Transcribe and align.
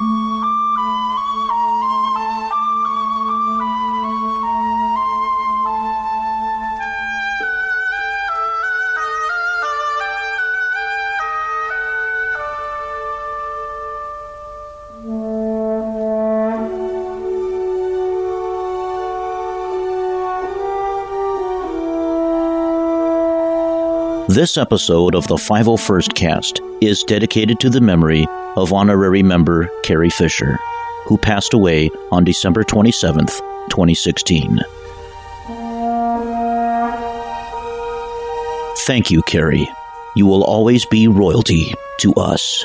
This 0.00 0.06
episode 24.56 25.16
of 25.16 25.26
the 25.26 25.34
501st 25.34 26.14
Cast 26.14 26.60
is 26.80 27.02
dedicated 27.02 27.58
to 27.58 27.68
the 27.68 27.80
memory 27.80 28.28
of 28.58 28.72
honorary 28.72 29.22
member 29.22 29.70
Carrie 29.84 30.10
Fisher, 30.10 30.58
who 31.04 31.16
passed 31.16 31.54
away 31.54 31.90
on 32.10 32.24
December 32.24 32.64
27th, 32.64 33.38
2016. 33.70 34.58
Thank 38.86 39.10
you, 39.10 39.22
Carrie. 39.22 39.68
You 40.16 40.26
will 40.26 40.42
always 40.42 40.84
be 40.86 41.06
royalty 41.06 41.72
to 42.00 42.12
us. 42.14 42.64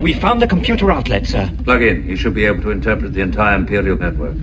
We 0.00 0.12
found 0.12 0.42
the 0.42 0.46
computer 0.46 0.90
outlet, 0.90 1.26
sir. 1.26 1.50
Plug 1.64 1.82
in. 1.82 2.06
You 2.06 2.16
should 2.16 2.34
be 2.34 2.44
able 2.44 2.62
to 2.62 2.70
interpret 2.70 3.14
the 3.14 3.20
entire 3.20 3.56
Imperial 3.56 3.96
network. 3.96 4.34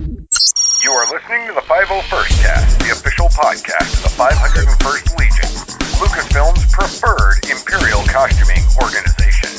Podcast 3.42 3.90
of 3.98 4.02
the 4.06 4.14
501st 4.14 5.18
Legion, 5.18 5.50
Lucasfilm's 5.98 6.62
preferred 6.70 7.42
Imperial 7.50 7.98
costuming 8.06 8.62
organization. 8.78 9.50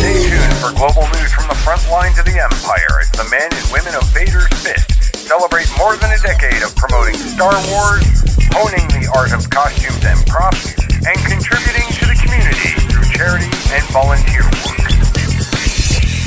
Stay 0.00 0.16
tuned 0.32 0.56
for 0.56 0.72
global 0.72 1.04
news 1.20 1.28
from 1.28 1.44
the 1.44 1.58
front 1.60 1.84
lines 1.92 2.16
of 2.16 2.24
the 2.24 2.40
Empire 2.40 3.04
as 3.04 3.12
the 3.12 3.28
men 3.28 3.52
and 3.52 3.66
women 3.68 3.92
of 4.00 4.08
Vader's 4.16 4.48
Fist 4.64 5.28
celebrate 5.28 5.68
more 5.76 5.92
than 6.00 6.08
a 6.08 6.20
decade 6.24 6.64
of 6.64 6.72
promoting 6.72 7.12
Star 7.12 7.52
Wars, 7.68 8.08
honing 8.56 8.88
the 8.96 9.04
art 9.12 9.36
of 9.36 9.44
costumes 9.52 10.00
and 10.08 10.16
props, 10.24 10.72
and 11.04 11.18
contributing 11.28 11.84
to 12.00 12.08
the 12.08 12.16
community 12.16 12.72
through 12.88 13.04
charity 13.12 13.52
and 13.76 13.84
volunteer 13.92 14.40
work. 14.40 14.88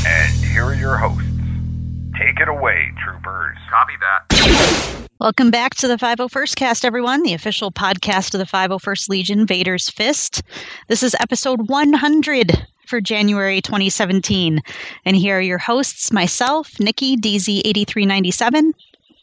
And 0.05 0.29
here 0.53 0.69
are 0.69 0.77
your 0.77 1.01
hosts. 1.01 1.25
Take 2.13 2.37
it 2.37 2.47
away, 2.47 2.93
troopers. 3.01 3.57
Copy 3.73 3.97
that. 4.05 4.44
Welcome 5.25 5.49
back 5.49 5.73
to 5.77 5.87
the 5.87 5.95
501st 5.95 6.55
Cast, 6.55 6.85
everyone, 6.85 7.23
the 7.23 7.33
official 7.33 7.71
podcast 7.71 8.35
of 8.35 8.37
the 8.37 8.45
501st 8.45 9.09
Legion, 9.09 9.47
Vader's 9.47 9.89
Fist. 9.89 10.43
This 10.87 11.01
is 11.01 11.15
episode 11.19 11.67
100 11.67 12.67
for 12.85 13.01
January 13.01 13.59
2017. 13.59 14.61
And 15.03 15.17
here 15.17 15.39
are 15.39 15.41
your 15.41 15.57
hosts 15.57 16.11
myself, 16.11 16.79
Nikki, 16.79 17.17
DZ8397. 17.17 18.73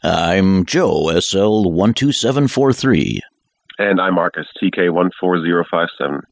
I'm 0.02 0.64
Joe, 0.64 1.04
SL12743. 1.04 3.20
And 3.78 4.00
I'm 4.00 4.16
Marcus, 4.16 4.48
TK14057. 4.60 6.22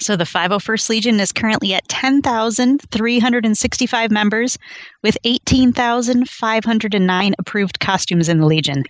So 0.00 0.16
the 0.16 0.24
501st 0.24 0.88
Legion 0.88 1.20
is 1.20 1.30
currently 1.30 1.74
at 1.74 1.86
10,365 1.88 4.10
members 4.10 4.56
with 5.02 5.18
18,509 5.24 7.34
approved 7.38 7.80
costumes 7.80 8.30
in 8.30 8.38
the 8.38 8.46
Legion. 8.46 8.84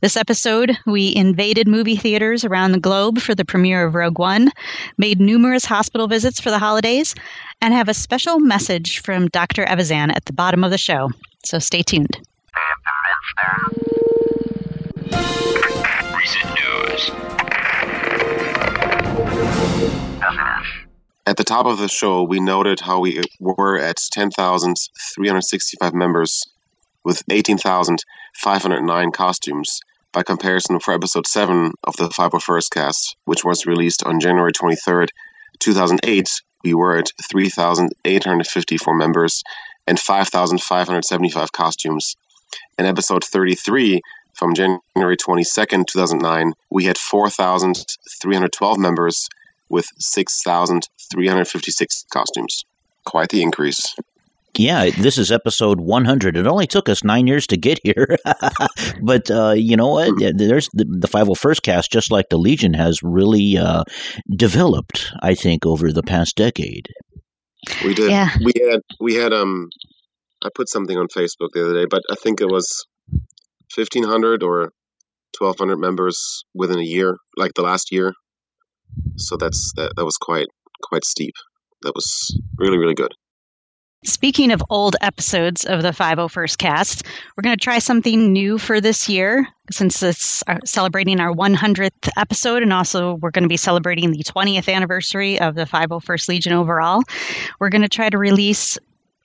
This 0.00 0.16
episode, 0.16 0.78
we 0.86 1.14
invaded 1.14 1.68
movie 1.68 1.96
theaters 1.96 2.42
around 2.42 2.72
the 2.72 2.80
globe 2.80 3.20
for 3.20 3.34
the 3.34 3.44
premiere 3.44 3.84
of 3.84 3.94
Rogue 3.94 4.18
One, 4.18 4.50
made 4.96 5.20
numerous 5.20 5.66
hospital 5.66 6.08
visits 6.08 6.40
for 6.40 6.50
the 6.50 6.58
holidays, 6.58 7.14
and 7.60 7.74
have 7.74 7.90
a 7.90 7.94
special 7.94 8.40
message 8.40 9.00
from 9.00 9.28
Dr. 9.28 9.66
Evazan 9.66 10.16
at 10.16 10.24
the 10.24 10.32
bottom 10.32 10.64
of 10.64 10.70
the 10.70 10.78
show. 10.78 11.10
So 11.44 11.58
stay 11.58 11.82
tuned. 11.82 12.18
Recent 16.16 16.54
news. 16.54 17.10
At 21.28 21.36
the 21.36 21.42
top 21.42 21.66
of 21.66 21.78
the 21.78 21.88
show, 21.88 22.22
we 22.22 22.38
noted 22.38 22.78
how 22.78 23.00
we 23.00 23.20
were 23.40 23.76
at 23.80 23.96
10,365 24.12 25.92
members 25.92 26.44
with 27.02 27.24
18,509 27.28 29.10
costumes. 29.10 29.80
By 30.12 30.22
comparison, 30.22 30.78
for 30.78 30.94
episode 30.94 31.26
7 31.26 31.72
of 31.82 31.96
the 31.96 32.10
501st 32.10 32.70
cast, 32.70 33.16
which 33.24 33.44
was 33.44 33.66
released 33.66 34.04
on 34.04 34.20
January 34.20 34.52
23rd, 34.52 35.08
2008, 35.58 36.30
we 36.62 36.74
were 36.74 36.96
at 36.96 37.10
3,854 37.28 38.96
members 38.96 39.42
and 39.88 39.98
5,575 39.98 41.50
costumes. 41.50 42.16
In 42.78 42.86
episode 42.86 43.24
33, 43.24 44.00
from 44.32 44.54
January 44.54 45.16
22nd, 45.16 45.88
2009, 45.88 46.52
we 46.70 46.84
had 46.84 46.96
4,312 46.96 48.78
members 48.78 49.28
with 49.68 49.86
6,356 49.98 52.04
costumes. 52.12 52.64
Quite 53.04 53.30
the 53.30 53.42
increase. 53.42 53.96
Yeah, 54.58 54.90
this 54.90 55.18
is 55.18 55.30
episode 55.30 55.80
100. 55.80 56.34
It 56.36 56.46
only 56.46 56.66
took 56.66 56.88
us 56.88 57.04
nine 57.04 57.26
years 57.26 57.46
to 57.48 57.58
get 57.58 57.78
here. 57.82 58.16
but 59.02 59.30
uh, 59.30 59.52
you 59.52 59.76
know 59.76 59.88
what? 59.88 60.14
There's 60.18 60.70
the, 60.72 60.84
the 60.84 61.08
501st 61.08 61.62
cast, 61.62 61.92
just 61.92 62.10
like 62.10 62.30
the 62.30 62.38
Legion, 62.38 62.72
has 62.74 63.02
really 63.02 63.58
uh, 63.58 63.84
developed, 64.34 65.12
I 65.20 65.34
think, 65.34 65.66
over 65.66 65.92
the 65.92 66.02
past 66.02 66.36
decade. 66.36 66.88
We 67.84 67.92
did. 67.94 68.10
Yeah. 68.10 68.30
We 68.42 68.52
had, 68.70 68.80
we 69.00 69.14
had, 69.14 69.34
um, 69.34 69.68
I 70.42 70.48
put 70.54 70.70
something 70.70 70.96
on 70.96 71.08
Facebook 71.08 71.50
the 71.52 71.64
other 71.64 71.74
day, 71.74 71.86
but 71.88 72.02
I 72.10 72.14
think 72.14 72.40
it 72.40 72.48
was 72.48 72.86
1,500 73.74 74.42
or 74.42 74.72
1,200 75.38 75.76
members 75.76 76.44
within 76.54 76.78
a 76.78 76.84
year, 76.84 77.18
like 77.36 77.52
the 77.54 77.62
last 77.62 77.92
year. 77.92 78.14
So 79.16 79.36
that's, 79.36 79.72
that, 79.76 79.92
that 79.96 80.04
was 80.04 80.16
quite, 80.16 80.46
quite 80.82 81.04
steep. 81.04 81.34
That 81.82 81.94
was 81.94 82.38
really, 82.58 82.78
really 82.78 82.94
good. 82.94 83.12
Speaking 84.04 84.52
of 84.52 84.62
old 84.70 84.94
episodes 85.00 85.64
of 85.64 85.82
the 85.82 85.90
501st 85.90 86.58
cast, 86.58 87.02
we're 87.36 87.42
going 87.42 87.56
to 87.56 87.62
try 87.62 87.80
something 87.80 88.32
new 88.32 88.56
for 88.56 88.80
this 88.80 89.08
year 89.08 89.48
since 89.72 90.00
it's 90.00 90.44
uh, 90.46 90.58
celebrating 90.64 91.18
our 91.18 91.34
100th 91.34 92.08
episode 92.16 92.62
and 92.62 92.72
also 92.72 93.14
we're 93.14 93.32
going 93.32 93.42
to 93.42 93.48
be 93.48 93.56
celebrating 93.56 94.12
the 94.12 94.22
20th 94.22 94.72
anniversary 94.72 95.40
of 95.40 95.56
the 95.56 95.64
501st 95.64 96.28
Legion 96.28 96.52
overall. 96.52 97.02
We're 97.58 97.70
going 97.70 97.82
to 97.82 97.88
try 97.88 98.08
to 98.08 98.16
release 98.16 98.78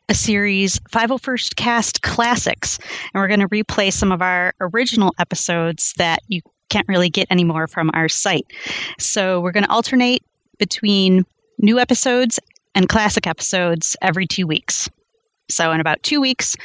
a 0.10 0.16
series 0.16 0.80
501st 0.92 1.56
cast 1.56 2.02
classics 2.02 2.80
and 3.14 3.22
we're 3.22 3.28
going 3.28 3.40
to 3.42 3.50
replay 3.50 3.94
some 3.94 4.12
of 4.12 4.24
our 4.24 4.54
original 4.60 5.14
episodes 5.20 5.94
that 5.98 6.20
you 6.28 6.42
can't 6.72 6.88
really 6.88 7.10
get 7.10 7.28
anymore 7.30 7.68
from 7.68 7.92
our 7.94 8.10
site. 8.10 8.48
So 8.98 9.40
we're 9.42 9.52
going 9.52 9.66
to 9.66 9.72
alternate 9.72 10.24
between 10.58 11.26
new 11.60 11.80
episodes 11.80 12.40
and 12.74 12.88
classic 12.88 13.28
episodes 13.28 13.98
every 14.02 14.26
two 14.26 14.48
weeks. 14.48 14.90
So, 15.50 15.72
in 15.72 15.82
about 15.82 16.02
two 16.02 16.22
weeks 16.22 16.56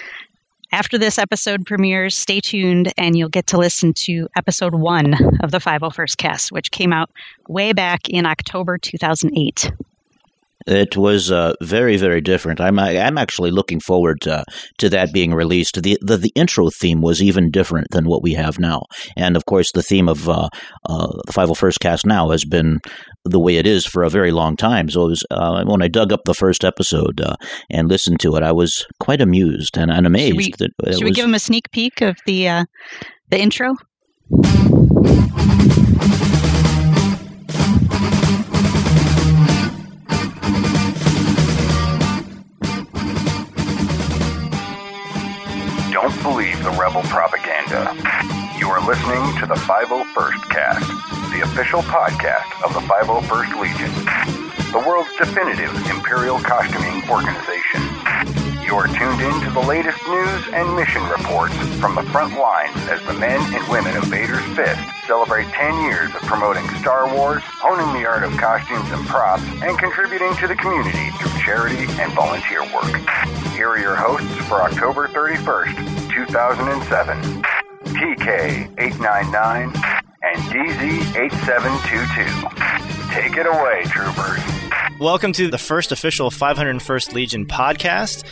after 0.73 0.97
this 0.99 1.19
episode 1.19 1.67
premieres, 1.67 2.17
stay 2.17 2.41
tuned 2.41 2.93
and 2.97 3.17
you'll 3.17 3.29
get 3.29 3.49
to 3.49 3.59
listen 3.59 3.93
to 3.95 4.29
episode 4.37 4.75
one 4.75 5.15
of 5.41 5.51
the 5.51 5.59
501st 5.59 6.17
cast, 6.17 6.53
which 6.53 6.71
came 6.71 6.93
out 6.93 7.11
way 7.49 7.73
back 7.73 8.09
in 8.09 8.27
October 8.27 8.79
2008. 8.79 9.73
It 10.67 10.97
was 10.97 11.31
uh, 11.31 11.55
very, 11.63 11.97
very 11.97 12.21
different. 12.21 12.61
I'm 12.61 12.79
I'm 12.79 13.19
actually 13.19 13.51
looking 13.51 13.81
forward 13.81 14.21
to, 14.23 14.45
to 14.79 14.89
that 14.91 15.13
being 15.13 15.33
released. 15.33 15.83
The, 15.83 15.99
the 16.01 16.17
the 16.17 16.33
intro 16.35 16.71
theme 16.71 17.01
was 17.01 17.23
even 17.23 17.51
different 17.51 17.89
than 17.91 18.07
what 18.07 18.23
we 18.23 18.35
have 18.35 18.59
now, 18.59 18.83
and 19.17 19.37
of 19.37 19.45
course, 19.47 19.73
the 19.73 19.83
theme 19.83 20.09
of 20.09 20.29
uh, 20.29 20.49
uh, 20.89 21.07
the 21.27 21.33
501st 21.33 21.79
cast 21.81 22.07
now 22.07 22.31
has 22.31 22.45
been 22.45 22.81
the 23.25 23.41
way 23.41 23.57
it 23.57 23.67
is 23.67 23.87
for 23.87 24.03
a 24.03 24.11
very 24.11 24.33
long 24.33 24.57
time. 24.57 24.89
So 24.89 25.07
it 25.07 25.09
was, 25.11 25.25
uh, 25.31 25.65
when 25.65 25.83
I 25.83 25.89
dug 25.89 26.13
up 26.13 26.21
the 26.25 26.35
first 26.35 26.65
episode 26.65 27.21
uh, 27.21 27.37
and 27.71 27.89
listened 27.89 28.21
to 28.21 28.37
it, 28.37 28.43
I 28.43 28.53
was 28.53 28.87
quite 29.01 29.21
amused 29.21 29.77
and, 29.77 29.91
and 29.91 30.07
amazed. 30.07 30.29
Should 30.29 30.37
we, 30.37 30.53
that 30.59 30.95
should 30.95 31.05
we 31.05 31.13
give 31.13 31.25
them 31.25 31.35
a 31.35 31.39
sneak 31.39 31.71
peek 31.71 32.01
of 32.01 32.17
the 32.27 32.49
uh, 32.49 32.65
the 33.31 33.41
intro? 33.41 33.75
Don't 45.97 46.23
believe 46.23 46.63
the 46.63 46.73
rebel 46.73 47.01
propaganda. 47.05 47.91
You 48.59 48.69
are 48.69 48.87
listening 48.87 49.35
to 49.41 49.47
the 49.47 49.55
501st 49.55 50.43
Cast, 50.51 50.87
the 51.33 51.41
official 51.41 51.81
podcast 51.81 52.63
of 52.63 52.75
the 52.75 52.81
501st 52.81 53.59
Legion, 53.59 54.73
the 54.73 54.85
world's 54.87 55.09
definitive 55.17 55.75
Imperial 55.89 56.39
costuming 56.39 57.03
organization. 57.09 58.46
You're 58.67 58.89
tuned 58.89 59.21
in 59.21 59.41
to 59.43 59.51
the 59.51 59.61
latest 59.61 60.05
news 60.09 60.49
and 60.53 60.75
mission 60.75 61.05
reports 61.05 61.55
from 61.79 61.95
the 61.95 62.03
front 62.03 62.37
lines 62.37 62.75
as 62.89 63.01
the 63.07 63.13
men 63.15 63.41
and 63.55 63.69
women 63.69 63.97
of 63.97 64.03
Vader's 64.07 64.45
Fist 64.57 64.81
celebrate 65.07 65.47
10 65.51 65.85
years 65.85 66.13
of 66.13 66.21
promoting 66.23 66.69
Star 66.81 67.09
Wars, 67.15 67.45
honing 67.45 67.93
the 67.95 68.05
art 68.09 68.25
of 68.25 68.37
costumes 68.37 68.91
and 68.91 69.07
props, 69.07 69.45
and 69.63 69.79
contributing 69.79 70.35
to 70.39 70.49
the 70.49 70.57
community 70.57 71.11
through 71.11 71.31
charity 71.41 71.87
and 72.03 72.13
volunteer 72.13 72.63
work. 72.75 72.97
Here 73.55 73.69
are 73.69 73.79
your 73.79 73.95
hosts 73.95 74.35
for 74.49 74.61
October 74.61 75.07
31st, 75.07 76.13
2007. 76.13 77.45
TK899 77.85 79.77
and 80.23 80.39
DZ8722. 80.51 83.15
Take 83.15 83.37
it 83.37 83.47
away, 83.47 83.85
troopers. 83.85 84.41
Welcome 84.99 85.33
to 85.35 85.49
the 85.49 85.59
first 85.59 85.93
official 85.93 86.31
501st 86.31 87.13
Legion 87.13 87.47
podcast. 87.47 88.25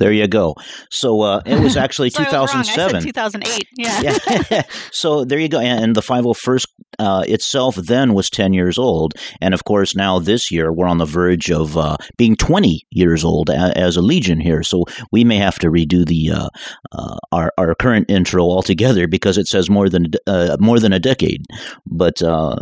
There 0.00 0.10
you 0.12 0.26
go. 0.26 0.56
So 0.90 1.20
uh, 1.20 1.42
it 1.46 1.60
was 1.60 1.76
actually 1.84 2.10
Sorry, 2.10 2.26
I 2.28 2.40
was 2.40 2.52
wrong. 2.54 2.64
I 2.66 2.74
2007. 2.74 3.00
said 3.02 3.06
2008. 3.14 3.68
Yeah. 3.78 4.18
yeah. 4.50 4.62
so 4.90 5.24
there 5.24 5.38
you 5.38 5.48
go. 5.48 5.60
And 5.60 5.94
the 5.94 6.00
501st 6.02 6.64
uh, 6.98 7.24
itself 7.28 7.76
then 7.76 8.12
was 8.14 8.28
10 8.28 8.52
years 8.52 8.78
old. 8.78 9.14
And 9.40 9.54
of 9.54 9.64
course, 9.64 9.94
now 9.94 10.18
this 10.18 10.50
year, 10.50 10.72
we're 10.72 10.88
on 10.88 10.98
the 10.98 11.04
verge 11.06 11.50
of 11.50 11.76
uh, 11.76 11.96
being 12.18 12.34
20 12.36 12.82
years 12.90 13.24
old 13.24 13.48
a- 13.50 13.72
as 13.78 13.96
a 13.96 14.02
Legion 14.02 14.40
here. 14.40 14.62
So 14.62 14.84
we 15.12 15.22
may 15.24 15.36
have 15.36 15.58
to 15.60 15.68
redo 15.68 16.04
the 16.04 16.30
uh, 16.32 16.48
uh, 16.92 17.16
our, 17.32 17.52
our 17.58 17.74
current 17.74 18.10
intro 18.10 18.42
altogether 18.44 19.06
because 19.06 19.38
it 19.38 19.46
says 19.46 19.70
more 19.70 19.88
than 19.88 20.06
uh, 20.26 20.56
more 20.60 20.78
than 20.80 20.92
a 20.92 20.98
decade. 20.98 21.44
But 21.86 22.20
uh, 22.22 22.56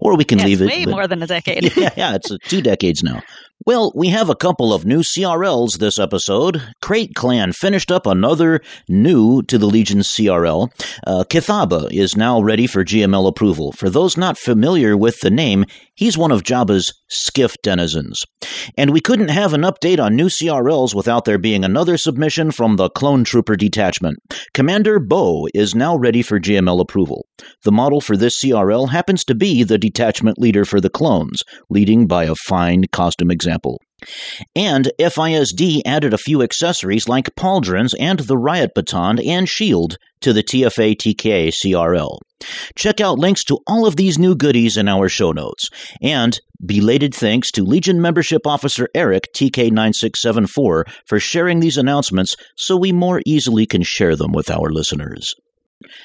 or 0.00 0.16
we 0.16 0.24
can 0.24 0.38
Yeah, 0.38 0.44
leave 0.46 0.62
it. 0.62 0.66
way 0.66 0.84
but- 0.84 0.90
more 0.90 1.06
than 1.06 1.22
a 1.22 1.26
decade. 1.26 1.76
yeah, 1.76 1.90
yeah, 1.96 2.14
it's 2.16 2.30
uh, 2.30 2.36
two 2.44 2.60
decades 2.62 3.02
now. 3.02 3.22
Well, 3.66 3.92
we 3.94 4.08
have 4.08 4.30
a 4.30 4.34
couple 4.34 4.72
of 4.72 4.86
new 4.86 5.00
CRLs 5.00 5.78
this 5.78 5.98
episode. 5.98 6.62
Krayt 6.80 7.14
Clan 7.14 7.52
finished 7.52 7.92
up 7.92 8.06
another 8.06 8.62
new 8.88 9.42
to 9.42 9.58
the 9.58 9.66
Legion 9.66 9.98
CRL. 9.98 10.70
Uh, 11.06 11.24
Kithaba 11.24 11.92
is 11.92 12.16
now 12.16 12.40
ready 12.40 12.66
for 12.66 12.86
GML 12.86 13.28
approval. 13.28 13.72
For 13.72 13.90
those 13.90 14.16
not 14.16 14.38
familiar 14.38 14.96
with 14.96 15.20
the 15.20 15.28
name, 15.28 15.66
he's 16.00 16.16
one 16.16 16.32
of 16.32 16.42
Jabba's 16.42 16.94
skiff 17.08 17.54
denizens. 17.62 18.24
And 18.76 18.90
we 18.90 19.02
couldn't 19.02 19.28
have 19.28 19.52
an 19.52 19.60
update 19.60 20.02
on 20.02 20.16
new 20.16 20.26
CRLs 20.26 20.94
without 20.94 21.26
there 21.26 21.38
being 21.38 21.62
another 21.62 21.98
submission 21.98 22.50
from 22.50 22.76
the 22.76 22.88
Clone 22.88 23.22
Trooper 23.22 23.54
Detachment. 23.54 24.18
Commander 24.54 24.98
Bo 24.98 25.46
is 25.54 25.74
now 25.74 25.96
ready 25.96 26.22
for 26.22 26.40
GML 26.40 26.80
approval. 26.80 27.26
The 27.64 27.72
model 27.72 28.00
for 28.00 28.16
this 28.16 28.42
CRL 28.42 28.88
happens 28.88 29.24
to 29.26 29.34
be 29.34 29.62
the 29.62 29.78
detachment 29.78 30.38
leader 30.38 30.64
for 30.64 30.80
the 30.80 30.90
clones, 30.90 31.42
leading 31.68 32.06
by 32.06 32.24
a 32.24 32.34
fine 32.34 32.84
costume 32.90 33.30
example. 33.30 33.78
And 34.54 34.90
FISD 34.98 35.82
added 35.84 36.14
a 36.14 36.18
few 36.18 36.42
accessories 36.42 37.08
like 37.08 37.34
pauldrons 37.34 37.94
and 37.98 38.20
the 38.20 38.38
riot 38.38 38.72
baton 38.74 39.18
and 39.18 39.48
shield 39.48 39.96
to 40.20 40.32
the 40.32 40.42
TFA 40.42 40.96
TK 40.96 41.48
CRL. 41.48 42.18
Check 42.74 43.00
out 43.00 43.18
links 43.18 43.44
to 43.44 43.58
all 43.66 43.86
of 43.86 43.96
these 43.96 44.18
new 44.18 44.34
goodies 44.34 44.76
in 44.76 44.88
our 44.88 45.08
show 45.08 45.32
notes. 45.32 45.68
And 46.02 46.38
belated 46.64 47.14
thanks 47.14 47.50
to 47.52 47.64
Legion 47.64 48.00
Membership 48.00 48.46
Officer 48.46 48.88
Eric 48.94 49.28
TK9674 49.34 50.84
for 51.06 51.20
sharing 51.20 51.60
these 51.60 51.76
announcements 51.76 52.36
so 52.56 52.76
we 52.76 52.92
more 52.92 53.22
easily 53.26 53.66
can 53.66 53.82
share 53.82 54.16
them 54.16 54.32
with 54.32 54.50
our 54.50 54.70
listeners. 54.70 55.34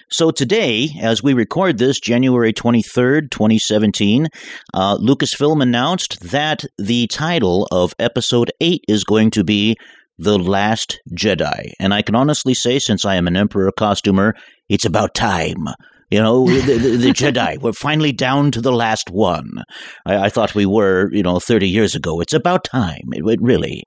So 0.10 0.31
today, 0.31 0.89
as 1.01 1.22
we 1.24 1.33
record 1.33 1.77
this, 1.77 2.00
January 2.00 2.54
23rd, 2.54 3.31
2017, 3.31 4.27
uh, 4.74 4.98
Lucasfilm 4.98 5.62
announced 5.62 6.19
that 6.31 6.63
the 6.77 7.07
title 7.07 7.68
of 7.72 7.94
Episode 8.00 8.51
8 8.62 8.83
is 8.88 9.04
going 9.04 9.31
to 9.31 9.44
be 9.44 9.75
The 10.18 10.38
Last 10.38 11.00
Jedi. 11.12 11.72
And 11.80 11.94
I 11.94 12.01
can 12.01 12.16
honestly 12.16 12.54
say, 12.54 12.80
since 12.80 13.06
I 13.06 13.16
am 13.16 13.27
an 13.27 13.36
Emperor 13.36 13.72
costumer, 13.72 14.36
it's 14.69 14.86
about 14.86 15.13
time. 15.13 15.68
You 16.12 16.22
know, 16.22 16.48
the, 16.48 16.77
the, 16.77 16.98
the 16.98 17.10
Jedi, 17.10 17.57
we're 17.62 17.74
finally 17.74 18.12
down 18.12 18.51
to 18.51 18.62
the 18.62 18.72
last 18.72 19.10
one. 19.10 19.63
I, 20.06 20.25
I 20.25 20.30
thought 20.30 20.56
we 20.56 20.66
were, 20.66 21.10
you 21.12 21.24
know, 21.24 21.39
30 21.39 21.68
years 21.68 21.95
ago. 21.95 22.22
It's 22.22 22.33
about 22.33 22.63
time. 22.63 23.10
It, 23.12 23.24
it 23.25 23.39
really. 23.42 23.83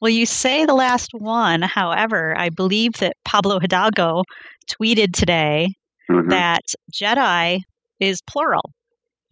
Well, 0.00 0.10
you 0.10 0.26
say 0.26 0.64
the 0.64 0.74
last 0.74 1.10
one. 1.12 1.62
However, 1.62 2.34
I 2.38 2.48
believe 2.50 2.94
that 2.94 3.16
Pablo 3.24 3.58
Hidalgo 3.60 4.22
tweeted 4.70 5.12
today 5.12 5.68
Mhm. 6.10 6.30
that 6.30 6.62
Jedi 6.92 7.60
is 8.00 8.20
plural. 8.26 8.70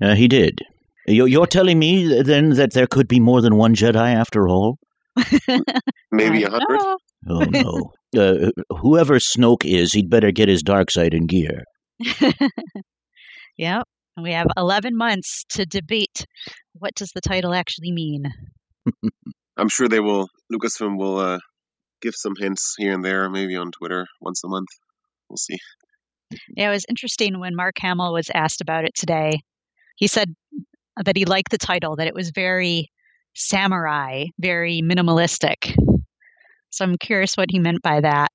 Uh, 0.02 0.14
he 0.14 0.28
did. 0.28 0.60
You're, 1.06 1.26
you're 1.28 1.46
telling 1.46 1.78
me 1.78 2.22
then 2.22 2.50
that 2.50 2.72
there 2.74 2.86
could 2.86 3.08
be 3.08 3.18
more 3.18 3.40
than 3.40 3.56
one 3.56 3.74
Jedi 3.74 4.14
after 4.14 4.46
all? 4.46 4.78
Maybe 6.12 6.44
a 6.44 6.50
hundred. 6.50 6.80
Oh 7.28 7.40
no. 7.50 7.92
Uh, 8.16 8.50
whoever 8.80 9.14
Snoke 9.18 9.64
is, 9.64 9.92
he'd 9.92 10.08
better 10.10 10.30
get 10.30 10.48
his 10.48 10.62
dark 10.62 10.90
side 10.90 11.14
in 11.14 11.26
gear. 11.26 11.64
Yep. 13.56 13.84
We 14.22 14.32
have 14.32 14.46
11 14.56 14.96
months 14.96 15.44
to 15.50 15.66
debate 15.66 16.24
what 16.74 16.94
does 16.94 17.10
the 17.14 17.20
title 17.20 17.54
actually 17.54 17.90
mean. 17.92 18.24
I'm 19.56 19.68
sure 19.68 19.88
they 19.88 20.00
will. 20.00 20.28
Lucasfilm 20.52 20.96
will 20.96 21.18
uh, 21.18 21.38
give 22.00 22.14
some 22.14 22.34
hints 22.38 22.74
here 22.78 22.92
and 22.92 23.04
there, 23.04 23.28
maybe 23.28 23.56
on 23.56 23.70
Twitter 23.70 24.06
once 24.20 24.42
a 24.44 24.48
month. 24.48 24.68
We'll 25.28 25.36
see. 25.36 25.58
Yeah, 26.56 26.68
it 26.68 26.72
was 26.72 26.86
interesting 26.88 27.38
when 27.38 27.56
Mark 27.56 27.76
Hamill 27.80 28.12
was 28.12 28.30
asked 28.34 28.60
about 28.60 28.84
it 28.84 28.94
today. 28.94 29.40
He 29.96 30.06
said 30.06 30.34
that 31.04 31.16
he 31.16 31.24
liked 31.24 31.50
the 31.50 31.58
title, 31.58 31.96
that 31.96 32.06
it 32.06 32.14
was 32.14 32.30
very 32.30 32.90
samurai, 33.34 34.26
very 34.38 34.80
minimalistic. 34.82 35.74
So 36.70 36.84
I'm 36.84 36.96
curious 36.98 37.36
what 37.36 37.50
he 37.50 37.58
meant 37.58 37.82
by 37.82 38.00
that. 38.00 38.28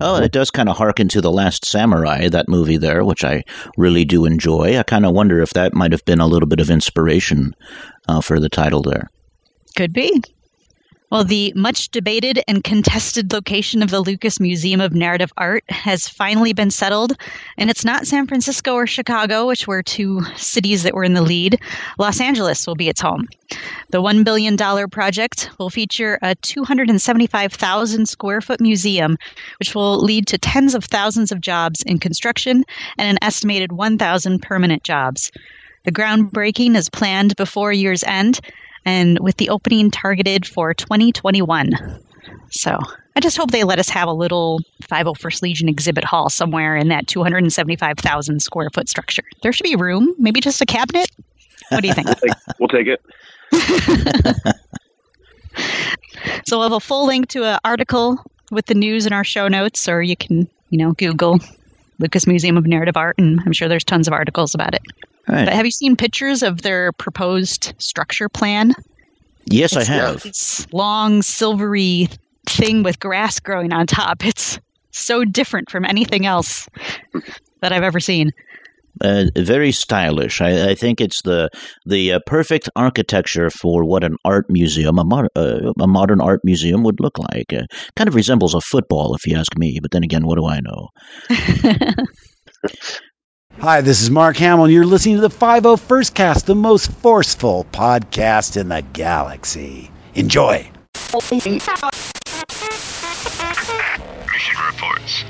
Oh, 0.00 0.16
it 0.16 0.32
does 0.32 0.50
kind 0.50 0.68
of 0.68 0.76
harken 0.76 1.08
to 1.08 1.20
The 1.20 1.30
Last 1.30 1.64
Samurai, 1.64 2.28
that 2.28 2.48
movie 2.48 2.76
there, 2.76 3.04
which 3.04 3.24
I 3.24 3.44
really 3.78 4.04
do 4.04 4.26
enjoy. 4.26 4.76
I 4.76 4.82
kind 4.82 5.06
of 5.06 5.14
wonder 5.14 5.40
if 5.40 5.50
that 5.50 5.72
might 5.72 5.92
have 5.92 6.04
been 6.04 6.20
a 6.20 6.26
little 6.26 6.48
bit 6.48 6.60
of 6.60 6.68
inspiration 6.68 7.54
uh, 8.08 8.20
for 8.20 8.38
the 8.38 8.50
title 8.50 8.82
there. 8.82 9.08
Could 9.76 9.92
be. 9.92 10.20
Well, 11.16 11.24
the 11.24 11.50
much 11.56 11.88
debated 11.88 12.42
and 12.46 12.62
contested 12.62 13.32
location 13.32 13.82
of 13.82 13.88
the 13.88 14.02
Lucas 14.02 14.38
Museum 14.38 14.82
of 14.82 14.92
Narrative 14.92 15.32
Art 15.38 15.64
has 15.70 16.06
finally 16.06 16.52
been 16.52 16.70
settled, 16.70 17.16
and 17.56 17.70
it's 17.70 17.86
not 17.86 18.06
San 18.06 18.26
Francisco 18.26 18.74
or 18.74 18.86
Chicago, 18.86 19.46
which 19.46 19.66
were 19.66 19.82
two 19.82 20.20
cities 20.36 20.82
that 20.82 20.92
were 20.92 21.04
in 21.04 21.14
the 21.14 21.22
lead. 21.22 21.58
Los 21.98 22.20
Angeles 22.20 22.66
will 22.66 22.74
be 22.74 22.90
its 22.90 23.00
home. 23.00 23.28
The 23.92 24.02
$1 24.02 24.24
billion 24.26 24.58
project 24.90 25.48
will 25.58 25.70
feature 25.70 26.18
a 26.20 26.34
275,000 26.34 28.06
square 28.06 28.42
foot 28.42 28.60
museum, 28.60 29.16
which 29.58 29.74
will 29.74 29.98
lead 29.98 30.26
to 30.26 30.36
tens 30.36 30.74
of 30.74 30.84
thousands 30.84 31.32
of 31.32 31.40
jobs 31.40 31.80
in 31.84 31.98
construction 31.98 32.62
and 32.98 33.08
an 33.08 33.16
estimated 33.22 33.72
1,000 33.72 34.42
permanent 34.42 34.82
jobs. 34.82 35.32
The 35.84 35.92
groundbreaking 35.92 36.76
is 36.76 36.90
planned 36.90 37.36
before 37.36 37.72
year's 37.72 38.04
end, 38.04 38.40
and 38.86 39.18
with 39.18 39.36
the 39.36 39.50
opening 39.50 39.90
targeted 39.90 40.46
for 40.46 40.72
2021. 40.72 41.72
So 42.50 42.78
I 43.16 43.20
just 43.20 43.36
hope 43.36 43.50
they 43.50 43.64
let 43.64 43.78
us 43.78 43.88
have 43.90 44.08
a 44.08 44.12
little 44.12 44.60
501st 44.84 45.42
Legion 45.42 45.68
exhibit 45.68 46.04
hall 46.04 46.30
somewhere 46.30 46.76
in 46.76 46.88
that 46.88 47.06
275,000 47.08 48.40
square 48.40 48.70
foot 48.70 48.88
structure. 48.88 49.24
There 49.42 49.52
should 49.52 49.64
be 49.64 49.76
room, 49.76 50.14
maybe 50.18 50.40
just 50.40 50.62
a 50.62 50.66
cabinet. 50.66 51.10
What 51.70 51.82
do 51.82 51.88
you 51.88 51.94
think? 51.94 52.08
We'll 52.58 52.68
take 52.68 52.86
it. 52.86 53.02
so 56.46 56.58
we'll 56.58 56.62
have 56.62 56.72
a 56.72 56.80
full 56.80 57.06
link 57.06 57.28
to 57.28 57.44
an 57.44 57.58
article 57.64 58.18
with 58.50 58.66
the 58.66 58.74
news 58.74 59.04
in 59.04 59.12
our 59.12 59.24
show 59.24 59.48
notes, 59.48 59.86
or 59.88 60.00
you 60.00 60.16
can, 60.16 60.48
you 60.70 60.78
know, 60.78 60.92
Google 60.92 61.38
Lucas 61.98 62.26
Museum 62.26 62.56
of 62.56 62.66
Narrative 62.66 62.96
Art, 62.96 63.18
and 63.18 63.40
I'm 63.44 63.52
sure 63.52 63.68
there's 63.68 63.84
tons 63.84 64.06
of 64.06 64.14
articles 64.14 64.54
about 64.54 64.74
it. 64.74 64.82
But 65.26 65.48
have 65.48 65.64
you 65.64 65.72
seen 65.72 65.96
pictures 65.96 66.42
of 66.42 66.62
their 66.62 66.92
proposed 66.92 67.74
structure 67.78 68.28
plan? 68.28 68.72
Yes, 69.46 69.76
I 69.76 69.84
have. 69.84 70.22
This 70.22 70.66
long 70.72 71.22
silvery 71.22 72.08
thing 72.48 72.82
with 72.82 73.00
grass 73.00 73.40
growing 73.40 73.72
on 73.72 73.86
top. 73.86 74.24
It's 74.24 74.58
so 74.92 75.24
different 75.24 75.70
from 75.70 75.84
anything 75.84 76.26
else 76.26 76.68
that 77.60 77.72
I've 77.72 77.82
ever 77.82 78.00
seen. 78.00 78.32
Uh, 79.02 79.24
very 79.36 79.72
stylish. 79.72 80.40
I, 80.40 80.70
I 80.70 80.74
think 80.74 81.02
it's 81.02 81.20
the 81.22 81.50
the 81.84 82.14
uh, 82.14 82.20
perfect 82.26 82.70
architecture 82.76 83.50
for 83.50 83.84
what 83.84 84.02
an 84.02 84.16
art 84.24 84.46
museum, 84.48 84.98
a, 84.98 85.04
mod- 85.04 85.28
uh, 85.36 85.72
a 85.78 85.86
modern 85.86 86.20
art 86.20 86.40
museum, 86.44 86.82
would 86.82 86.98
look 86.98 87.18
like. 87.18 87.52
Uh, 87.52 87.66
kind 87.94 88.08
of 88.08 88.14
resembles 88.14 88.54
a 88.54 88.60
football, 88.62 89.14
if 89.14 89.26
you 89.26 89.36
ask 89.36 89.56
me. 89.58 89.78
But 89.82 89.90
then 89.90 90.02
again, 90.02 90.26
what 90.26 90.38
do 90.38 90.46
I 90.46 90.60
know? 90.60 90.88
Hi, 93.58 93.80
this 93.80 94.02
is 94.02 94.10
Mark 94.10 94.36
Hamill, 94.36 94.66
and 94.66 94.74
you're 94.74 94.84
listening 94.84 95.14
to 95.14 95.22
the 95.22 95.30
501st 95.30 96.12
Cast, 96.12 96.46
the 96.46 96.54
most 96.54 96.92
forceful 96.92 97.64
podcast 97.72 98.60
in 98.60 98.68
the 98.68 98.82
galaxy. 98.92 99.90
Enjoy. 100.14 100.70
Mission 101.14 101.40
reports. 104.66 105.24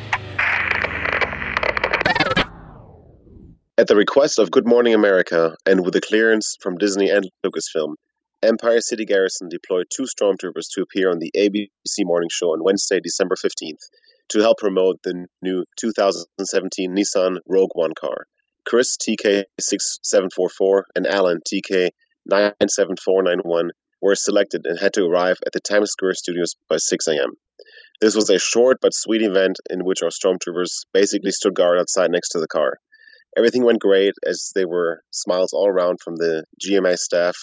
At 3.78 3.86
the 3.86 3.94
request 3.94 4.40
of 4.40 4.50
Good 4.50 4.66
Morning 4.66 4.92
America 4.92 5.54
and 5.64 5.84
with 5.84 5.94
the 5.94 6.00
clearance 6.00 6.56
from 6.60 6.78
Disney 6.78 7.08
and 7.08 7.30
Lucasfilm, 7.44 7.94
Empire 8.42 8.80
City 8.80 9.04
Garrison 9.04 9.48
deployed 9.48 9.86
two 9.88 10.02
stormtroopers 10.02 10.66
to 10.74 10.82
appear 10.82 11.12
on 11.12 11.20
the 11.20 11.30
ABC 11.36 12.00
morning 12.00 12.28
show 12.32 12.48
on 12.48 12.64
Wednesday, 12.64 12.98
December 12.98 13.36
15th, 13.36 13.84
to 14.30 14.40
help 14.40 14.58
promote 14.58 15.02
the 15.02 15.26
new 15.42 15.64
2017 15.78 16.94
Nissan 16.94 17.38
Rogue 17.46 17.70
One 17.74 17.94
car. 17.94 18.26
Chris 18.66 18.96
TK6744 18.96 20.82
and 20.96 21.06
Alan 21.06 21.40
TK97491 21.48 23.68
were 24.02 24.14
selected 24.14 24.66
and 24.66 24.78
had 24.78 24.92
to 24.94 25.04
arrive 25.04 25.38
at 25.46 25.52
the 25.52 25.60
Times 25.60 25.90
Square 25.90 26.14
studios 26.14 26.56
by 26.68 26.76
6 26.76 27.06
a.m. 27.06 27.34
This 28.00 28.14
was 28.14 28.28
a 28.28 28.38
short 28.38 28.78
but 28.82 28.92
sweet 28.92 29.22
event 29.22 29.58
in 29.70 29.84
which 29.84 30.02
our 30.02 30.10
stormtroopers 30.10 30.84
basically 30.92 31.30
stood 31.30 31.54
guard 31.54 31.78
outside 31.78 32.10
next 32.10 32.30
to 32.30 32.40
the 32.40 32.48
car. 32.48 32.78
Everything 33.36 33.64
went 33.64 33.80
great 33.80 34.14
as 34.26 34.50
there 34.54 34.68
were 34.68 35.02
smiles 35.10 35.52
all 35.52 35.68
around 35.68 35.98
from 36.02 36.16
the 36.16 36.44
GMA 36.60 36.96
staff 36.96 37.36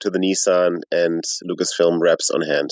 to 0.00 0.10
the 0.10 0.18
Nissan 0.18 0.80
and 0.90 1.22
Lucasfilm 1.44 2.00
reps 2.00 2.30
on 2.30 2.40
hand. 2.40 2.70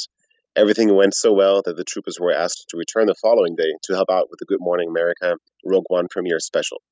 Everything 0.58 0.92
went 0.92 1.14
so 1.14 1.32
well 1.32 1.62
that 1.64 1.76
the 1.76 1.84
troopers 1.84 2.18
were 2.18 2.32
asked 2.32 2.64
to 2.68 2.76
return 2.76 3.06
the 3.06 3.14
following 3.22 3.54
day 3.54 3.74
to 3.84 3.94
help 3.94 4.10
out 4.10 4.26
with 4.28 4.40
the 4.40 4.44
Good 4.44 4.58
Morning 4.58 4.88
America 4.88 5.36
Rogue 5.64 5.84
One 5.86 6.08
premiere 6.10 6.40
special. 6.40 6.82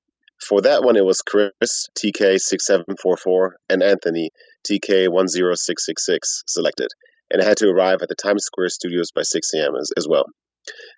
For 0.40 0.60
that 0.60 0.84
one, 0.84 0.94
it 0.94 1.04
was 1.04 1.20
Chris, 1.20 1.88
TK6744, 1.98 3.48
and 3.68 3.82
Anthony, 3.82 4.30
TK10666, 4.70 6.18
selected, 6.46 6.90
and 7.28 7.42
had 7.42 7.56
to 7.56 7.68
arrive 7.68 8.02
at 8.02 8.08
the 8.08 8.14
Times 8.14 8.44
Square 8.44 8.68
studios 8.68 9.10
by 9.10 9.22
6 9.22 9.48
a.m. 9.54 9.74
As, 9.74 9.90
as 9.96 10.06
well. 10.08 10.26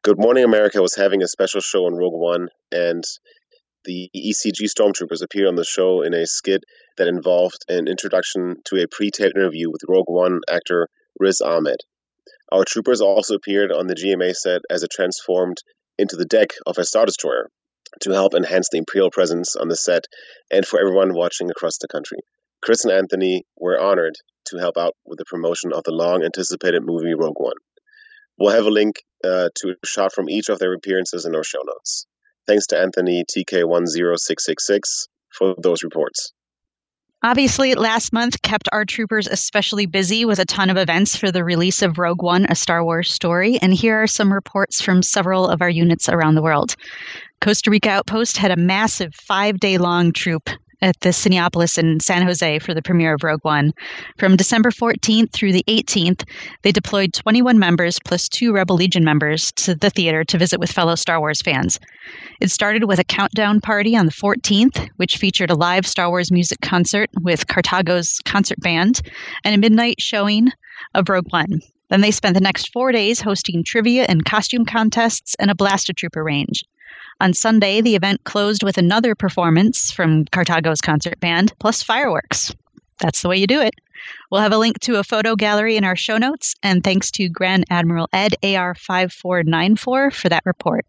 Good 0.05 0.19
Morning 0.19 0.45
America 0.45 0.83
was 0.83 0.95
having 0.95 1.23
a 1.23 1.29
special 1.29 1.63
show 1.63 1.87
on 1.87 1.95
Rogue 1.95 2.21
One, 2.21 2.49
and 2.71 3.03
the 3.87 4.11
ECG 4.15 4.69
Stormtroopers 4.69 5.23
appeared 5.23 5.49
on 5.49 5.57
the 5.57 5.65
show 5.65 6.03
in 6.03 6.13
a 6.13 6.27
skit 6.27 6.65
that 6.99 7.09
involved 7.09 7.65
an 7.71 7.89
introduction 7.89 8.57
to 8.67 8.83
a 8.83 8.89
pre 8.89 9.11
taped 9.11 9.39
interview 9.39 9.71
with 9.71 9.81
Rogue 9.89 10.11
One 10.11 10.41
actor 10.51 10.89
Riz 11.19 11.41
Ahmed. 11.41 11.79
Our 12.51 12.65
troopers 12.65 13.01
also 13.01 13.35
appeared 13.35 13.73
on 13.73 13.87
the 13.87 13.95
GMA 13.95 14.35
set 14.35 14.63
as 14.71 14.83
it 14.83 14.91
transformed 14.91 15.59
into 15.99 16.17
the 16.17 16.25
deck 16.25 16.51
of 16.67 16.79
a 16.79 16.85
Star 16.85 17.05
Destroyer 17.05 17.51
to 18.01 18.11
help 18.13 18.35
enhance 18.35 18.69
the 18.71 18.79
Imperial 18.79 19.11
presence 19.11 19.57
on 19.57 19.69
the 19.69 19.77
set 19.77 20.05
and 20.51 20.67
for 20.67 20.81
everyone 20.81 21.15
watching 21.15 21.51
across 21.51 21.79
the 21.79 21.89
country. 21.89 22.19
Chris 22.63 22.85
and 22.85 22.93
Anthony 22.93 23.45
were 23.57 23.79
honored 23.79 24.15
to 24.47 24.59
help 24.59 24.77
out 24.77 24.95
with 25.05 25.19
the 25.19 25.25
promotion 25.25 25.73
of 25.73 25.85
the 25.85 25.93
long 25.93 26.25
anticipated 26.25 26.83
movie 26.85 27.15
Rogue 27.15 27.39
One. 27.39 27.57
We'll 28.39 28.55
have 28.55 28.67
a 28.67 28.71
link 28.71 29.03
uh, 29.25 29.49
to 29.57 29.71
a 29.71 29.87
shot 29.87 30.13
from 30.13 30.31
each 30.31 30.49
of 30.49 30.59
their 30.59 30.73
appearances 30.73 31.25
in 31.27 31.35
our 31.35 31.45
show 31.45 31.61
notes. 31.67 32.07
Thanks 32.47 32.67
to 32.69 32.79
Anthony 32.79 33.25
TK10666 33.25 35.09
for 35.31 35.55
those 35.59 35.83
reports. 35.83 36.33
Obviously, 37.25 37.75
last 37.75 38.13
month 38.13 38.41
kept 38.43 38.69
our 38.71 38.85
troopers 38.85 39.27
especially 39.27 39.87
busy 39.87 40.25
with 40.25 40.39
a 40.39 40.45
ton 40.45 40.71
of 40.71 40.77
events 40.77 41.17
for 41.17 41.33
the 41.33 41.43
release 41.43 41.83
of 41.83 41.99
Rogue 41.99 42.23
One, 42.23 42.47
a 42.49 42.55
Star 42.55 42.85
Wars 42.85 43.13
story. 43.13 43.59
And 43.61 43.75
here 43.75 44.01
are 44.01 44.07
some 44.07 44.33
reports 44.33 44.81
from 44.81 45.03
several 45.03 45.49
of 45.49 45.61
our 45.61 45.69
units 45.69 46.09
around 46.09 46.37
the 46.37 46.43
world. 46.43 46.77
Costa 47.41 47.71
Rica 47.71 47.91
Outpost 47.91 48.37
had 48.37 48.53
a 48.53 48.57
massive 48.57 49.17
five 49.17 49.59
day 49.59 49.79
long 49.79 50.13
troop 50.13 50.49
at 50.81 51.01
the 51.01 51.09
Cinepolis 51.09 51.79
in 51.79 52.01
San 52.01 52.23
Jose 52.23 52.59
for 52.61 52.75
the 52.75 52.83
premiere 52.83 53.15
of 53.15 53.25
Rogue 53.25 53.45
One. 53.45 53.73
From 54.17 54.37
December 54.37 54.71
14th 54.71 55.33
through 55.33 55.53
the 55.53 55.65
18th, 55.69 56.25
they 56.63 56.73
deployed 56.73 57.13
21 57.13 57.59
members 57.59 57.99
plus 58.05 58.29
two 58.29 58.53
Rebel 58.53 58.77
Legion 58.77 59.05
members 59.05 59.53
to 59.53 59.75
the 59.75 59.91
theater 59.91 60.25
to 60.25 60.39
visit 60.39 60.61
with 60.61 60.71
fellow 60.71 60.95
Star 60.95 61.19
Wars 61.21 61.43
fans. 61.43 61.81
It 62.41 62.51
started 62.51 62.85
with 62.85 62.99
a 62.99 63.05
countdown 63.05 63.61
party 63.61 63.97
on 63.97 64.07
the 64.07 64.13
14th, 64.13 64.89
which 64.97 65.17
featured 65.17 65.51
a 65.51 65.57
live 65.57 65.87
Star 65.87 66.09
Wars 66.09 66.31
music 66.31 66.61
concert 66.61 67.11
with 67.23 67.47
Cartago's 67.49 68.21
concert 68.25 68.61
band 68.61 69.01
and 69.45 69.55
a 69.55 69.59
midnight 69.59 70.01
showing 70.01 70.49
of 70.95 71.09
Rogue 71.09 71.31
One. 71.31 71.61
Then 71.91 72.03
they 72.03 72.11
spent 72.11 72.35
the 72.35 72.41
next 72.41 72.71
four 72.73 72.93
days 72.93 73.21
hosting 73.21 73.65
trivia 73.65 74.05
and 74.09 74.25
costume 74.25 74.65
contests 74.65 75.35
and 75.39 75.51
a 75.51 75.55
blaster 75.55 75.93
trooper 75.93 76.23
range. 76.23 76.65
On 77.21 77.35
Sunday, 77.35 77.81
the 77.81 77.97
event 77.97 78.23
closed 78.23 78.63
with 78.63 78.79
another 78.79 79.15
performance 79.15 79.91
from 79.91 80.25
Cartago's 80.27 80.81
concert 80.81 81.19
band, 81.19 81.53
plus 81.59 81.83
fireworks. 81.83 82.55
That's 83.01 83.23
the 83.23 83.29
way 83.29 83.37
you 83.39 83.47
do 83.47 83.61
it. 83.61 83.75
We'll 84.31 84.41
have 84.41 84.53
a 84.53 84.59
link 84.59 84.79
to 84.81 84.97
a 84.97 85.05
photo 85.05 85.35
gallery 85.35 85.77
in 85.77 85.83
our 85.83 85.97
show 85.97 86.17
notes, 86.17 86.55
and 86.63 86.85
thanks 86.85 87.11
to 87.13 87.29
Grand 87.29 87.65
Admiral 87.71 88.09
Ed 88.13 88.35
AR5494 88.43 90.13
for 90.13 90.29
that 90.29 90.47
report. 90.47 90.87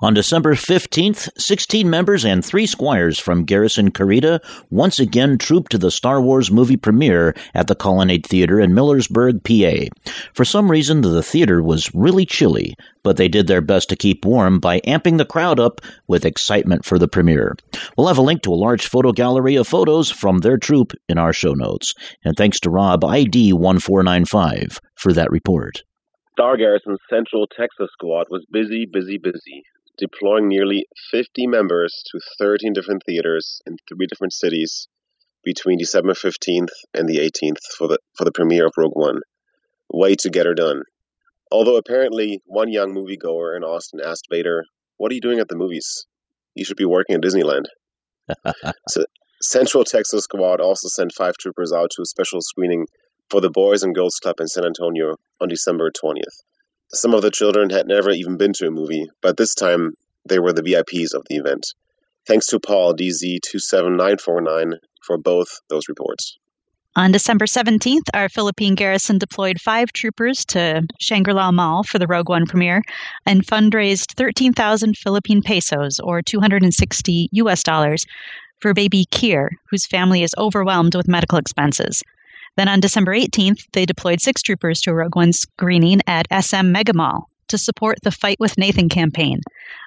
On 0.00 0.12
December 0.12 0.54
15th, 0.54 1.28
16 1.38 1.88
members 1.88 2.24
and 2.24 2.44
three 2.44 2.66
squires 2.66 3.20
from 3.20 3.44
Garrison 3.44 3.92
Carida 3.92 4.40
once 4.68 4.98
again 4.98 5.38
trooped 5.38 5.70
to 5.70 5.78
the 5.78 5.92
Star 5.92 6.20
Wars 6.20 6.50
movie 6.50 6.76
premiere 6.76 7.32
at 7.54 7.68
the 7.68 7.76
Colonnade 7.76 8.26
Theater 8.26 8.58
in 8.58 8.72
Millersburg, 8.72 9.44
PA. 9.44 10.12
For 10.34 10.44
some 10.44 10.68
reason, 10.68 11.02
the 11.02 11.22
theater 11.22 11.62
was 11.62 11.94
really 11.94 12.26
chilly, 12.26 12.74
but 13.04 13.16
they 13.16 13.28
did 13.28 13.46
their 13.46 13.60
best 13.60 13.88
to 13.90 13.96
keep 13.96 14.24
warm 14.24 14.58
by 14.58 14.80
amping 14.80 15.16
the 15.16 15.24
crowd 15.24 15.60
up 15.60 15.80
with 16.08 16.24
excitement 16.24 16.84
for 16.84 16.98
the 16.98 17.08
premiere. 17.08 17.54
We'll 17.96 18.08
have 18.08 18.18
a 18.18 18.22
link 18.22 18.42
to 18.42 18.52
a 18.52 18.56
large 18.56 18.88
photo 18.88 19.12
gallery 19.12 19.54
of 19.54 19.68
photos 19.68 20.10
from 20.10 20.38
their 20.38 20.58
troop 20.58 20.92
in 21.08 21.18
our 21.18 21.32
show 21.32 21.52
notes. 21.52 21.94
And 22.24 22.36
thanks 22.36 22.58
to 22.60 22.70
Rob 22.70 23.04
ID 23.04 23.52
1495 23.52 24.80
for 24.96 25.12
that 25.12 25.30
report. 25.30 25.84
Star 26.32 26.56
Garrison's 26.56 26.98
Central 27.08 27.46
Texas 27.46 27.90
squad 27.92 28.26
was 28.28 28.44
busy, 28.50 28.86
busy, 28.92 29.18
busy 29.18 29.62
deploying 29.98 30.48
nearly 30.48 30.86
50 31.10 31.46
members 31.46 32.02
to 32.10 32.20
13 32.38 32.72
different 32.72 33.02
theaters 33.06 33.60
in 33.66 33.76
three 33.88 34.06
different 34.06 34.32
cities 34.32 34.88
between 35.44 35.78
December 35.78 36.14
15th 36.14 36.70
and 36.94 37.08
the 37.08 37.18
18th 37.18 37.62
for 37.76 37.88
the 37.88 37.98
for 38.16 38.24
the 38.24 38.32
premiere 38.32 38.66
of 38.66 38.72
Rogue 38.76 38.96
One. 38.96 39.20
Way 39.92 40.14
to 40.16 40.30
get 40.30 40.46
her 40.46 40.54
done. 40.54 40.82
Although 41.52 41.76
apparently 41.76 42.40
one 42.46 42.72
young 42.72 42.94
moviegoer 42.94 43.56
in 43.56 43.62
Austin 43.62 44.00
asked 44.04 44.26
Vader, 44.30 44.64
"What 44.96 45.12
are 45.12 45.14
you 45.14 45.20
doing 45.20 45.38
at 45.38 45.48
the 45.48 45.56
movies? 45.56 46.06
You 46.54 46.64
should 46.64 46.76
be 46.76 46.84
working 46.86 47.14
at 47.16 47.22
Disneyland." 47.22 47.66
so, 48.88 49.04
Central 49.42 49.84
Texas 49.84 50.24
Squad 50.24 50.60
also 50.60 50.88
sent 50.88 51.12
five 51.12 51.34
troopers 51.38 51.72
out 51.72 51.90
to 51.90 52.02
a 52.02 52.06
special 52.06 52.40
screening 52.40 52.86
for 53.30 53.40
the 53.40 53.50
Boys 53.50 53.82
and 53.82 53.94
Girls 53.94 54.18
Club 54.22 54.36
in 54.40 54.48
San 54.48 54.64
Antonio 54.64 55.16
on 55.40 55.48
December 55.48 55.90
20th. 55.90 56.42
Some 56.92 57.14
of 57.14 57.22
the 57.22 57.30
children 57.30 57.70
had 57.70 57.86
never 57.86 58.10
even 58.10 58.36
been 58.36 58.52
to 58.54 58.66
a 58.66 58.70
movie, 58.70 59.08
but 59.20 59.36
this 59.36 59.54
time 59.54 59.94
they 60.28 60.38
were 60.38 60.52
the 60.52 60.62
VIPs 60.62 61.14
of 61.14 61.24
the 61.28 61.36
event. 61.36 61.66
Thanks 62.26 62.46
to 62.46 62.60
Paul 62.60 62.94
DZ27949 62.94 64.78
for 65.02 65.18
both 65.18 65.60
those 65.68 65.88
reports. 65.88 66.38
On 66.96 67.10
December 67.10 67.46
17th, 67.46 68.08
our 68.14 68.28
Philippine 68.28 68.76
garrison 68.76 69.18
deployed 69.18 69.60
five 69.60 69.92
troopers 69.92 70.44
to 70.46 70.86
Shangri 71.00 71.34
La 71.34 71.50
Mall 71.50 71.82
for 71.82 71.98
the 71.98 72.06
Rogue 72.06 72.28
One 72.28 72.46
premiere 72.46 72.82
and 73.26 73.44
fundraised 73.44 74.14
13,000 74.16 74.96
Philippine 74.96 75.42
pesos, 75.42 75.98
or 75.98 76.22
260 76.22 77.28
US 77.32 77.64
dollars, 77.64 78.06
for 78.60 78.72
baby 78.72 79.06
Kier, 79.10 79.48
whose 79.70 79.86
family 79.86 80.22
is 80.22 80.34
overwhelmed 80.38 80.94
with 80.94 81.08
medical 81.08 81.36
expenses. 81.36 82.00
Then 82.56 82.68
on 82.68 82.80
December 82.80 83.12
18th, 83.12 83.66
they 83.72 83.84
deployed 83.84 84.20
six 84.20 84.40
troopers 84.42 84.80
to 84.82 84.90
a 84.90 84.94
Rogue 84.94 85.16
One 85.16 85.32
screening 85.32 86.00
at 86.06 86.26
SM 86.30 86.70
Mega 86.70 86.92
Mall 86.94 87.28
to 87.48 87.58
support 87.58 87.98
the 88.02 88.10
Fight 88.10 88.38
with 88.38 88.56
Nathan 88.56 88.88
campaign, 88.88 89.40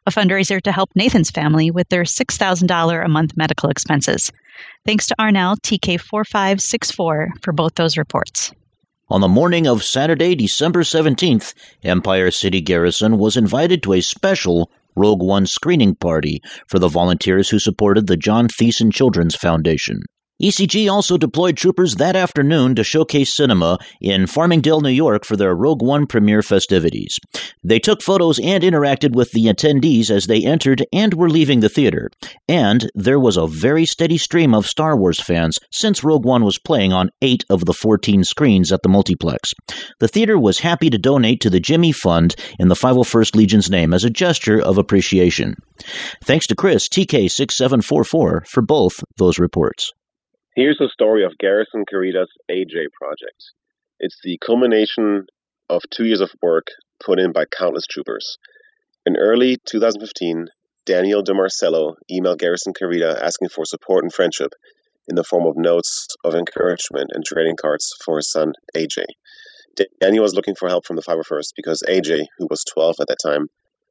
a 0.05 0.11
fundraiser 0.11 0.61
to 0.61 0.71
help 0.71 0.89
Nathan's 0.95 1.31
family 1.31 1.71
with 1.71 1.87
their 1.89 2.03
$6,000 2.03 3.05
a 3.05 3.07
month 3.07 3.37
medical 3.37 3.69
expenses. 3.69 4.31
Thanks 4.85 5.07
to 5.07 5.15
Arnell 5.19 5.57
TK4564 5.61 7.27
for 7.41 7.53
both 7.53 7.75
those 7.75 7.97
reports. 7.97 8.51
On 9.09 9.21
the 9.21 9.27
morning 9.29 9.67
of 9.67 9.83
Saturday, 9.83 10.35
December 10.35 10.83
17th, 10.83 11.53
Empire 11.83 12.29
City 12.31 12.59
Garrison 12.59 13.17
was 13.17 13.37
invited 13.37 13.81
to 13.83 13.93
a 13.93 14.01
special 14.01 14.69
Rogue 14.97 15.21
One 15.21 15.45
screening 15.45 15.95
party 15.95 16.41
for 16.67 16.79
the 16.79 16.89
volunteers 16.89 17.49
who 17.49 17.59
supported 17.59 18.07
the 18.07 18.17
John 18.17 18.49
Theissen 18.49 18.91
Children's 18.91 19.35
Foundation. 19.35 20.01
ECG 20.41 20.91
also 20.91 21.17
deployed 21.17 21.57
troopers 21.57 21.95
that 21.95 22.15
afternoon 22.15 22.75
to 22.75 22.83
showcase 22.83 23.35
cinema 23.35 23.79
in 23.99 24.27
Farmingdale, 24.27 24.81
New 24.81 24.89
York 24.89 25.25
for 25.25 25.35
their 25.35 25.55
Rogue 25.55 25.81
One 25.81 26.05
premiere 26.05 26.43
festivities. 26.43 27.17
They 27.63 27.79
took 27.79 28.03
photos 28.03 28.37
and 28.37 28.63
interacted 28.63 29.15
with 29.15 29.31
the 29.31 29.45
attendees 29.45 30.11
as 30.11 30.27
they 30.27 30.45
entered 30.45 30.85
and 30.93 31.15
were 31.15 31.29
leaving 31.29 31.61
the 31.61 31.69
theater. 31.69 32.11
And 32.47 32.87
there 32.93 33.19
was 33.19 33.35
a 33.35 33.47
very 33.47 33.87
steady 33.87 34.19
stream 34.19 34.53
of 34.53 34.67
Star 34.67 34.95
Wars 34.95 35.19
fans 35.19 35.57
since 35.71 36.03
Rogue 36.03 36.25
One 36.25 36.43
was 36.43 36.59
playing 36.59 36.93
on 36.93 37.09
eight 37.23 37.43
of 37.49 37.65
the 37.65 37.73
14 37.73 38.23
screens 38.23 38.71
at 38.71 38.83
the 38.83 38.89
multiplex. 38.89 39.55
The 39.99 40.07
theater 40.07 40.37
was 40.37 40.59
happy 40.59 40.91
to 40.91 40.99
donate 40.99 41.41
to 41.41 41.49
the 41.49 41.59
Jimmy 41.59 41.91
Fund 41.91 42.35
in 42.59 42.67
the 42.67 42.75
501st 42.75 43.35
Legion's 43.35 43.71
name 43.71 43.91
as 43.91 44.03
a 44.03 44.09
gesture 44.11 44.61
of 44.61 44.77
appreciation. 44.77 45.55
Thanks 46.23 46.45
to 46.47 46.55
Chris, 46.55 46.87
TK6744, 46.89 48.05
for 48.47 48.61
both 48.61 49.03
those 49.17 49.39
reports. 49.39 49.93
Here's 50.57 50.79
the 50.79 50.89
story 50.91 51.23
of 51.23 51.37
Garrison 51.37 51.85
Carida's 51.85 52.31
AJ 52.49 52.89
project. 52.99 53.53
It's 53.99 54.17
the 54.23 54.39
culmination 54.43 55.27
of 55.69 55.83
two 55.91 56.05
years 56.05 56.19
of 56.19 56.31
work 56.41 56.65
put 56.99 57.19
in 57.19 57.31
by 57.31 57.45
countless 57.45 57.85
troopers. 57.85 58.39
In 59.05 59.17
early 59.17 59.57
2015, 59.67 60.47
Daniel 60.83 61.21
DeMarcello 61.23 61.97
emailed 62.11 62.39
Garrison 62.39 62.73
Carida 62.73 63.21
asking 63.21 63.49
for 63.49 63.65
support 63.65 64.03
and 64.03 64.11
friendship, 64.11 64.49
in 65.07 65.15
the 65.15 65.23
form 65.23 65.45
of 65.45 65.57
notes 65.57 66.07
of 66.23 66.33
encouragement 66.33 67.11
and 67.13 67.23
trading 67.23 67.55
cards 67.55 67.93
for 68.03 68.17
his 68.17 68.31
son, 68.31 68.53
AJ. 68.75 69.03
Daniel 70.01 70.23
was 70.23 70.33
looking 70.33 70.55
for 70.55 70.69
help 70.69 70.87
from 70.87 70.95
the 70.95 71.03
501st 71.03 71.53
because 71.55 71.83
AJ, 71.87 72.25
who 72.39 72.47
was 72.49 72.65
12 72.73 72.95
at 72.99 73.07
that 73.09 73.19
time, 73.23 73.45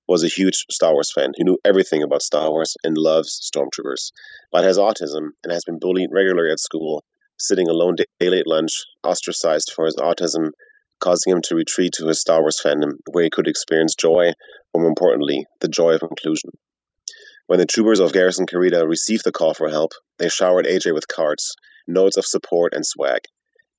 was 0.09 0.23
a 0.23 0.29
huge 0.29 0.65
Star 0.71 0.93
Wars 0.93 1.13
fan 1.13 1.33
who 1.37 1.45
knew 1.45 1.59
everything 1.65 2.03
about 2.03 2.23
Star 2.23 2.51
Wars 2.51 2.77
and 2.85 2.97
loves 2.97 3.51
stormtroopers, 3.53 4.13
but 4.53 4.63
has 4.63 4.79
autism 4.79 5.31
and 5.43 5.53
has 5.53 5.65
been 5.65 5.81
bullied 5.81 6.11
regularly 6.13 6.53
at 6.53 6.61
school, 6.61 7.05
sitting 7.39 7.69
alone 7.69 7.97
daily 8.21 8.39
at 8.39 8.47
lunch, 8.47 8.85
ostracized 9.03 9.73
for 9.75 9.85
his 9.87 9.97
autism, 9.97 10.51
causing 11.01 11.33
him 11.33 11.43
to 11.43 11.57
retreat 11.57 11.93
to 11.95 12.07
his 12.07 12.21
Star 12.21 12.41
Wars 12.41 12.61
fandom, 12.65 12.93
where 13.11 13.25
he 13.25 13.31
could 13.31 13.49
experience 13.49 13.97
joy, 13.97 14.33
or 14.73 14.81
more 14.81 14.89
importantly, 14.89 15.45
the 15.61 15.69
joy 15.69 15.95
of 15.95 16.03
inclusion. 16.03 16.51
When 17.49 17.59
the 17.59 17.67
troopers 17.67 18.01
of 18.01 18.13
Garrison 18.13 18.47
Carida 18.47 18.89
received 18.89 19.25
the 19.25 19.33
call 19.33 19.55
for 19.55 19.69
help, 19.69 19.93
they 20.19 20.29
showered 20.29 20.67
AJ 20.67 20.95
with 20.95 21.09
cards, 21.09 21.57
notes 21.89 22.17
of 22.17 22.25
support, 22.25 22.75
and 22.75 22.87
swag. 22.87 23.23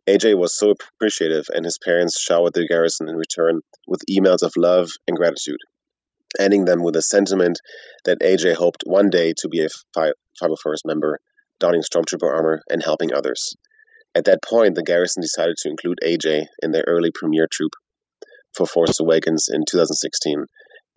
AJ 0.07 0.37
was 0.37 0.53
so 0.53 0.71
appreciative, 0.71 1.47
and 1.53 1.63
his 1.63 1.77
parents 1.77 2.19
showered 2.19 2.53
the 2.53 2.67
garrison 2.67 3.07
in 3.07 3.15
return 3.15 3.61
with 3.87 4.05
emails 4.09 4.41
of 4.41 4.53
love 4.57 4.89
and 5.07 5.17
gratitude 5.17 5.59
ending 6.39 6.65
them 6.65 6.83
with 6.83 6.95
a 6.95 7.01
sentiment 7.01 7.59
that 8.05 8.19
AJ 8.19 8.55
hoped 8.55 8.83
one 8.85 9.09
day 9.09 9.33
to 9.37 9.47
be 9.49 9.61
a 9.61 9.69
501st 9.97 10.85
member, 10.85 11.19
donning 11.59 11.81
Stormtrooper 11.81 12.31
armor 12.31 12.61
and 12.69 12.83
helping 12.83 13.13
others. 13.13 13.55
At 14.15 14.25
that 14.25 14.43
point, 14.43 14.75
the 14.75 14.83
garrison 14.83 15.21
decided 15.21 15.57
to 15.57 15.69
include 15.69 15.99
AJ 16.03 16.47
in 16.61 16.71
their 16.71 16.85
early 16.87 17.11
premiere 17.13 17.47
troop 17.51 17.71
for 18.53 18.65
Force 18.65 18.99
Awakens 18.99 19.47
in 19.51 19.63
2016. 19.69 20.45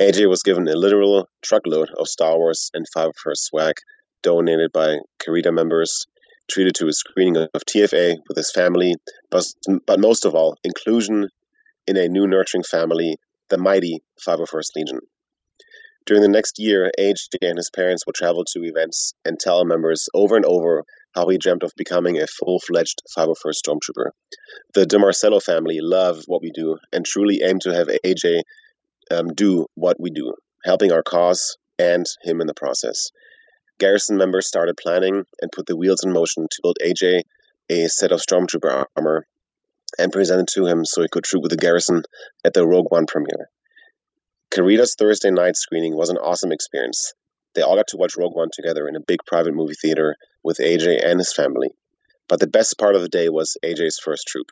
AJ 0.01 0.29
was 0.29 0.43
given 0.43 0.67
a 0.67 0.75
literal 0.77 1.29
truckload 1.43 1.91
of 1.99 2.09
Star 2.09 2.39
Wars 2.39 2.71
and 2.73 2.87
501st 2.97 3.37
swag 3.37 3.75
donated 4.23 4.73
by 4.73 4.97
Carida 5.19 5.53
members, 5.53 6.07
treated 6.51 6.75
to 6.77 6.89
a 6.89 6.93
screening 6.93 7.37
of 7.37 7.63
TFA 7.69 8.17
with 8.29 8.37
his 8.37 8.51
family, 8.51 8.95
but, 9.31 9.45
but 9.87 10.01
most 10.01 10.25
of 10.25 10.35
all, 10.35 10.57
inclusion 10.65 11.29
in 11.87 11.97
a 11.97 12.09
new 12.09 12.27
nurturing 12.27 12.65
family, 12.65 13.17
the 13.51 13.59
mighty 13.59 14.01
501st 14.27 14.77
Legion. 14.77 15.01
During 16.11 16.23
the 16.23 16.29
next 16.29 16.59
year, 16.59 16.91
AJ 16.99 17.37
and 17.41 17.57
his 17.57 17.71
parents 17.71 18.05
would 18.05 18.17
travel 18.17 18.45
to 18.45 18.65
events 18.65 19.15
and 19.25 19.39
tell 19.39 19.65
members 19.65 20.09
over 20.13 20.35
and 20.35 20.45
over 20.45 20.83
how 21.15 21.29
he 21.29 21.39
dreamt 21.39 21.63
of 21.63 21.71
becoming 21.77 22.21
a 22.21 22.27
full-fledged 22.27 23.01
501st 23.17 23.61
Stormtrooper. 23.65 24.11
The 24.75 24.87
DeMarcello 24.87 25.41
family 25.41 25.79
love 25.81 26.25
what 26.27 26.43
we 26.43 26.51
do 26.51 26.79
and 26.93 27.07
truly 27.07 27.43
aim 27.45 27.61
to 27.61 27.73
have 27.73 27.87
AJ 28.05 28.43
um, 29.13 29.29
do 29.35 29.67
what 29.77 30.01
we 30.01 30.11
do, 30.11 30.35
helping 30.65 30.91
our 30.91 31.05
cause 31.05 31.57
and 31.79 32.05
him 32.25 32.41
in 32.41 32.49
the 32.49 32.55
process. 32.55 33.11
Garrison 33.79 34.17
members 34.17 34.49
started 34.49 34.77
planning 34.83 35.23
and 35.41 35.53
put 35.53 35.67
the 35.67 35.77
wheels 35.77 36.03
in 36.03 36.13
motion 36.13 36.49
to 36.51 36.61
build 36.61 36.79
AJ 36.85 37.23
a 37.69 37.87
set 37.87 38.11
of 38.11 38.21
Stormtrooper 38.21 38.87
armor 38.97 39.29
and 39.97 40.11
present 40.11 40.41
it 40.41 40.53
to 40.55 40.67
him 40.67 40.85
so 40.85 41.03
he 41.03 41.09
could 41.09 41.23
troop 41.23 41.45
with 41.45 41.53
the 41.53 41.57
Garrison 41.57 42.03
at 42.45 42.53
the 42.53 42.67
Rogue 42.67 42.91
One 42.91 43.07
premiere. 43.07 43.49
Carida's 44.51 44.97
Thursday 44.99 45.31
night 45.31 45.55
screening 45.55 45.95
was 45.95 46.11
an 46.11 46.17
awesome 46.17 46.51
experience. 46.51 47.15
They 47.55 47.63
all 47.63 47.77
got 47.77 47.87
to 47.89 47.97
watch 47.97 48.17
Rogue 48.19 48.35
One 48.35 48.49
together 48.53 48.89
in 48.89 48.97
a 48.97 49.01
big 49.01 49.21
private 49.25 49.55
movie 49.55 49.75
theater 49.81 50.17
with 50.43 50.59
AJ 50.59 51.07
and 51.07 51.21
his 51.21 51.33
family. 51.33 51.69
But 52.27 52.41
the 52.41 52.49
best 52.49 52.77
part 52.77 52.97
of 52.97 53.03
the 53.03 53.09
day 53.09 53.29
was 53.29 53.57
AJ's 53.65 54.01
first 54.01 54.27
troop. 54.27 54.49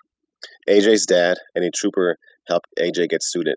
AJ's 0.68 1.04
dad 1.04 1.38
and 1.56 1.64
a 1.64 1.72
trooper 1.72 2.16
helped 2.46 2.68
AJ 2.78 3.08
get 3.08 3.24
suited. 3.24 3.56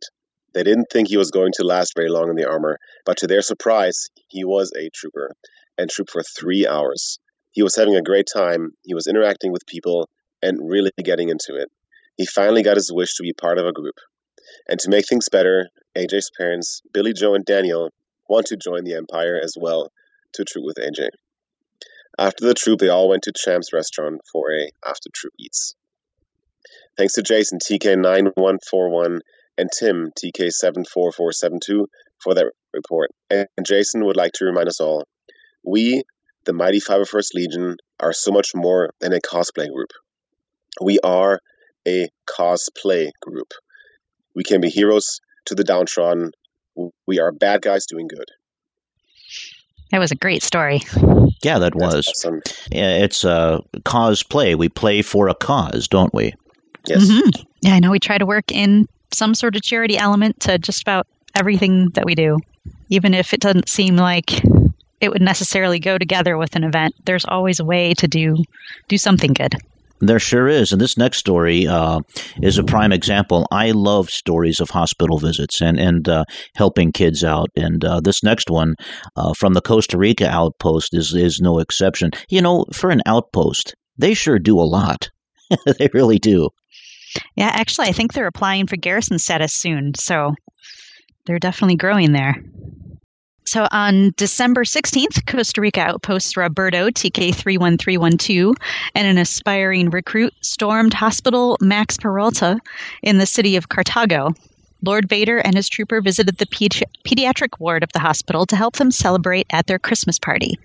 They 0.56 0.64
didn't 0.64 0.88
think 0.92 1.10
he 1.10 1.18
was 1.18 1.30
going 1.30 1.52
to 1.58 1.64
last 1.64 1.94
very 1.96 2.10
long 2.10 2.28
in 2.28 2.36
the 2.36 2.50
armor, 2.50 2.80
but 3.06 3.18
to 3.18 3.28
their 3.28 3.44
surprise, 3.44 4.08
he 4.28 4.44
was 4.44 4.72
a 4.76 4.90
trooper 4.96 5.36
and 5.78 5.92
trooped 5.92 6.12
for 6.12 6.24
three 6.24 6.66
hours. 6.66 7.20
He 7.52 7.62
was 7.62 7.76
having 7.76 7.96
a 7.96 8.02
great 8.02 8.28
time, 8.34 8.72
he 8.82 8.96
was 8.96 9.06
interacting 9.06 9.52
with 9.52 9.68
people, 9.68 10.10
and 10.42 10.58
really 10.60 10.90
getting 11.04 11.30
into 11.30 11.56
it. 11.56 11.70
He 12.18 12.26
finally 12.26 12.64
got 12.64 12.78
his 12.78 12.92
wish 12.92 13.14
to 13.16 13.24
be 13.24 13.34
part 13.34 13.60
of 13.60 13.68
a 13.68 13.72
group. 13.72 13.96
And 14.67 14.79
to 14.79 14.89
make 14.89 15.08
things 15.08 15.29
better, 15.29 15.70
AJ's 15.98 16.31
parents, 16.38 16.81
Billy 16.93 17.13
Joe 17.13 17.36
and 17.36 17.46
Daniel, 17.46 17.89
want 18.29 18.48
to 18.48 18.58
join 18.58 18.84
the 18.84 18.96
Empire 18.96 19.39
as 19.41 19.55
well 19.60 19.91
to 20.34 20.46
troop 20.46 20.65
with 20.65 20.77
AJ. 20.77 21.10
After 22.17 22.46
the 22.46 22.53
troop, 22.53 22.79
they 22.79 22.89
all 22.89 23.10
went 23.10 23.24
to 23.24 23.33
Champ's 23.35 23.74
restaurant 23.74 24.22
for 24.31 24.51
a 24.51 24.70
after 24.87 25.09
troop 25.14 25.33
eats. 25.40 25.75
Thanks 26.98 27.14
to 27.14 27.22
Jason 27.22 27.59
TK9141 27.59 29.20
and 29.57 29.70
Tim 29.77 30.11
TK74472 30.18 31.85
for 32.22 32.33
that 32.33 32.51
report. 32.74 33.11
And 33.29 33.48
Jason 33.66 34.05
would 34.05 34.18
like 34.18 34.33
to 34.33 34.46
remind 34.46 34.68
us 34.68 34.79
all 34.79 35.05
we, 35.64 36.03
the 36.46 36.53
Mighty 36.53 36.79
501st 36.79 37.33
Legion, 37.33 37.77
are 38.00 38.14
so 38.14 38.31
much 38.31 38.51
more 38.55 38.90
than 39.00 39.14
a 39.14 39.20
cosplay 39.20 39.72
group. 39.72 39.90
We 40.81 41.00
are 41.03 41.40
a 41.87 42.09
cosplay 42.27 43.11
group. 43.22 43.48
We 44.35 44.44
can 44.44 44.61
be 44.61 44.70
heroes 44.70 45.20
to 45.46 45.55
the 45.55 45.63
downtrodden. 45.63 46.31
We 47.07 47.20
are 47.20 47.31
bad 47.31 47.61
guys 47.61 47.85
doing 47.85 48.07
good. 48.07 48.25
That 49.91 50.00
was 50.00 50.11
a 50.11 50.15
great 50.15 50.41
story. 50.41 50.81
Yeah, 51.44 51.59
that 51.59 51.75
was. 51.75 52.07
Awesome. 52.07 52.41
It's 52.72 53.24
a 53.24 53.61
cause 53.83 54.24
play. 54.24 54.55
We 54.55 54.70
play 54.70 55.01
for 55.01 55.27
a 55.27 55.35
cause, 55.35 55.87
don't 55.87 56.13
we? 56.13 56.33
Yes. 56.87 57.03
Mm-hmm. 57.03 57.41
Yeah, 57.61 57.74
I 57.74 57.79
know 57.79 57.91
we 57.91 58.00
try 58.00 58.17
to 58.17 58.25
work 58.25 58.51
in 58.51 58.87
some 59.11 59.35
sort 59.35 59.55
of 59.55 59.61
charity 59.61 59.98
element 59.98 60.39
to 60.41 60.57
just 60.57 60.81
about 60.81 61.07
everything 61.35 61.89
that 61.96 62.05
we 62.05 62.15
do. 62.15 62.37
Even 62.89 63.13
if 63.13 63.33
it 63.33 63.41
doesn't 63.41 63.67
seem 63.67 63.98
like 63.98 64.44
it 65.01 65.09
would 65.09 65.22
necessarily 65.22 65.79
go 65.79 65.98
together 65.98 66.37
with 66.37 66.55
an 66.55 66.63
event, 66.63 66.94
there's 67.05 67.25
always 67.25 67.59
a 67.59 67.65
way 67.65 67.94
to 67.96 68.07
do 68.07 68.37
do 68.87 68.98
something 68.98 69.33
good. 69.33 69.55
There 70.01 70.20
sure 70.20 70.48
is. 70.48 70.72
And 70.72 70.81
this 70.81 70.98
next 70.98 71.20
story 71.20 71.68
uh, 71.68 72.00
is 72.42 72.57
a 72.57 72.64
prime 72.64 72.92
example. 72.92 73.46
I 73.51 73.72
love 73.72 74.09
stories 74.09 74.59
of 74.59 74.72
hospital 74.72 75.20
visits 75.20 75.61
and, 75.61 75.79
and 75.79 76.09
uh, 76.09 76.25
helping 76.55 76.92
kids 76.92 77.24
out. 77.24 77.50
And 77.55 77.85
uh, 77.85 78.01
this 78.01 78.24
next 78.24 78.50
one 78.50 78.75
uh, 79.16 79.33
from 79.37 79.53
the 79.53 79.61
Costa 79.61 79.98
Rica 79.98 80.27
outpost 80.27 80.94
is, 80.94 81.14
is 81.14 81.40
no 81.40 81.59
exception. 81.59 82.11
You 82.29 82.42
know, 82.42 82.66
for 82.74 82.90
an 82.90 83.01
outpost, 83.05 83.75
they 83.98 84.16
sure 84.16 84.40
do 84.40 84.59
a 84.59 84.64
lot. 84.66 85.09
they 85.77 85.90
really 85.94 86.18
do. 86.18 86.50
Yeah, 87.35 87.51
actually, 87.53 87.87
I 87.87 87.92
think 87.92 88.14
they're 88.14 88.27
applying 88.27 88.68
for 88.68 88.77
garrison 88.77 89.20
status 89.20 89.53
soon. 89.53 89.94
So 89.96 90.33
they're 91.25 91.40
definitely 91.40 91.75
growing 91.75 92.14
there. 92.14 92.35
So 93.46 93.68
on 93.72 94.14
December 94.18 94.64
16th, 94.64 95.25
Costa 95.25 95.62
Rica 95.62 95.82
outpost 95.82 96.38
Roberto, 96.38 96.90
TK31312, 96.90 98.54
and 98.96 99.08
an 99.08 99.18
aspiring 99.18 99.90
recruit 99.90 100.34
stormed 100.42 100.94
Hospital 100.94 101.58
Max 101.60 101.98
Peralta 101.98 102.60
in 103.01 103.18
the 103.18 103.25
city 103.25 103.56
of 103.56 103.70
Cartago. 103.70 104.36
Lord 104.84 105.10
Vader 105.10 105.38
and 105.38 105.56
his 105.56 105.70
trooper 105.70 106.01
visited 106.01 106.38
the 106.38 106.46
pedi- 106.46 106.84
pediatric 107.06 107.60
ward 107.60 107.84
of 107.84 107.92
the 107.94 108.00
hospital 108.00 108.46
to 108.48 108.56
help 108.56 108.77
them 108.77 108.92
celebrate 108.92 109.48
at 109.51 109.68
their 109.68 109.80
Christmas 109.80 110.18
party. 110.18 110.58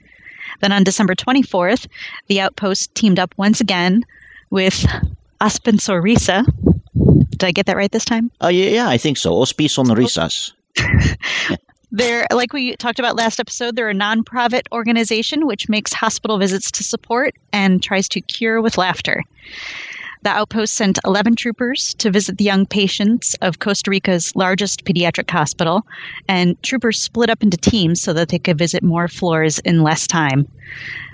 Then 0.61 0.73
on 0.73 0.85
December 0.85 1.15
24th, 1.15 1.87
the 2.29 2.41
outpost 2.41 2.95
teamed 2.95 3.19
up 3.19 3.35
once 3.37 3.61
again 3.61 4.05
with 4.51 4.87
Aspen 5.41 5.77
Sonrisa. 5.77 6.45
Did 7.31 7.45
I 7.45 7.53
get 7.53 7.67
that 7.67 7.77
right 7.77 7.91
this 7.91 8.05
time? 8.05 8.31
Uh, 8.43 8.49
yeah, 8.49 8.71
yeah, 8.71 8.89
I 8.89 8.97
think 8.97 9.19
so. 9.19 9.33
Ospi 9.33 9.67
Sonrisas. 9.67 10.53
They're, 11.97 12.27
like 12.31 12.53
we 12.53 12.77
talked 12.77 12.99
about 12.99 13.17
last 13.17 13.41
episode, 13.41 13.75
they're 13.75 13.89
a 13.89 13.95
nonprofit 13.95 14.65
organization 14.71 15.47
which 15.47 15.71
makes 15.71 15.95
hospital 15.95 16.37
visits 16.37 16.71
to 16.73 16.85
support 16.85 17.35
and 17.55 17.83
tries 17.83 18.07
to 18.11 18.21
cure 18.21 18.61
with 18.61 18.77
laughter. 18.77 19.23
The 20.23 20.29
outpost 20.29 20.75
sent 20.75 20.99
11 21.07 21.37
troopers 21.37 21.95
to 21.95 22.11
visit 22.11 22.37
the 22.37 22.45
young 22.45 22.67
patients 22.67 23.35
of 23.41 23.61
Costa 23.61 23.91
Rica's 23.91 24.37
largest 24.37 24.85
pediatric 24.85 25.31
hospital, 25.31 25.87
and 26.29 26.63
troopers 26.63 27.01
split 27.01 27.31
up 27.31 27.43
into 27.43 27.57
teams 27.57 28.03
so 28.03 28.13
that 28.13 28.29
they 28.29 28.41
could 28.41 28.59
visit 28.59 28.83
more 28.83 29.09
floors 29.09 29.59
in 29.61 29.83
less 29.83 30.07
time. 30.07 30.47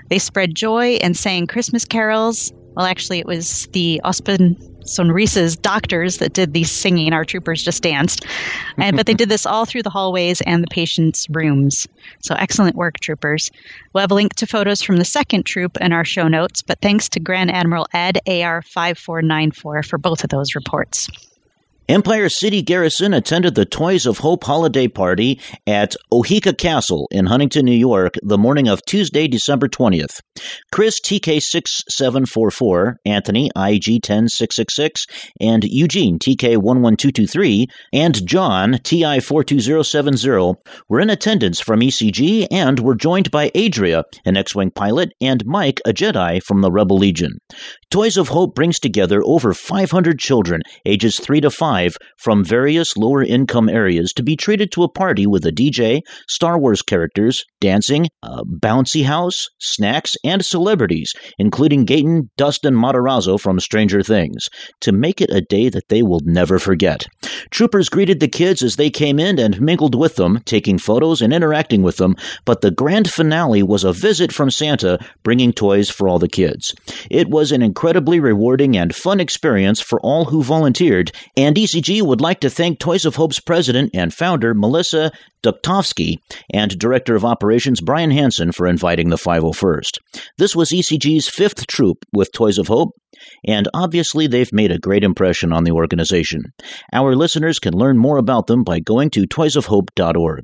They 0.09 0.19
spread 0.19 0.53
joy 0.53 0.95
and 0.95 1.15
sang 1.15 1.47
Christmas 1.47 1.85
carols. 1.85 2.51
Well, 2.75 2.85
actually, 2.85 3.19
it 3.19 3.27
was 3.27 3.67
the 3.73 4.01
Ospen 4.03 4.57
Sonrisa's 4.85 5.55
doctors 5.55 6.17
that 6.17 6.33
did 6.33 6.53
the 6.53 6.63
singing. 6.63 7.13
Our 7.13 7.25
troopers 7.25 7.63
just 7.63 7.83
danced. 7.83 8.25
And, 8.77 8.97
but 8.97 9.05
they 9.05 9.13
did 9.13 9.29
this 9.29 9.45
all 9.45 9.65
through 9.65 9.83
the 9.83 9.89
hallways 9.89 10.41
and 10.41 10.63
the 10.63 10.67
patients' 10.67 11.27
rooms. 11.29 11.87
So 12.21 12.35
excellent 12.35 12.75
work, 12.75 12.99
troopers. 12.99 13.51
We'll 13.93 14.01
have 14.01 14.11
a 14.11 14.15
link 14.15 14.35
to 14.35 14.47
photos 14.47 14.81
from 14.81 14.97
the 14.97 15.05
second 15.05 15.45
troop 15.45 15.77
in 15.79 15.93
our 15.93 16.05
show 16.05 16.27
notes, 16.27 16.61
but 16.61 16.79
thanks 16.81 17.07
to 17.09 17.19
Grand 17.19 17.51
Admiral 17.51 17.87
Ed 17.93 18.19
AR 18.27 18.61
5494 18.61 19.83
for 19.83 19.97
both 19.97 20.23
of 20.23 20.29
those 20.29 20.55
reports. 20.55 21.07
Empire 21.93 22.27
City 22.27 22.63
Garrison 22.63 23.13
attended 23.13 23.53
the 23.53 23.65
Toys 23.65 24.07
of 24.07 24.17
Hope 24.17 24.45
holiday 24.45 24.87
party 24.87 25.39
at 25.67 25.95
Oheka 26.11 26.57
Castle 26.57 27.07
in 27.11 27.27
Huntington, 27.27 27.65
New 27.65 27.71
York, 27.71 28.15
the 28.23 28.39
morning 28.39 28.67
of 28.67 28.83
Tuesday, 28.87 29.27
December 29.27 29.67
20th. 29.67 30.19
Chris 30.71 30.99
TK6744, 30.99 32.95
Anthony 33.05 33.51
IG10666, 33.55 35.03
and 35.39 35.63
Eugene 35.65 36.17
TK11223, 36.17 37.67
and 37.93 38.25
John 38.25 38.73
TI42070 38.73 40.55
were 40.89 40.99
in 40.99 41.11
attendance 41.11 41.59
from 41.59 41.81
ECG 41.81 42.47
and 42.49 42.79
were 42.79 42.95
joined 42.95 43.29
by 43.29 43.51
Adria, 43.55 44.03
an 44.25 44.35
X 44.35 44.55
Wing 44.55 44.71
pilot, 44.71 45.11
and 45.21 45.45
Mike, 45.45 45.79
a 45.85 45.93
Jedi 45.93 46.41
from 46.41 46.61
the 46.61 46.71
Rebel 46.71 46.97
Legion. 46.97 47.37
Toys 47.93 48.17
of 48.17 48.29
Hope 48.29 48.55
brings 48.55 48.79
together 48.79 49.21
over 49.23 49.53
500 49.53 50.17
children, 50.17 50.63
ages 50.83 51.19
3 51.19 51.41
to 51.41 51.51
5, 51.51 51.95
from 52.17 52.43
various 52.43 52.97
lower 52.97 53.21
income 53.21 53.69
areas 53.69 54.13
to 54.13 54.23
be 54.23 54.35
treated 54.35 54.71
to 54.71 54.81
a 54.81 54.89
party 54.89 55.27
with 55.27 55.45
a 55.45 55.51
DJ, 55.51 56.01
Star 56.27 56.57
Wars 56.57 56.81
characters, 56.81 57.45
dancing, 57.61 58.07
a 58.23 58.43
bouncy 58.45 59.05
house, 59.05 59.47
snacks, 59.59 60.15
and 60.23 60.43
celebrities, 60.43 61.13
including 61.37 61.85
Gaten, 61.85 62.29
Dustin 62.35 62.73
Matarazzo 62.73 63.39
from 63.39 63.59
Stranger 63.59 64.01
Things, 64.01 64.49
to 64.81 64.91
make 64.91 65.21
it 65.21 65.29
a 65.29 65.41
day 65.41 65.69
that 65.69 65.89
they 65.89 66.01
will 66.01 66.21
never 66.23 66.57
forget. 66.57 67.05
Troopers 67.51 67.89
greeted 67.89 68.19
the 68.19 68.27
kids 68.27 68.63
as 68.63 68.75
they 68.75 68.89
came 68.89 69.19
in 69.19 69.37
and 69.37 69.61
mingled 69.61 69.93
with 69.93 70.15
them, 70.15 70.39
taking 70.45 70.79
photos 70.79 71.21
and 71.21 71.31
interacting 71.31 71.83
with 71.83 71.97
them, 71.97 72.15
but 72.43 72.61
the 72.61 72.71
grand 72.71 73.07
finale 73.07 73.61
was 73.61 73.83
a 73.83 73.93
visit 73.93 74.31
from 74.31 74.49
Santa 74.49 74.97
bringing 75.21 75.53
toys 75.53 75.91
for 75.91 76.09
all 76.09 76.17
the 76.17 76.27
kids. 76.27 76.73
It 77.11 77.29
was 77.29 77.51
an 77.51 77.61
incredibly 77.83 78.21
rewarding 78.21 78.77
and 78.77 78.95
fun 78.95 79.19
experience 79.19 79.81
for 79.81 79.99
all 79.99 80.23
who 80.23 80.41
volunteered, 80.41 81.11
and 81.35 81.57
ECG 81.57 82.01
would 82.01 82.21
like 82.21 82.39
to 82.39 82.49
thank 82.49 82.79
Toys 82.79 83.03
of 83.03 83.17
Hope's 83.17 83.41
president 83.41 83.89
and 83.93 84.13
founder, 84.13 84.53
Melissa 84.53 85.11
Duktovsky, 85.45 86.15
and 86.53 86.79
Director 86.79 87.13
of 87.17 87.25
Operations 87.25 87.81
Brian 87.81 88.11
Hanson 88.11 88.53
for 88.53 88.67
inviting 88.67 89.09
the 89.09 89.17
501st. 89.17 89.97
This 90.37 90.55
was 90.55 90.69
ECG's 90.69 91.27
fifth 91.27 91.67
troop 91.67 91.97
with 92.13 92.31
Toys 92.31 92.57
of 92.57 92.69
Hope, 92.69 92.91
and 93.45 93.67
obviously 93.73 94.27
they've 94.27 94.53
made 94.53 94.71
a 94.71 94.79
great 94.79 95.03
impression 95.03 95.51
on 95.51 95.65
the 95.65 95.73
organization. 95.73 96.41
Our 96.93 97.17
listeners 97.17 97.59
can 97.59 97.73
learn 97.73 97.97
more 97.97 98.17
about 98.17 98.47
them 98.47 98.63
by 98.63 98.79
going 98.79 99.09
to 99.09 99.27
toysofhope.org. 99.27 100.43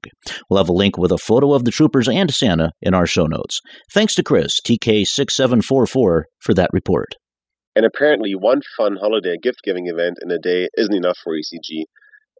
We'll 0.49 0.57
have 0.57 0.67
a 0.67 0.73
link 0.73 0.97
with 0.97 1.13
a 1.13 1.17
photo 1.17 1.53
of 1.53 1.63
the 1.63 1.71
troopers 1.71 2.09
and 2.09 2.33
Santa 2.33 2.71
in 2.81 2.93
our 2.93 3.07
show 3.07 3.27
notes. 3.27 3.61
Thanks 3.93 4.13
to 4.15 4.23
Chris, 4.23 4.59
TK6744, 4.67 5.87
for 5.87 6.53
that 6.53 6.69
report. 6.73 7.15
And 7.79 7.85
apparently, 7.85 8.35
one 8.35 8.59
fun 8.75 8.97
holiday 8.97 9.37
gift 9.41 9.61
giving 9.63 9.87
event 9.87 10.17
in 10.21 10.29
a 10.31 10.37
day 10.37 10.67
isn't 10.75 10.93
enough 10.93 11.17
for 11.23 11.33
ECG, 11.33 11.85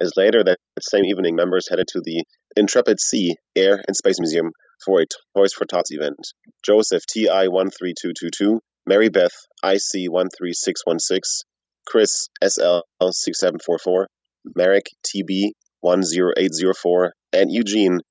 as 0.01 0.17
later 0.17 0.43
that 0.43 0.57
same 0.81 1.05
evening, 1.05 1.37
members 1.37 1.69
headed 1.69 1.87
to 1.93 2.01
the 2.03 2.25
Intrepid 2.57 2.99
Sea 2.99 3.37
Air 3.55 3.81
and 3.87 3.95
Space 3.95 4.19
Museum 4.19 4.51
for 4.83 4.99
a 4.99 5.05
Toys 5.33 5.53
for 5.53 5.63
Tots 5.63 5.93
event. 5.93 6.17
Joseph 6.65 7.03
TI13222, 7.05 8.59
Mary 8.85 9.07
Beth 9.07 9.31
IC13616, 9.63 11.45
Chris 11.87 12.27
SL6744, 12.43 14.07
Merrick 14.57 14.87
TB10804, 15.07 17.11
and 17.31 17.49
Eugene 17.49 18.01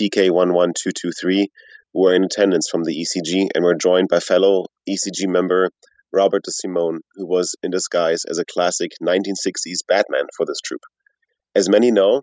TK11223 0.00 1.44
were 1.92 2.14
in 2.14 2.24
attendance 2.24 2.70
from 2.70 2.84
the 2.84 2.96
ECG 2.96 3.48
and 3.54 3.64
were 3.64 3.74
joined 3.74 4.08
by 4.08 4.18
fellow 4.18 4.64
ECG 4.88 5.28
member 5.28 5.68
Robert 6.12 6.42
De 6.44 6.50
Simone, 6.50 7.00
who 7.14 7.26
was 7.26 7.54
in 7.62 7.70
disguise 7.70 8.24
as 8.24 8.38
a 8.38 8.44
classic 8.44 8.92
1960s 9.02 9.80
Batman 9.86 10.26
for 10.36 10.44
this 10.46 10.60
troop. 10.60 10.82
As 11.54 11.68
many 11.68 11.90
know, 11.90 12.22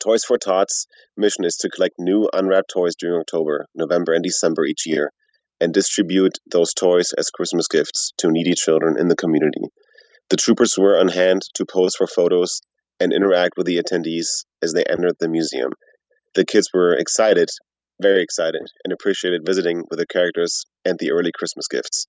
Toys 0.00 0.24
for 0.24 0.38
Tots' 0.38 0.86
mission 1.16 1.44
is 1.44 1.56
to 1.56 1.68
collect 1.68 1.94
new 1.98 2.28
unwrapped 2.32 2.70
toys 2.70 2.94
during 2.96 3.20
October, 3.20 3.66
November, 3.74 4.12
and 4.12 4.22
December 4.22 4.64
each 4.64 4.86
year 4.86 5.12
and 5.60 5.74
distribute 5.74 6.38
those 6.50 6.72
toys 6.72 7.12
as 7.18 7.30
Christmas 7.30 7.66
gifts 7.66 8.12
to 8.18 8.30
needy 8.30 8.54
children 8.54 8.96
in 8.98 9.08
the 9.08 9.16
community. 9.16 9.62
The 10.30 10.36
troopers 10.36 10.76
were 10.78 10.98
on 10.98 11.08
hand 11.08 11.42
to 11.54 11.66
pose 11.66 11.96
for 11.96 12.06
photos 12.06 12.60
and 13.00 13.12
interact 13.12 13.54
with 13.56 13.66
the 13.66 13.82
attendees 13.82 14.44
as 14.62 14.72
they 14.72 14.84
entered 14.84 15.16
the 15.18 15.28
museum. 15.28 15.72
The 16.34 16.44
kids 16.44 16.68
were 16.72 16.94
excited, 16.94 17.48
very 18.00 18.22
excited, 18.22 18.62
and 18.84 18.92
appreciated 18.92 19.42
visiting 19.44 19.84
with 19.90 19.98
the 19.98 20.06
characters 20.06 20.64
and 20.84 20.98
the 20.98 21.10
early 21.10 21.32
Christmas 21.32 21.66
gifts. 21.66 22.06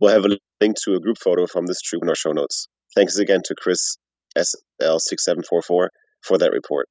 We'll 0.00 0.12
have 0.12 0.24
a 0.24 0.36
link 0.60 0.76
to 0.84 0.94
a 0.94 1.00
group 1.00 1.18
photo 1.18 1.46
from 1.46 1.66
this 1.66 1.80
troop 1.80 2.02
in 2.02 2.08
our 2.08 2.14
show 2.14 2.32
notes. 2.32 2.68
Thanks 2.94 3.18
again 3.18 3.40
to 3.44 3.54
Chris 3.54 3.96
SL6744 4.36 5.62
for 5.62 6.38
that 6.38 6.52
report. 6.52 6.88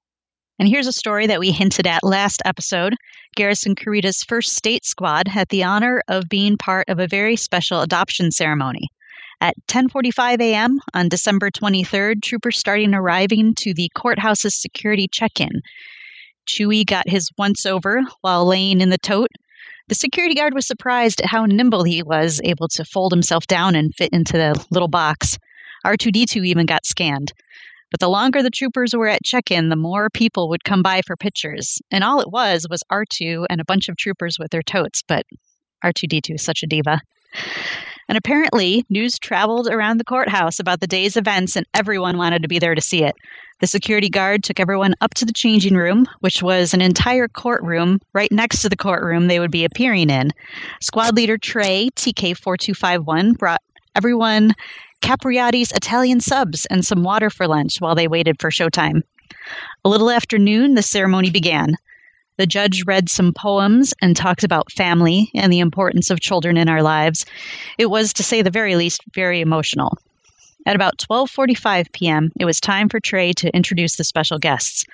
And 0.59 0.69
here's 0.69 0.87
a 0.87 0.93
story 0.93 1.27
that 1.27 1.39
we 1.39 1.51
hinted 1.51 1.87
at 1.87 2.03
last 2.03 2.41
episode. 2.45 2.95
Garrison 3.35 3.73
Carida's 3.73 4.23
first 4.27 4.53
state 4.53 4.85
squad 4.85 5.27
had 5.27 5.47
the 5.49 5.63
honor 5.63 6.03
of 6.07 6.29
being 6.29 6.57
part 6.57 6.87
of 6.87 6.99
a 6.99 7.07
very 7.07 7.35
special 7.35 7.81
adoption 7.81 8.31
ceremony. 8.31 8.87
At 9.41 9.55
10:45 9.67 10.39
a.m. 10.39 10.79
on 10.93 11.09
December 11.09 11.49
23rd, 11.49 12.21
troopers 12.21 12.59
started 12.59 12.93
arriving 12.93 13.55
to 13.55 13.73
the 13.73 13.89
courthouse's 13.97 14.53
security 14.61 15.07
check-in. 15.11 15.61
Chewie 16.47 16.85
got 16.85 17.09
his 17.09 17.31
once 17.39 17.65
over 17.65 18.01
while 18.21 18.45
laying 18.45 18.81
in 18.81 18.89
the 18.89 18.99
tote. 18.99 19.31
The 19.87 19.95
security 19.95 20.35
guard 20.35 20.53
was 20.53 20.67
surprised 20.67 21.21
at 21.21 21.27
how 21.27 21.45
nimble 21.45 21.83
he 21.83 22.03
was, 22.03 22.39
able 22.43 22.67
to 22.69 22.85
fold 22.85 23.11
himself 23.11 23.47
down 23.47 23.75
and 23.75 23.93
fit 23.95 24.13
into 24.13 24.33
the 24.33 24.65
little 24.69 24.87
box. 24.87 25.37
R2D2 25.85 26.45
even 26.45 26.65
got 26.65 26.85
scanned. 26.85 27.33
But 27.89 27.99
the 27.99 28.09
longer 28.09 28.41
the 28.41 28.49
troopers 28.49 28.95
were 28.95 29.09
at 29.09 29.23
check 29.23 29.51
in, 29.51 29.69
the 29.69 29.75
more 29.75 30.09
people 30.09 30.47
would 30.49 30.63
come 30.63 30.81
by 30.81 31.01
for 31.05 31.17
pictures. 31.17 31.79
And 31.91 32.03
all 32.03 32.21
it 32.21 32.31
was 32.31 32.65
was 32.69 32.83
R2 32.91 33.47
and 33.49 33.59
a 33.59 33.65
bunch 33.65 33.89
of 33.89 33.97
troopers 33.97 34.39
with 34.39 34.51
their 34.51 34.63
totes, 34.63 35.03
but 35.05 35.25
R2D2 35.83 36.35
is 36.35 36.41
such 36.41 36.63
a 36.63 36.67
diva. 36.67 37.01
And 38.11 38.17
apparently, 38.17 38.85
news 38.89 39.17
traveled 39.17 39.69
around 39.69 39.97
the 39.97 40.03
courthouse 40.03 40.59
about 40.59 40.81
the 40.81 40.85
day's 40.85 41.15
events, 41.15 41.55
and 41.55 41.65
everyone 41.73 42.17
wanted 42.17 42.41
to 42.41 42.49
be 42.49 42.59
there 42.59 42.75
to 42.75 42.81
see 42.81 43.05
it. 43.05 43.15
The 43.61 43.67
security 43.67 44.09
guard 44.09 44.43
took 44.43 44.59
everyone 44.59 44.95
up 44.99 45.13
to 45.13 45.23
the 45.23 45.31
changing 45.31 45.75
room, 45.75 46.05
which 46.19 46.43
was 46.43 46.73
an 46.73 46.81
entire 46.81 47.29
courtroom 47.29 48.01
right 48.11 48.29
next 48.29 48.63
to 48.63 48.67
the 48.67 48.75
courtroom 48.75 49.29
they 49.29 49.39
would 49.39 49.49
be 49.49 49.63
appearing 49.63 50.09
in. 50.09 50.31
Squad 50.81 51.15
leader 51.15 51.37
Trey, 51.37 51.87
TK4251, 51.95 53.37
brought 53.37 53.61
everyone 53.95 54.55
Capriotti's 55.01 55.71
Italian 55.71 56.19
subs 56.19 56.65
and 56.65 56.85
some 56.85 57.03
water 57.03 57.29
for 57.29 57.47
lunch 57.47 57.79
while 57.79 57.95
they 57.95 58.09
waited 58.09 58.41
for 58.41 58.51
showtime. 58.51 59.03
A 59.85 59.89
little 59.89 60.09
after 60.09 60.37
noon, 60.37 60.75
the 60.75 60.83
ceremony 60.83 61.29
began. 61.29 61.77
The 62.37 62.47
judge 62.47 62.83
read 62.85 63.09
some 63.09 63.33
poems 63.33 63.93
and 64.01 64.15
talked 64.15 64.43
about 64.43 64.71
family 64.71 65.29
and 65.35 65.51
the 65.51 65.59
importance 65.59 66.09
of 66.09 66.19
children 66.19 66.57
in 66.57 66.69
our 66.69 66.81
lives. 66.81 67.25
It 67.77 67.89
was, 67.89 68.13
to 68.13 68.23
say 68.23 68.41
the 68.41 68.49
very 68.49 68.75
least, 68.75 69.01
very 69.13 69.41
emotional. 69.41 69.97
At 70.65 70.75
about 70.75 70.97
12:45 70.97 71.91
p.m., 71.91 72.31
it 72.39 72.45
was 72.45 72.59
time 72.59 72.87
for 72.87 72.99
Trey 72.99 73.33
to 73.33 73.55
introduce 73.55 73.95
the 73.95 74.03
special 74.03 74.39
guests. 74.39 74.85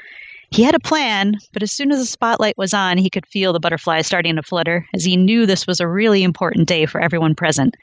He 0.50 0.64
had 0.64 0.76
a 0.76 0.80
plan, 0.80 1.36
but 1.52 1.62
as 1.62 1.74
soon 1.74 1.92
as 1.92 2.00
the 2.00 2.06
spotlight 2.06 2.58
was 2.58 2.74
on, 2.74 2.98
he 2.98 3.10
could 3.10 3.26
feel 3.26 3.52
the 3.52 3.60
butterflies 3.60 4.08
starting 4.08 4.38
to 4.38 4.44
flutter, 4.44 4.88
as 4.94 5.04
he 5.04 5.18
knew 5.18 5.46
this 5.46 5.68
was 5.68 5.82
a 5.82 5.88
really 5.88 6.24
important 6.24 6.70
day 6.70 6.86
for 6.86 7.02
everyone 7.02 7.36
present. 7.36 7.76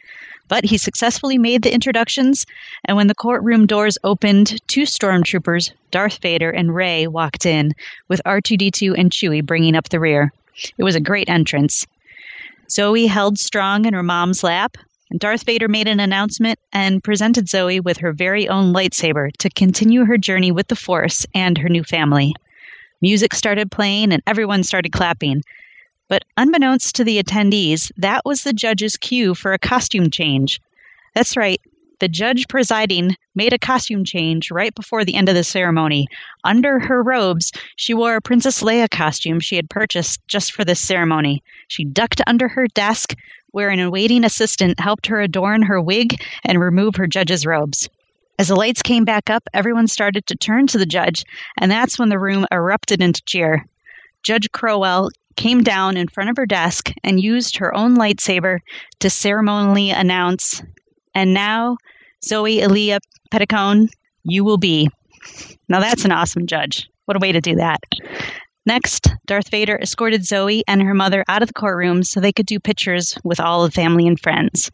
But 0.48 0.64
he 0.64 0.76
successfully 0.76 1.38
made 1.38 1.62
the 1.62 1.72
introductions, 1.72 2.44
and 2.84 2.96
when 2.96 3.06
the 3.06 3.14
courtroom 3.14 3.66
doors 3.66 3.96
opened, 4.04 4.60
two 4.68 4.82
stormtroopers, 4.82 5.72
Darth 5.90 6.18
Vader 6.18 6.50
and 6.50 6.74
Rey, 6.74 7.06
walked 7.06 7.46
in, 7.46 7.72
with 8.08 8.20
R2D2 8.26 8.94
and 8.98 9.10
Chewie 9.10 9.44
bringing 9.44 9.74
up 9.74 9.88
the 9.88 10.00
rear. 10.00 10.32
It 10.76 10.84
was 10.84 10.94
a 10.94 11.00
great 11.00 11.28
entrance. 11.28 11.86
Zoe 12.70 13.06
held 13.06 13.38
strong 13.38 13.86
in 13.86 13.94
her 13.94 14.02
mom's 14.02 14.44
lap, 14.44 14.76
and 15.10 15.20
Darth 15.20 15.44
Vader 15.44 15.68
made 15.68 15.88
an 15.88 16.00
announcement 16.00 16.58
and 16.72 17.04
presented 17.04 17.48
Zoe 17.48 17.80
with 17.80 17.98
her 17.98 18.12
very 18.12 18.48
own 18.48 18.72
lightsaber 18.72 19.30
to 19.38 19.50
continue 19.50 20.04
her 20.04 20.18
journey 20.18 20.50
with 20.50 20.68
the 20.68 20.76
Force 20.76 21.26
and 21.34 21.56
her 21.58 21.68
new 21.68 21.84
family. 21.84 22.34
Music 23.00 23.34
started 23.34 23.70
playing, 23.70 24.12
and 24.12 24.22
everyone 24.26 24.62
started 24.62 24.92
clapping. 24.92 25.42
But 26.08 26.24
unbeknownst 26.36 26.94
to 26.96 27.04
the 27.04 27.22
attendees, 27.22 27.90
that 27.96 28.22
was 28.24 28.42
the 28.42 28.52
judge's 28.52 28.96
cue 28.96 29.34
for 29.34 29.52
a 29.52 29.58
costume 29.58 30.10
change. 30.10 30.60
That's 31.14 31.36
right, 31.36 31.60
the 32.00 32.08
judge 32.08 32.48
presiding 32.48 33.16
made 33.34 33.52
a 33.52 33.58
costume 33.58 34.04
change 34.04 34.50
right 34.50 34.74
before 34.74 35.04
the 35.04 35.14
end 35.14 35.28
of 35.28 35.34
the 35.34 35.44
ceremony. 35.44 36.06
Under 36.42 36.78
her 36.80 37.02
robes, 37.02 37.52
she 37.76 37.94
wore 37.94 38.16
a 38.16 38.20
Princess 38.20 38.62
Leia 38.62 38.90
costume 38.90 39.40
she 39.40 39.56
had 39.56 39.70
purchased 39.70 40.20
just 40.28 40.52
for 40.52 40.64
this 40.64 40.80
ceremony. 40.80 41.42
She 41.68 41.84
ducked 41.84 42.20
under 42.26 42.48
her 42.48 42.66
desk, 42.66 43.14
where 43.52 43.70
an 43.70 43.80
awaiting 43.80 44.24
assistant 44.24 44.80
helped 44.80 45.06
her 45.06 45.20
adorn 45.20 45.62
her 45.62 45.80
wig 45.80 46.20
and 46.44 46.60
remove 46.60 46.96
her 46.96 47.06
judge's 47.06 47.46
robes. 47.46 47.88
As 48.38 48.48
the 48.48 48.56
lights 48.56 48.82
came 48.82 49.04
back 49.04 49.30
up, 49.30 49.44
everyone 49.54 49.86
started 49.86 50.26
to 50.26 50.36
turn 50.36 50.66
to 50.66 50.78
the 50.78 50.86
judge, 50.86 51.24
and 51.58 51.70
that's 51.70 51.98
when 51.98 52.08
the 52.08 52.18
room 52.18 52.44
erupted 52.50 53.00
into 53.00 53.22
cheer. 53.24 53.64
Judge 54.24 54.50
Crowell 54.50 55.10
came 55.36 55.62
down 55.62 55.96
in 55.96 56.08
front 56.08 56.30
of 56.30 56.36
her 56.36 56.46
desk 56.46 56.90
and 57.02 57.20
used 57.20 57.56
her 57.56 57.74
own 57.74 57.96
lightsaber 57.96 58.60
to 59.00 59.10
ceremonially 59.10 59.90
announce, 59.90 60.62
and 61.14 61.34
now 61.34 61.76
Zoe 62.24 62.60
Elia 62.60 63.00
Petticone, 63.30 63.88
You 64.24 64.44
will 64.44 64.58
be. 64.58 64.88
Now 65.68 65.80
that's 65.80 66.04
an 66.04 66.12
awesome 66.12 66.46
judge. 66.46 66.88
What 67.06 67.16
a 67.16 67.20
way 67.20 67.32
to 67.32 67.40
do 67.40 67.56
that. 67.56 67.80
Next, 68.66 69.08
Darth 69.26 69.50
Vader 69.50 69.78
escorted 69.78 70.24
Zoe 70.24 70.64
and 70.66 70.82
her 70.82 70.94
mother 70.94 71.24
out 71.28 71.42
of 71.42 71.48
the 71.48 71.54
courtroom 71.54 72.02
so 72.02 72.18
they 72.18 72.32
could 72.32 72.46
do 72.46 72.58
pictures 72.58 73.16
with 73.22 73.38
all 73.38 73.62
the 73.62 73.70
family 73.70 74.06
and 74.06 74.18
friends. 74.18 74.70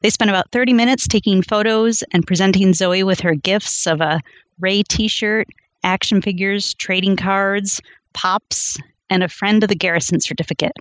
They 0.00 0.10
spent 0.10 0.30
about 0.30 0.50
30 0.50 0.72
minutes 0.72 1.06
taking 1.06 1.42
photos 1.42 2.02
and 2.12 2.26
presenting 2.26 2.72
Zoe 2.72 3.02
with 3.02 3.20
her 3.20 3.34
gifts 3.34 3.86
of 3.86 4.00
a 4.00 4.20
Rey 4.60 4.82
t 4.82 5.08
shirt, 5.08 5.46
action 5.84 6.22
figures, 6.22 6.74
trading 6.74 7.16
cards, 7.16 7.80
pops, 8.14 8.78
and 9.10 9.22
a 9.22 9.28
friend 9.28 9.62
of 9.62 9.68
the 9.68 9.74
garrison 9.74 10.20
certificate. 10.20 10.76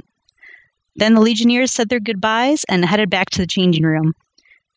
Then 0.95 1.13
the 1.13 1.21
Legionnaires 1.21 1.71
said 1.71 1.89
their 1.89 1.99
goodbyes 1.99 2.63
and 2.67 2.83
headed 2.83 3.09
back 3.09 3.29
to 3.31 3.39
the 3.39 3.47
changing 3.47 3.83
room. 3.83 4.13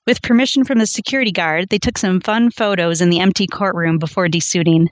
With 0.06 0.22
permission 0.22 0.64
from 0.64 0.78
the 0.78 0.86
security 0.86 1.32
guard, 1.32 1.68
they 1.68 1.78
took 1.78 1.96
some 1.96 2.20
fun 2.20 2.50
photos 2.50 3.00
in 3.00 3.10
the 3.10 3.20
empty 3.20 3.46
courtroom 3.46 3.98
before 3.98 4.28
desuiting. 4.28 4.88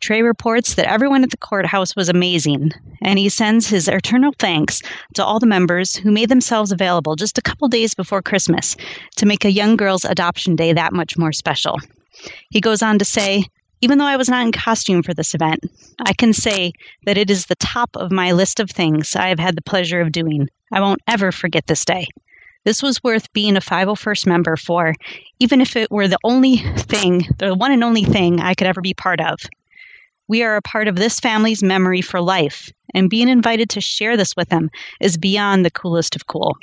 Trey 0.00 0.22
reports 0.22 0.74
that 0.74 0.90
everyone 0.90 1.24
at 1.24 1.30
the 1.30 1.36
courthouse 1.36 1.96
was 1.96 2.08
amazing, 2.08 2.72
and 3.02 3.18
he 3.18 3.28
sends 3.28 3.66
his 3.66 3.88
eternal 3.88 4.34
thanks 4.38 4.82
to 5.14 5.24
all 5.24 5.40
the 5.40 5.46
members 5.46 5.96
who 5.96 6.10
made 6.10 6.28
themselves 6.28 6.72
available 6.72 7.16
just 7.16 7.38
a 7.38 7.42
couple 7.42 7.68
days 7.68 7.94
before 7.94 8.20
Christmas 8.20 8.76
to 9.16 9.24
make 9.24 9.44
a 9.44 9.52
young 9.52 9.76
girl's 9.76 10.04
adoption 10.04 10.56
day 10.56 10.72
that 10.72 10.92
much 10.92 11.16
more 11.16 11.32
special. 11.32 11.78
He 12.50 12.60
goes 12.60 12.82
on 12.82 12.98
to 12.98 13.04
say, 13.04 13.44
even 13.84 13.98
though 13.98 14.06
I 14.06 14.16
was 14.16 14.30
not 14.30 14.46
in 14.46 14.50
costume 14.50 15.02
for 15.02 15.12
this 15.12 15.34
event, 15.34 15.60
I 16.06 16.14
can 16.14 16.32
say 16.32 16.72
that 17.04 17.18
it 17.18 17.28
is 17.28 17.44
the 17.44 17.54
top 17.56 17.94
of 17.96 18.10
my 18.10 18.32
list 18.32 18.58
of 18.58 18.70
things 18.70 19.14
I 19.14 19.28
have 19.28 19.38
had 19.38 19.56
the 19.56 19.62
pleasure 19.62 20.00
of 20.00 20.10
doing. 20.10 20.48
I 20.72 20.80
won't 20.80 21.02
ever 21.06 21.30
forget 21.30 21.66
this 21.66 21.84
day. 21.84 22.06
This 22.64 22.82
was 22.82 23.04
worth 23.04 23.30
being 23.34 23.58
a 23.58 23.60
501st 23.60 24.26
member 24.26 24.56
for, 24.56 24.94
even 25.38 25.60
if 25.60 25.76
it 25.76 25.90
were 25.90 26.08
the 26.08 26.16
only 26.24 26.56
thing, 26.78 27.26
the 27.38 27.54
one 27.54 27.72
and 27.72 27.84
only 27.84 28.04
thing 28.04 28.40
I 28.40 28.54
could 28.54 28.66
ever 28.66 28.80
be 28.80 28.94
part 28.94 29.20
of. 29.20 29.38
We 30.28 30.42
are 30.42 30.56
a 30.56 30.62
part 30.62 30.88
of 30.88 30.96
this 30.96 31.20
family's 31.20 31.62
memory 31.62 32.00
for 32.00 32.22
life, 32.22 32.72
and 32.94 33.10
being 33.10 33.28
invited 33.28 33.68
to 33.68 33.82
share 33.82 34.16
this 34.16 34.34
with 34.34 34.48
them 34.48 34.70
is 35.02 35.18
beyond 35.18 35.62
the 35.62 35.70
coolest 35.70 36.16
of 36.16 36.26
cool. 36.26 36.56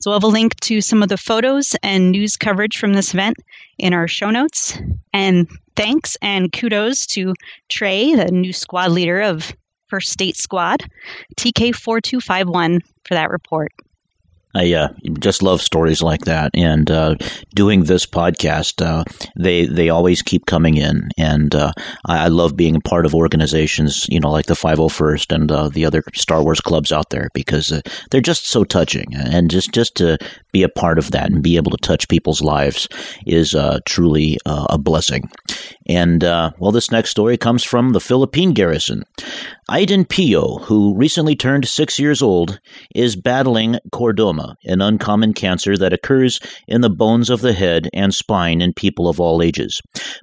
So 0.00 0.10
I'll 0.10 0.16
have 0.16 0.24
a 0.24 0.26
link 0.26 0.58
to 0.62 0.80
some 0.80 1.04
of 1.04 1.08
the 1.08 1.16
photos 1.16 1.76
and 1.84 2.10
news 2.10 2.36
coverage 2.36 2.78
from 2.78 2.94
this 2.94 3.14
event 3.14 3.36
in 3.78 3.94
our 3.94 4.08
show 4.08 4.30
notes. 4.30 4.76
And 5.12 5.48
thanks 5.76 6.16
and 6.22 6.52
kudos 6.52 7.06
to 7.08 7.34
Trey, 7.68 8.14
the 8.14 8.30
new 8.30 8.52
squad 8.52 8.90
leader 8.92 9.20
of 9.20 9.52
First 9.88 10.10
State 10.10 10.36
Squad, 10.36 10.84
TK4251, 11.38 12.80
for 13.04 13.14
that 13.14 13.30
report. 13.30 13.72
I 14.54 14.72
uh, 14.74 14.88
just 15.18 15.42
love 15.42 15.62
stories 15.62 16.02
like 16.02 16.22
that, 16.22 16.50
and 16.54 16.90
uh, 16.90 17.14
doing 17.54 17.84
this 17.84 18.04
podcast, 18.04 18.84
uh, 18.84 19.04
they 19.38 19.64
they 19.64 19.88
always 19.88 20.20
keep 20.22 20.46
coming 20.46 20.76
in, 20.76 21.08
and 21.16 21.54
uh, 21.54 21.72
I, 22.06 22.24
I, 22.24 22.28
love 22.28 22.56
being 22.56 22.76
a 22.76 22.80
part 22.80 23.06
of 23.06 23.14
organizations, 23.14 24.06
you 24.08 24.20
know, 24.20 24.30
like 24.30 24.46
the 24.46 24.54
Five 24.54 24.78
Hundred 24.78 24.92
First 24.92 25.32
and 25.32 25.50
uh, 25.50 25.68
the 25.68 25.86
other 25.86 26.02
Star 26.14 26.42
Wars 26.42 26.60
clubs 26.60 26.92
out 26.92 27.10
there, 27.10 27.28
because 27.32 27.72
uh, 27.72 27.80
they're 28.10 28.20
just 28.20 28.46
so 28.46 28.64
touching, 28.64 29.14
and 29.14 29.50
just 29.50 29.72
just 29.72 29.96
to 29.96 30.18
be 30.52 30.62
a 30.62 30.68
part 30.68 30.98
of 30.98 31.12
that 31.12 31.30
and 31.30 31.42
be 31.42 31.56
able 31.56 31.70
to 31.70 31.78
touch 31.78 32.08
people's 32.08 32.42
lives 32.42 32.88
is 33.26 33.56
truly 33.86 34.38
a 34.44 34.76
blessing. 34.76 35.30
And 35.88 36.22
uh, 36.22 36.50
well, 36.58 36.72
this 36.72 36.90
next 36.90 37.10
story 37.10 37.36
comes 37.36 37.64
from 37.64 37.90
the 37.90 38.00
Philippine 38.00 38.52
Garrison. 38.52 39.02
Aiden 39.70 40.08
Pio, 40.08 40.58
who 40.58 40.96
recently 40.96 41.34
turned 41.34 41.66
six 41.66 41.98
years 41.98 42.22
old, 42.22 42.60
is 42.94 43.16
battling 43.16 43.78
chordoma, 43.92 44.54
an 44.64 44.80
uncommon 44.80 45.32
cancer 45.32 45.76
that 45.76 45.92
occurs 45.92 46.40
in 46.68 46.80
the 46.80 46.90
bones 46.90 47.30
of 47.30 47.40
the 47.40 47.52
head 47.52 47.88
and 47.92 48.14
spine 48.14 48.60
in 48.60 48.72
people 48.74 49.08
of 49.08 49.20
all 49.20 49.42
ages. 49.42 49.80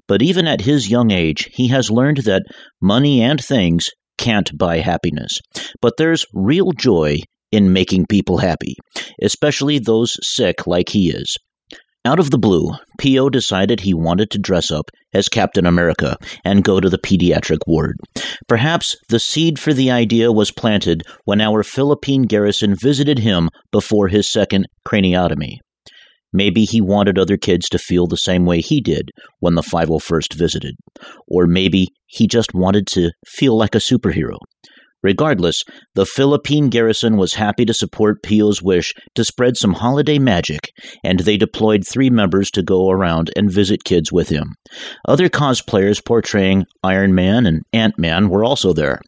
But 0.07 0.21
even 0.21 0.47
at 0.47 0.61
his 0.61 0.89
young 0.89 1.11
age, 1.11 1.49
he 1.53 1.67
has 1.69 1.91
learned 1.91 2.17
that 2.25 2.43
money 2.81 3.21
and 3.21 3.43
things 3.43 3.89
can't 4.17 4.55
buy 4.57 4.77
happiness. 4.77 5.39
But 5.81 5.95
there's 5.97 6.25
real 6.33 6.71
joy 6.71 7.17
in 7.51 7.73
making 7.73 8.05
people 8.07 8.37
happy, 8.37 8.75
especially 9.21 9.79
those 9.79 10.15
sick 10.21 10.67
like 10.67 10.89
he 10.89 11.09
is. 11.09 11.37
Out 12.05 12.19
of 12.19 12.31
the 12.31 12.37
blue, 12.37 12.71
Pio 12.97 13.29
decided 13.29 13.81
he 13.81 13.93
wanted 13.93 14.31
to 14.31 14.39
dress 14.39 14.71
up 14.71 14.89
as 15.13 15.27
Captain 15.27 15.65
America 15.65 16.15
and 16.45 16.63
go 16.63 16.79
to 16.79 16.89
the 16.89 16.97
pediatric 16.97 17.59
ward. 17.67 17.97
Perhaps 18.47 18.95
the 19.09 19.19
seed 19.19 19.59
for 19.59 19.73
the 19.73 19.91
idea 19.91 20.31
was 20.31 20.49
planted 20.51 21.03
when 21.25 21.41
our 21.41 21.61
Philippine 21.61 22.23
garrison 22.23 22.73
visited 22.81 23.19
him 23.19 23.49
before 23.71 24.07
his 24.07 24.31
second 24.31 24.67
craniotomy. 24.87 25.57
Maybe 26.31 26.63
he 26.63 26.79
wanted 26.79 27.19
other 27.19 27.37
kids 27.37 27.67
to 27.69 27.79
feel 27.79 28.07
the 28.07 28.15
same 28.15 28.45
way 28.45 28.61
he 28.61 28.79
did 28.79 29.09
when 29.39 29.55
the 29.55 29.61
501st 29.61 30.35
visited. 30.35 30.75
Or 31.27 31.47
maybe 31.47 31.87
he 32.05 32.27
just 32.27 32.53
wanted 32.53 32.87
to 32.87 33.11
feel 33.27 33.57
like 33.57 33.75
a 33.75 33.79
superhero. 33.79 34.37
Regardless, 35.01 35.63
the 35.95 36.05
Philippine 36.05 36.69
garrison 36.69 37.17
was 37.17 37.33
happy 37.35 37.65
to 37.65 37.73
support 37.73 38.23
Pio's 38.23 38.61
wish 38.61 38.93
to 39.15 39.23
spread 39.23 39.55
some 39.55 39.73
holiday 39.73 40.19
magic, 40.19 40.71
and 41.03 41.19
they 41.19 41.37
deployed 41.37 41.87
three 41.87 42.09
members 42.09 42.51
to 42.51 42.63
go 42.63 42.89
around 42.89 43.31
and 43.35 43.51
visit 43.51 43.83
kids 43.83 44.11
with 44.11 44.29
him. 44.29 44.55
Other 45.07 45.29
cosplayers 45.29 46.03
portraying 46.03 46.65
Iron 46.83 47.15
Man 47.15 47.45
and 47.45 47.61
Ant 47.71 47.97
Man 47.97 48.29
were 48.29 48.43
also 48.43 48.73
there. 48.73 48.99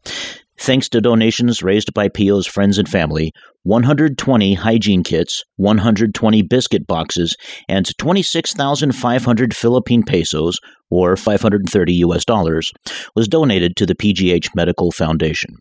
Thanks 0.58 0.90
to 0.90 1.02
donations 1.02 1.64
raised 1.64 1.94
by 1.94 2.08
Pio's 2.08 2.46
friends 2.46 2.78
and 2.78 2.88
family, 2.88 3.32
120 3.64 4.54
hygiene 4.56 5.04
kits, 5.04 5.44
120 5.56 6.42
biscuit 6.44 6.86
boxes, 6.86 7.36
and 7.68 7.90
26,500 7.98 9.56
Philippine 9.56 10.04
pesos, 10.04 10.60
or 10.90 11.16
530 11.16 11.94
US 11.94 12.26
dollars, 12.26 12.72
was 13.16 13.28
donated 13.28 13.76
to 13.78 13.86
the 13.86 13.96
PGH 13.96 14.50
Medical 14.56 14.92
Foundation. 14.92 15.56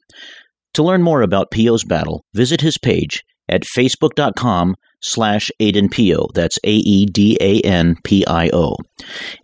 To 0.74 0.82
learn 0.82 1.02
more 1.02 1.22
about 1.22 1.50
Pio's 1.50 1.84
battle, 1.84 2.24
visit 2.34 2.60
his 2.60 2.78
page 2.78 3.24
at 3.48 3.62
facebook.com 3.76 4.76
slash 5.02 5.50
Aiden 5.60 5.90
Pio. 5.90 6.28
That's 6.34 6.58
A-E-D-A-N-P-I-O. 6.64 7.16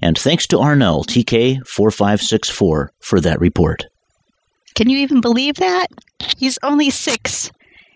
And 0.00 0.18
thanks 0.18 0.46
to 0.48 0.56
Arnell, 0.56 1.04
TK4564, 1.06 2.88
for 3.00 3.20
that 3.20 3.40
report. 3.40 3.87
Can 4.76 4.90
you 4.90 4.98
even 4.98 5.22
believe 5.22 5.56
that? 5.56 5.86
He's 6.36 6.58
only 6.62 6.90
six. 6.90 7.50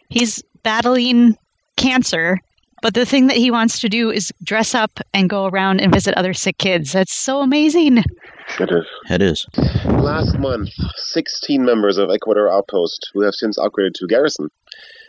He's 0.08 0.42
battling 0.62 1.36
cancer, 1.76 2.38
but 2.80 2.94
the 2.94 3.04
thing 3.04 3.26
that 3.26 3.36
he 3.36 3.50
wants 3.50 3.80
to 3.80 3.88
do 3.90 4.10
is 4.10 4.32
dress 4.42 4.74
up 4.74 4.98
and 5.12 5.28
go 5.28 5.44
around 5.44 5.82
and 5.82 5.92
visit 5.92 6.14
other 6.14 6.32
sick 6.32 6.56
kids. 6.56 6.92
That's 6.92 7.12
so 7.12 7.42
amazing. 7.42 7.98
It 7.98 8.70
is. 8.72 8.86
It 9.10 9.20
is. 9.20 9.46
Last 9.84 10.38
month, 10.38 10.70
16 10.96 11.62
members 11.62 11.98
of 11.98 12.08
Ecuador 12.08 12.50
Outpost, 12.50 13.10
who 13.12 13.20
have 13.22 13.34
since 13.34 13.58
upgraded 13.58 13.92
to 13.96 14.06
Garrison, 14.06 14.48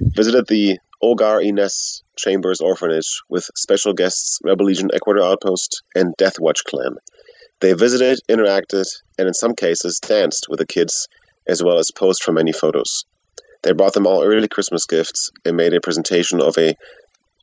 visited 0.01 0.47
the 0.47 0.77
Hogar 1.01 1.41
Inés 1.41 2.01
Chambers 2.17 2.59
Orphanage 2.59 3.21
with 3.29 3.49
special 3.55 3.93
guests 3.93 4.39
Rebel 4.43 4.65
Legion 4.65 4.89
Ecuador 4.93 5.23
Outpost 5.23 5.83
and 5.95 6.13
Death 6.17 6.37
Watch 6.37 6.65
Clan. 6.65 6.97
They 7.61 7.73
visited, 7.73 8.19
interacted, 8.29 8.87
and 9.17 9.29
in 9.29 9.33
some 9.33 9.55
cases 9.55 9.99
danced 9.99 10.47
with 10.49 10.59
the 10.59 10.67
kids 10.67 11.07
as 11.51 11.61
well 11.61 11.77
as 11.77 11.91
posed 11.91 12.23
for 12.23 12.31
many 12.31 12.53
photos. 12.53 13.03
They 13.61 13.73
brought 13.73 13.93
them 13.93 14.07
all 14.07 14.23
early 14.23 14.47
Christmas 14.47 14.85
gifts 14.85 15.29
and 15.45 15.57
made 15.57 15.73
a 15.73 15.81
presentation 15.81 16.39
of 16.41 16.57
a 16.57 16.75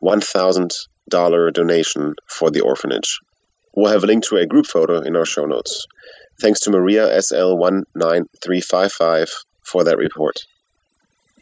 $1,000 0.03 1.53
donation 1.53 2.15
for 2.27 2.51
the 2.51 2.63
orphanage. 2.63 3.21
We'll 3.75 3.93
have 3.93 4.03
a 4.03 4.07
link 4.07 4.25
to 4.25 4.39
a 4.39 4.47
group 4.47 4.67
photo 4.67 5.01
in 5.01 5.15
our 5.15 5.27
show 5.27 5.45
notes. 5.45 5.87
Thanks 6.41 6.61
to 6.61 6.71
Maria 6.71 7.07
SL19355 7.19 9.29
for 9.63 9.85
that 9.85 9.99
report. 9.99 10.39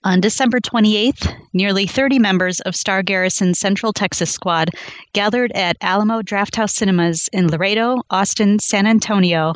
On 0.06 0.20
December 0.20 0.60
28th, 0.60 1.34
nearly 1.52 1.84
30 1.84 2.20
members 2.20 2.60
of 2.60 2.76
Star 2.76 3.02
Garrison's 3.02 3.58
Central 3.58 3.92
Texas 3.92 4.30
Squad 4.30 4.70
gathered 5.14 5.50
at 5.50 5.76
Alamo 5.80 6.22
Drafthouse 6.22 6.70
Cinemas 6.70 7.28
in 7.32 7.48
Laredo, 7.48 8.02
Austin, 8.08 8.60
San 8.60 8.86
Antonio, 8.86 9.54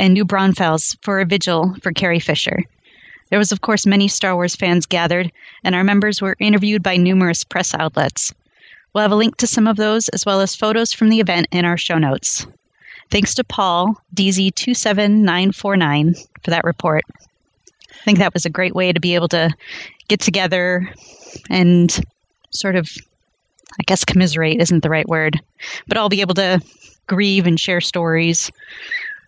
and 0.00 0.12
New 0.12 0.24
Braunfels 0.24 0.96
for 1.02 1.20
a 1.20 1.24
vigil 1.24 1.76
for 1.84 1.92
Carrie 1.92 2.18
Fisher. 2.18 2.64
There 3.30 3.38
was, 3.38 3.52
of 3.52 3.60
course, 3.60 3.86
many 3.86 4.08
Star 4.08 4.34
Wars 4.34 4.56
fans 4.56 4.86
gathered, 4.86 5.30
and 5.62 5.76
our 5.76 5.84
members 5.84 6.20
were 6.20 6.34
interviewed 6.40 6.82
by 6.82 6.96
numerous 6.96 7.44
press 7.44 7.72
outlets. 7.72 8.34
We'll 8.92 9.02
have 9.02 9.12
a 9.12 9.16
link 9.16 9.36
to 9.36 9.46
some 9.46 9.68
of 9.68 9.76
those 9.76 10.08
as 10.08 10.26
well 10.26 10.40
as 10.40 10.56
photos 10.56 10.92
from 10.92 11.10
the 11.10 11.20
event 11.20 11.46
in 11.52 11.64
our 11.64 11.78
show 11.78 11.98
notes. 11.98 12.44
Thanks 13.12 13.36
to 13.36 13.44
Paul, 13.44 14.02
DZ27949, 14.16 16.26
for 16.42 16.50
that 16.50 16.64
report. 16.64 17.04
I 17.92 18.04
think 18.04 18.18
that 18.18 18.34
was 18.34 18.44
a 18.44 18.50
great 18.50 18.74
way 18.74 18.92
to 18.92 19.00
be 19.00 19.14
able 19.14 19.28
to 19.28 19.50
get 20.08 20.20
together 20.20 20.92
and 21.50 22.00
sort 22.50 22.76
of, 22.76 22.88
I 23.80 23.82
guess, 23.86 24.04
commiserate 24.04 24.60
isn't 24.60 24.82
the 24.82 24.90
right 24.90 25.08
word, 25.08 25.40
but 25.86 25.96
all 25.96 26.08
be 26.08 26.20
able 26.20 26.34
to 26.34 26.60
grieve 27.06 27.46
and 27.46 27.58
share 27.58 27.80
stories. 27.80 28.50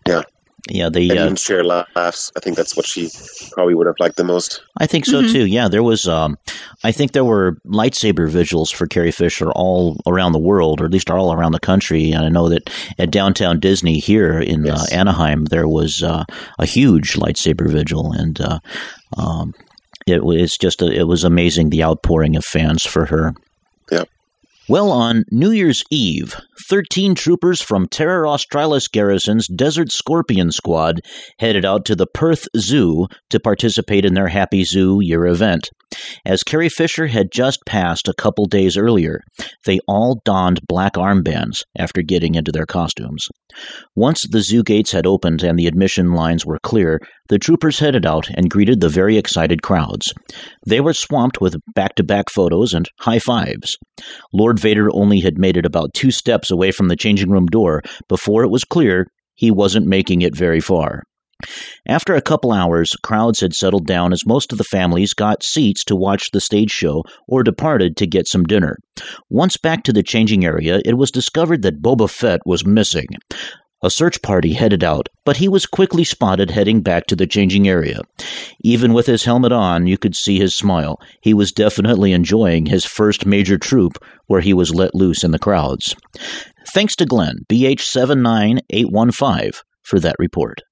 Yeah. 0.06 0.22
Yeah, 0.70 0.88
the 0.88 1.10
and 1.10 1.18
uh, 1.18 1.24
even 1.24 1.36
share 1.36 1.62
laughs. 1.62 2.32
I 2.36 2.40
think 2.40 2.56
that's 2.56 2.74
what 2.74 2.86
she 2.86 3.10
probably 3.52 3.74
would 3.74 3.86
have 3.86 4.00
liked 4.00 4.16
the 4.16 4.24
most. 4.24 4.62
I 4.78 4.86
think 4.86 5.04
so 5.04 5.20
too. 5.20 5.44
Yeah, 5.44 5.68
there 5.68 5.82
was. 5.82 6.08
Um, 6.08 6.38
I 6.82 6.90
think 6.90 7.12
there 7.12 7.24
were 7.24 7.58
lightsaber 7.66 8.30
vigils 8.30 8.70
for 8.70 8.86
Carrie 8.86 9.10
Fisher 9.10 9.52
all 9.52 9.98
around 10.06 10.32
the 10.32 10.38
world, 10.38 10.80
or 10.80 10.86
at 10.86 10.90
least 10.90 11.10
all 11.10 11.34
around 11.34 11.52
the 11.52 11.60
country. 11.60 12.12
And 12.12 12.24
I 12.24 12.30
know 12.30 12.48
that 12.48 12.70
at 12.98 13.10
downtown 13.10 13.60
Disney 13.60 13.98
here 13.98 14.40
in 14.40 14.68
uh, 14.68 14.86
Anaheim, 14.90 15.44
there 15.44 15.68
was 15.68 16.02
uh, 16.02 16.24
a 16.58 16.64
huge 16.64 17.14
lightsaber 17.14 17.68
vigil, 17.68 18.12
and 18.12 18.40
uh, 18.40 18.58
um, 19.18 19.52
it 20.06 20.24
was 20.24 20.56
just 20.56 20.80
a, 20.80 20.86
it 20.86 21.06
was 21.06 21.24
amazing 21.24 21.68
the 21.68 21.84
outpouring 21.84 22.36
of 22.36 22.44
fans 22.44 22.84
for 22.84 23.04
her. 23.06 23.34
Yeah. 23.90 24.04
Well, 24.66 24.90
on 24.90 25.24
New 25.30 25.50
Year's 25.50 25.84
Eve, 25.90 26.40
13 26.70 27.14
troopers 27.14 27.60
from 27.60 27.86
Terra 27.86 28.30
Australis 28.30 28.88
Garrison's 28.88 29.46
Desert 29.46 29.92
Scorpion 29.92 30.50
Squad 30.50 31.02
headed 31.38 31.66
out 31.66 31.84
to 31.84 31.94
the 31.94 32.06
Perth 32.06 32.48
Zoo 32.56 33.06
to 33.28 33.38
participate 33.38 34.06
in 34.06 34.14
their 34.14 34.28
Happy 34.28 34.64
Zoo 34.64 35.00
year 35.02 35.26
event. 35.26 35.68
As 36.24 36.42
Carrie 36.42 36.68
Fisher 36.68 37.06
had 37.06 37.32
just 37.32 37.60
passed 37.66 38.08
a 38.08 38.14
couple 38.14 38.46
days 38.46 38.76
earlier, 38.76 39.20
they 39.64 39.78
all 39.86 40.20
donned 40.24 40.60
black 40.66 40.94
armbands 40.94 41.62
after 41.78 42.02
getting 42.02 42.34
into 42.34 42.52
their 42.52 42.66
costumes. 42.66 43.26
Once 43.94 44.24
the 44.28 44.40
zoo 44.40 44.62
gates 44.62 44.92
had 44.92 45.06
opened 45.06 45.42
and 45.42 45.58
the 45.58 45.66
admission 45.66 46.12
lines 46.12 46.44
were 46.44 46.58
clear, 46.62 47.00
the 47.28 47.38
troopers 47.38 47.78
headed 47.78 48.04
out 48.04 48.28
and 48.30 48.50
greeted 48.50 48.80
the 48.80 48.88
very 48.88 49.16
excited 49.16 49.62
crowds. 49.62 50.12
They 50.66 50.80
were 50.80 50.94
swamped 50.94 51.40
with 51.40 51.56
back 51.74 51.94
to 51.96 52.04
back 52.04 52.30
photos 52.30 52.72
and 52.72 52.88
high 53.00 53.18
fives. 53.18 53.76
Lord 54.32 54.58
Vader 54.58 54.88
only 54.92 55.20
had 55.20 55.38
made 55.38 55.56
it 55.56 55.66
about 55.66 55.94
two 55.94 56.10
steps 56.10 56.50
away 56.50 56.70
from 56.70 56.88
the 56.88 56.96
changing 56.96 57.30
room 57.30 57.46
door 57.46 57.82
before 58.08 58.44
it 58.44 58.50
was 58.50 58.64
clear 58.64 59.06
he 59.34 59.50
wasn't 59.50 59.86
making 59.86 60.22
it 60.22 60.36
very 60.36 60.60
far. 60.60 61.02
After 61.86 62.14
a 62.14 62.22
couple 62.22 62.52
hours, 62.52 62.96
crowds 63.02 63.40
had 63.40 63.54
settled 63.54 63.86
down 63.86 64.12
as 64.12 64.26
most 64.26 64.52
of 64.52 64.58
the 64.58 64.64
families 64.64 65.14
got 65.14 65.42
seats 65.42 65.84
to 65.84 65.96
watch 65.96 66.30
the 66.30 66.40
stage 66.40 66.70
show 66.70 67.02
or 67.28 67.42
departed 67.42 67.96
to 67.96 68.06
get 68.06 68.28
some 68.28 68.44
dinner. 68.44 68.78
Once 69.28 69.56
back 69.56 69.82
to 69.84 69.92
the 69.92 70.02
changing 70.02 70.44
area, 70.44 70.80
it 70.84 70.96
was 70.96 71.10
discovered 71.10 71.62
that 71.62 71.82
Boba 71.82 72.08
Fett 72.08 72.40
was 72.46 72.64
missing. 72.64 73.08
A 73.82 73.90
search 73.90 74.22
party 74.22 74.54
headed 74.54 74.82
out, 74.82 75.10
but 75.26 75.36
he 75.36 75.46
was 75.46 75.66
quickly 75.66 76.04
spotted 76.04 76.50
heading 76.50 76.80
back 76.80 77.04
to 77.06 77.16
the 77.16 77.26
changing 77.26 77.68
area. 77.68 78.00
Even 78.62 78.94
with 78.94 79.06
his 79.06 79.24
helmet 79.24 79.52
on, 79.52 79.86
you 79.86 79.98
could 79.98 80.16
see 80.16 80.38
his 80.38 80.56
smile. 80.56 80.98
He 81.20 81.34
was 81.34 81.52
definitely 81.52 82.12
enjoying 82.12 82.64
his 82.64 82.86
first 82.86 83.26
major 83.26 83.58
troop 83.58 84.02
where 84.26 84.40
he 84.40 84.54
was 84.54 84.74
let 84.74 84.94
loose 84.94 85.22
in 85.22 85.32
the 85.32 85.38
crowds. 85.38 85.94
Thanks 86.72 86.96
to 86.96 87.04
Glenn, 87.04 87.40
BH79815, 87.52 89.60
for 89.82 90.00
that 90.00 90.16
report. 90.18 90.62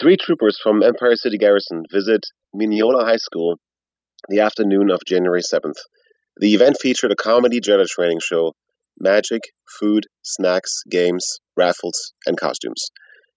Three 0.00 0.16
troopers 0.16 0.58
from 0.62 0.82
Empire 0.82 1.14
City 1.14 1.36
Garrison 1.36 1.82
visit 1.92 2.24
Mineola 2.54 3.04
High 3.04 3.18
School 3.18 3.56
the 4.30 4.40
afternoon 4.40 4.90
of 4.90 5.00
January 5.06 5.42
7th. 5.42 5.76
The 6.38 6.54
event 6.54 6.78
featured 6.80 7.12
a 7.12 7.16
comedy 7.16 7.60
Jedi 7.60 7.86
training 7.86 8.20
show, 8.20 8.54
magic, 8.98 9.42
food, 9.78 10.06
snacks, 10.22 10.84
games, 10.90 11.40
raffles, 11.54 12.14
and 12.24 12.38
costumes. 12.38 12.88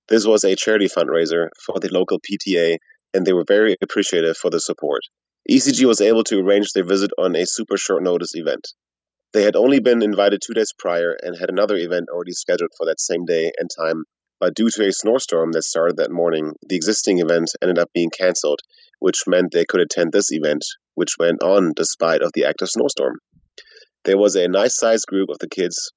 This 0.07 0.25
was 0.25 0.45
a 0.45 0.55
charity 0.55 0.87
fundraiser 0.87 1.49
for 1.65 1.81
the 1.81 1.89
local 1.91 2.21
PTA, 2.21 2.77
and 3.13 3.25
they 3.25 3.33
were 3.33 3.43
very 3.45 3.75
appreciative 3.81 4.37
for 4.37 4.49
the 4.49 4.61
support. 4.61 5.01
ECG 5.51 5.83
was 5.83 5.99
able 5.99 6.23
to 6.23 6.39
arrange 6.39 6.71
their 6.71 6.85
visit 6.85 7.11
on 7.17 7.35
a 7.35 7.45
super 7.45 7.75
short 7.75 8.03
notice 8.03 8.35
event. 8.35 8.69
They 9.33 9.43
had 9.43 9.57
only 9.57 9.81
been 9.81 10.01
invited 10.01 10.41
two 10.41 10.53
days 10.53 10.71
prior 10.79 11.17
and 11.23 11.37
had 11.37 11.49
another 11.49 11.75
event 11.75 12.07
already 12.09 12.31
scheduled 12.31 12.71
for 12.77 12.85
that 12.85 13.01
same 13.01 13.25
day 13.25 13.51
and 13.59 13.69
time, 13.77 14.05
but 14.43 14.55
due 14.55 14.69
to 14.69 14.85
a 14.85 14.91
snowstorm 14.91 15.53
that 15.53 15.63
started 15.63 15.95
that 15.95 16.11
morning, 16.11 16.51
the 16.67 16.75
existing 16.75 17.19
event 17.19 17.49
ended 17.61 17.79
up 17.79 17.89
being 17.93 18.09
cancelled, 18.09 18.59
which 18.99 19.23
meant 19.25 19.53
they 19.53 19.63
could 19.63 19.79
attend 19.79 20.11
this 20.11 20.33
event, 20.33 20.65
which 20.95 21.15
went 21.17 21.41
on 21.41 21.71
despite 21.73 22.21
of 22.21 22.31
the 22.33 22.43
active 22.43 22.67
snowstorm. 22.67 23.19
There 24.03 24.17
was 24.17 24.35
a 24.35 24.49
nice 24.49 24.75
sized 24.75 25.07
group 25.07 25.29
of 25.29 25.39
the 25.39 25.47
kids 25.47 25.93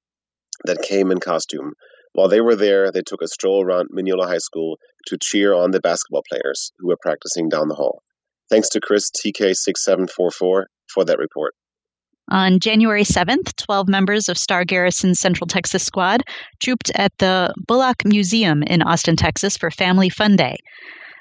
that 0.65 0.81
came 0.81 1.11
in 1.11 1.19
costume. 1.19 1.73
While 2.13 2.29
they 2.29 2.41
were 2.41 2.55
there, 2.55 2.93
they 2.93 3.03
took 3.05 3.21
a 3.21 3.27
stroll 3.27 3.65
around 3.65 3.89
Mineola 3.91 4.29
High 4.29 4.39
School 4.39 4.79
to 5.09 5.19
cheer 5.21 5.53
on 5.53 5.73
the 5.73 5.81
basketball 5.81 6.23
players 6.31 6.71
who 6.79 6.87
were 6.87 6.99
practicing 7.03 7.49
down 7.49 7.67
the 7.67 7.75
hall. 7.75 8.01
Thanks 8.49 8.69
to 8.69 8.81
Chris 8.81 9.11
TK6744 9.11 10.31
for 10.31 11.05
that 11.05 11.19
report. 11.19 11.53
On 12.31 12.59
January 12.59 13.05
7th, 13.05 13.55
12 13.57 13.89
members 13.89 14.29
of 14.29 14.37
Star 14.37 14.65
Garrison's 14.65 15.21
Central 15.21 15.47
Texas 15.47 15.85
Squad 15.85 16.23
trooped 16.59 16.91
at 16.97 17.13
the 17.19 17.55
Bullock 17.69 18.05
Museum 18.05 18.65
in 18.65 18.83
Austin, 18.83 19.15
Texas 19.15 19.57
for 19.57 19.71
Family 19.71 20.09
Fun 20.09 20.35
Day. 20.35 20.57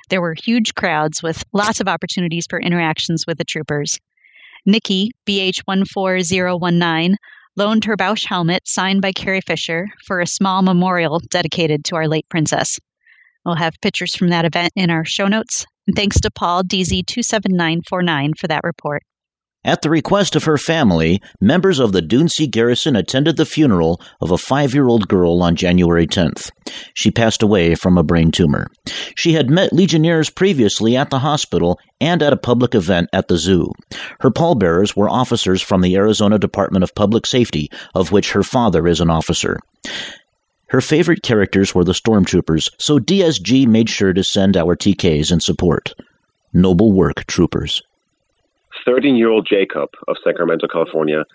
There 0.10 0.22
were 0.22 0.34
huge 0.34 0.74
crowds 0.74 1.22
with 1.22 1.44
lots 1.54 1.80
of 1.80 1.88
opportunities 1.88 2.48
for 2.50 2.60
interactions 2.60 3.26
with 3.28 3.38
the 3.38 3.44
troopers. 3.44 4.00
Nikki, 4.66 5.12
BH14019, 5.28 7.16
loaned 7.56 7.86
her 7.86 7.96
Boushh 7.96 8.26
helmet 8.26 8.68
signed 8.68 9.04
by 9.04 9.12
Carrie 9.12 9.42
Fisher 9.42 9.88
for 10.06 10.22
a 10.22 10.28
small 10.28 10.64
memorial 10.64 11.20
dedicated 11.30 11.86
to 11.86 11.96
our 11.96 12.08
late 12.08 12.28
princess. 12.30 12.80
We'll 13.46 13.56
have 13.56 13.80
pictures 13.82 14.16
from 14.16 14.30
that 14.30 14.46
event 14.46 14.74
in 14.76 14.90
our 14.90 15.06
show 15.06 15.28
notes. 15.28 15.68
And 15.86 15.96
thanks 15.96 16.20
to 16.22 16.32
Paul 16.32 16.64
DZ27949 16.64 18.38
for 18.40 18.48
that 18.48 18.64
report. 18.64 19.04
At 19.66 19.82
the 19.82 19.90
request 19.90 20.36
of 20.36 20.44
her 20.44 20.60
family, 20.60 21.24
members 21.42 21.80
of 21.80 21.92
the 21.92 22.04
Dune 22.04 22.30
Sea 22.30 22.46
Garrison 22.46 22.96
attended 22.96 23.36
the 23.36 23.48
funeral 23.48 24.00
of 24.22 24.30
a 24.30 24.38
five 24.38 24.76
year 24.76 24.88
old 24.88 25.08
girl 25.08 25.42
on 25.42 25.56
January 25.56 26.06
10th. 26.06 26.52
She 26.94 27.10
passed 27.10 27.42
away 27.42 27.74
from 27.74 27.98
a 27.98 28.04
brain 28.04 28.30
tumor. 28.30 28.68
She 29.16 29.34
had 29.34 29.50
met 29.50 29.74
Legionnaires 29.74 30.30
previously 30.30 30.96
at 30.96 31.10
the 31.10 31.18
hospital 31.18 31.80
and 32.00 32.22
at 32.22 32.32
a 32.32 32.38
public 32.38 32.76
event 32.76 33.10
at 33.12 33.28
the 33.28 33.40
zoo. 33.40 33.72
Her 34.20 34.30
pallbearers 34.30 34.96
were 34.96 35.10
officers 35.10 35.64
from 35.64 35.82
the 35.82 35.96
Arizona 35.96 36.38
Department 36.38 36.84
of 36.84 36.94
Public 36.94 37.26
Safety, 37.26 37.72
of 37.96 38.12
which 38.12 38.34
her 38.34 38.44
father 38.44 38.88
is 38.88 39.02
an 39.02 39.10
officer. 39.10 39.58
Her 40.70 40.82
favorite 40.82 41.24
characters 41.24 41.74
were 41.74 41.84
the 41.84 41.94
stormtroopers, 41.94 42.70
so 42.78 43.00
DSG 43.00 43.66
made 43.66 43.90
sure 43.90 44.14
to 44.14 44.24
send 44.24 44.58
our 44.58 44.76
TKs 44.76 45.32
in 45.32 45.40
support. 45.40 45.96
Noble 46.54 46.92
work, 46.92 47.26
troopers. 47.26 47.82
13 48.86 49.16
year 49.16 49.30
old 49.30 49.48
Jacob 49.48 49.90
of 50.08 50.18
Sacramento, 50.24 50.68
California, 50.68 51.26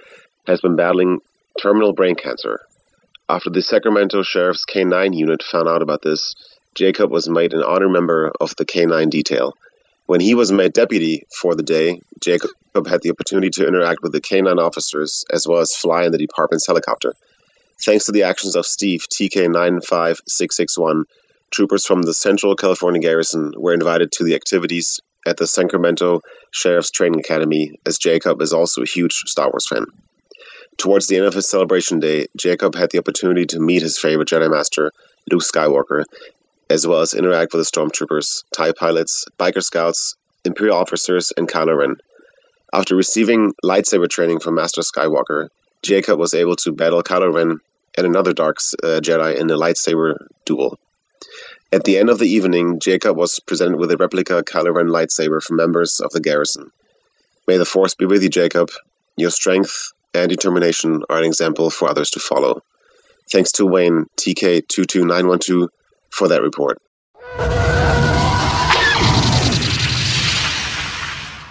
has 0.46 0.60
been 0.60 0.76
battling 0.76 1.18
terminal 1.60 1.92
brain 1.92 2.14
cancer. 2.14 2.60
After 3.28 3.50
the 3.50 3.60
Sacramento 3.62 4.22
Sheriff's 4.22 4.64
K9 4.64 5.16
unit 5.16 5.42
found 5.42 5.68
out 5.68 5.82
about 5.82 6.02
this, 6.02 6.34
Jacob 6.74 7.10
was 7.10 7.28
made 7.28 7.52
an 7.52 7.64
honor 7.64 7.88
member 7.88 8.32
of 8.40 8.54
the 8.56 8.64
K9 8.64 9.10
detail. 9.10 9.54
When 10.06 10.20
he 10.20 10.34
was 10.34 10.52
made 10.52 10.72
deputy 10.72 11.24
for 11.40 11.54
the 11.54 11.62
day, 11.62 12.00
Jacob 12.20 12.50
had 12.86 13.02
the 13.02 13.10
opportunity 13.10 13.50
to 13.50 13.66
interact 13.66 14.02
with 14.02 14.12
the 14.12 14.20
K9 14.20 14.58
officers 14.58 15.24
as 15.32 15.46
well 15.46 15.60
as 15.60 15.74
fly 15.74 16.04
in 16.04 16.12
the 16.12 16.18
department's 16.18 16.66
helicopter. 16.66 17.14
Thanks 17.84 18.04
to 18.06 18.12
the 18.12 18.24
actions 18.24 18.54
of 18.56 18.66
Steve 18.66 19.06
TK95661, 19.12 21.04
troopers 21.50 21.86
from 21.86 22.02
the 22.02 22.14
Central 22.14 22.54
California 22.54 23.00
Garrison 23.00 23.52
were 23.56 23.74
invited 23.74 24.12
to 24.12 24.24
the 24.24 24.36
activities 24.36 25.00
at 25.26 25.36
the 25.36 25.46
Sacramento 25.46 26.22
Sheriff's 26.50 26.90
Training 26.90 27.20
Academy, 27.20 27.78
as 27.86 27.98
Jacob 27.98 28.40
is 28.42 28.52
also 28.52 28.82
a 28.82 28.86
huge 28.86 29.12
Star 29.26 29.50
Wars 29.50 29.66
fan. 29.68 29.86
Towards 30.76 31.06
the 31.06 31.16
end 31.16 31.26
of 31.26 31.34
his 31.34 31.48
celebration 31.48 32.00
day, 32.00 32.26
Jacob 32.36 32.74
had 32.74 32.90
the 32.90 32.98
opportunity 32.98 33.44
to 33.46 33.60
meet 33.60 33.82
his 33.82 33.98
favorite 33.98 34.28
Jedi 34.28 34.50
Master, 34.50 34.92
Luke 35.30 35.42
Skywalker, 35.42 36.04
as 36.70 36.86
well 36.86 37.00
as 37.00 37.14
interact 37.14 37.52
with 37.52 37.62
the 37.62 37.70
stormtroopers, 37.70 38.44
TIE 38.54 38.72
pilots, 38.72 39.26
biker 39.38 39.62
scouts, 39.62 40.16
Imperial 40.44 40.76
officers, 40.76 41.32
and 41.36 41.48
Kylo 41.48 41.76
Ren. 41.76 41.96
After 42.72 42.96
receiving 42.96 43.52
lightsaber 43.64 44.08
training 44.08 44.40
from 44.40 44.54
Master 44.54 44.80
Skywalker, 44.80 45.48
Jacob 45.82 46.18
was 46.18 46.34
able 46.34 46.56
to 46.56 46.72
battle 46.72 47.02
Kylo 47.02 47.34
Ren 47.34 47.60
and 47.96 48.06
another 48.06 48.32
Dark 48.32 48.58
uh, 48.82 49.00
Jedi 49.02 49.36
in 49.36 49.50
a 49.50 49.56
lightsaber 49.56 50.16
duel. 50.44 50.78
At 51.72 51.84
the 51.84 51.98
end 51.98 52.10
of 52.10 52.18
the 52.18 52.26
evening, 52.26 52.80
Jacob 52.80 53.16
was 53.16 53.38
presented 53.38 53.78
with 53.78 53.92
a 53.92 53.96
replica 53.96 54.42
Kylo 54.42 54.74
lightsaber 54.74 55.40
from 55.40 55.56
members 55.56 56.00
of 56.00 56.10
the 56.10 56.20
garrison. 56.20 56.72
May 57.46 57.58
the 57.58 57.64
Force 57.64 57.94
be 57.94 58.06
with 58.06 58.24
you, 58.24 58.28
Jacob. 58.28 58.70
Your 59.16 59.30
strength 59.30 59.92
and 60.12 60.28
determination 60.28 61.04
are 61.08 61.18
an 61.18 61.24
example 61.24 61.70
for 61.70 61.88
others 61.88 62.10
to 62.10 62.18
follow. 62.18 62.64
Thanks 63.30 63.52
to 63.52 63.66
Wayne 63.66 64.06
TK22912 64.16 65.68
for 66.10 66.26
that 66.26 66.42
report. 66.42 66.78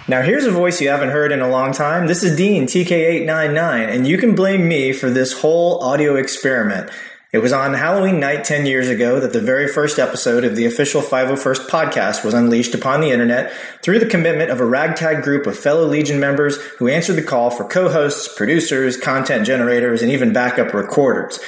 Now, 0.06 0.20
here's 0.20 0.44
a 0.44 0.50
voice 0.50 0.82
you 0.82 0.90
haven't 0.90 1.10
heard 1.10 1.32
in 1.32 1.40
a 1.40 1.48
long 1.48 1.72
time. 1.72 2.08
This 2.08 2.22
is 2.22 2.36
Dean, 2.36 2.64
TK899, 2.64 3.88
and 3.88 4.06
you 4.06 4.18
can 4.18 4.34
blame 4.34 4.68
me 4.68 4.92
for 4.92 5.08
this 5.08 5.40
whole 5.40 5.82
audio 5.82 6.16
experiment. 6.16 6.90
It 7.32 7.38
was 7.38 7.52
on 7.52 7.74
Halloween 7.74 8.18
night 8.18 8.42
10 8.42 8.66
years 8.66 8.88
ago 8.88 9.20
that 9.20 9.32
the 9.32 9.40
very 9.40 9.68
first 9.68 10.00
episode 10.00 10.42
of 10.42 10.56
the 10.56 10.66
official 10.66 11.00
501st 11.00 11.68
podcast 11.68 12.24
was 12.24 12.34
unleashed 12.34 12.74
upon 12.74 13.00
the 13.00 13.12
internet 13.12 13.52
through 13.82 14.00
the 14.00 14.06
commitment 14.06 14.50
of 14.50 14.58
a 14.58 14.64
ragtag 14.64 15.22
group 15.22 15.46
of 15.46 15.56
fellow 15.56 15.86
Legion 15.86 16.18
members 16.18 16.56
who 16.78 16.88
answered 16.88 17.14
the 17.14 17.22
call 17.22 17.52
for 17.52 17.62
co 17.62 17.88
hosts, 17.88 18.26
producers, 18.26 18.96
content 18.96 19.46
generators, 19.46 20.02
and 20.02 20.10
even 20.10 20.32
backup 20.32 20.74
recorders. 20.74 21.38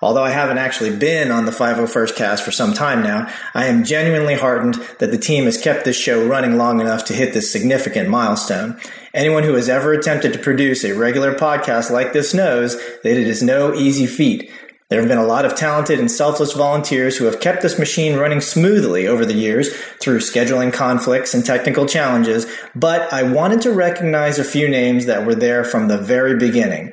Although 0.00 0.22
I 0.22 0.30
haven't 0.30 0.58
actually 0.58 0.96
been 0.96 1.32
on 1.32 1.44
the 1.44 1.50
501st 1.50 2.14
cast 2.14 2.44
for 2.44 2.52
some 2.52 2.72
time 2.72 3.02
now, 3.02 3.28
I 3.52 3.66
am 3.66 3.84
genuinely 3.84 4.34
heartened 4.34 4.74
that 5.00 5.10
the 5.10 5.18
team 5.18 5.46
has 5.46 5.60
kept 5.60 5.84
this 5.84 5.96
show 5.96 6.24
running 6.24 6.56
long 6.56 6.80
enough 6.80 7.04
to 7.06 7.14
hit 7.14 7.34
this 7.34 7.50
significant 7.50 8.08
milestone. 8.08 8.80
Anyone 9.14 9.42
who 9.42 9.54
has 9.54 9.68
ever 9.68 9.92
attempted 9.92 10.32
to 10.32 10.38
produce 10.38 10.84
a 10.84 10.94
regular 10.94 11.34
podcast 11.34 11.90
like 11.90 12.12
this 12.12 12.32
knows 12.32 12.76
that 13.02 13.16
it 13.16 13.28
is 13.28 13.42
no 13.42 13.74
easy 13.74 14.06
feat. 14.06 14.50
There 14.92 15.00
have 15.00 15.08
been 15.08 15.16
a 15.16 15.24
lot 15.24 15.46
of 15.46 15.54
talented 15.54 15.98
and 15.98 16.10
selfless 16.10 16.52
volunteers 16.52 17.16
who 17.16 17.24
have 17.24 17.40
kept 17.40 17.62
this 17.62 17.78
machine 17.78 18.18
running 18.18 18.42
smoothly 18.42 19.08
over 19.08 19.24
the 19.24 19.32
years 19.32 19.74
through 20.02 20.18
scheduling 20.18 20.70
conflicts 20.70 21.32
and 21.32 21.42
technical 21.42 21.86
challenges, 21.86 22.44
but 22.74 23.10
I 23.10 23.22
wanted 23.22 23.62
to 23.62 23.72
recognize 23.72 24.38
a 24.38 24.44
few 24.44 24.68
names 24.68 25.06
that 25.06 25.24
were 25.24 25.34
there 25.34 25.64
from 25.64 25.88
the 25.88 25.96
very 25.96 26.36
beginning. 26.36 26.92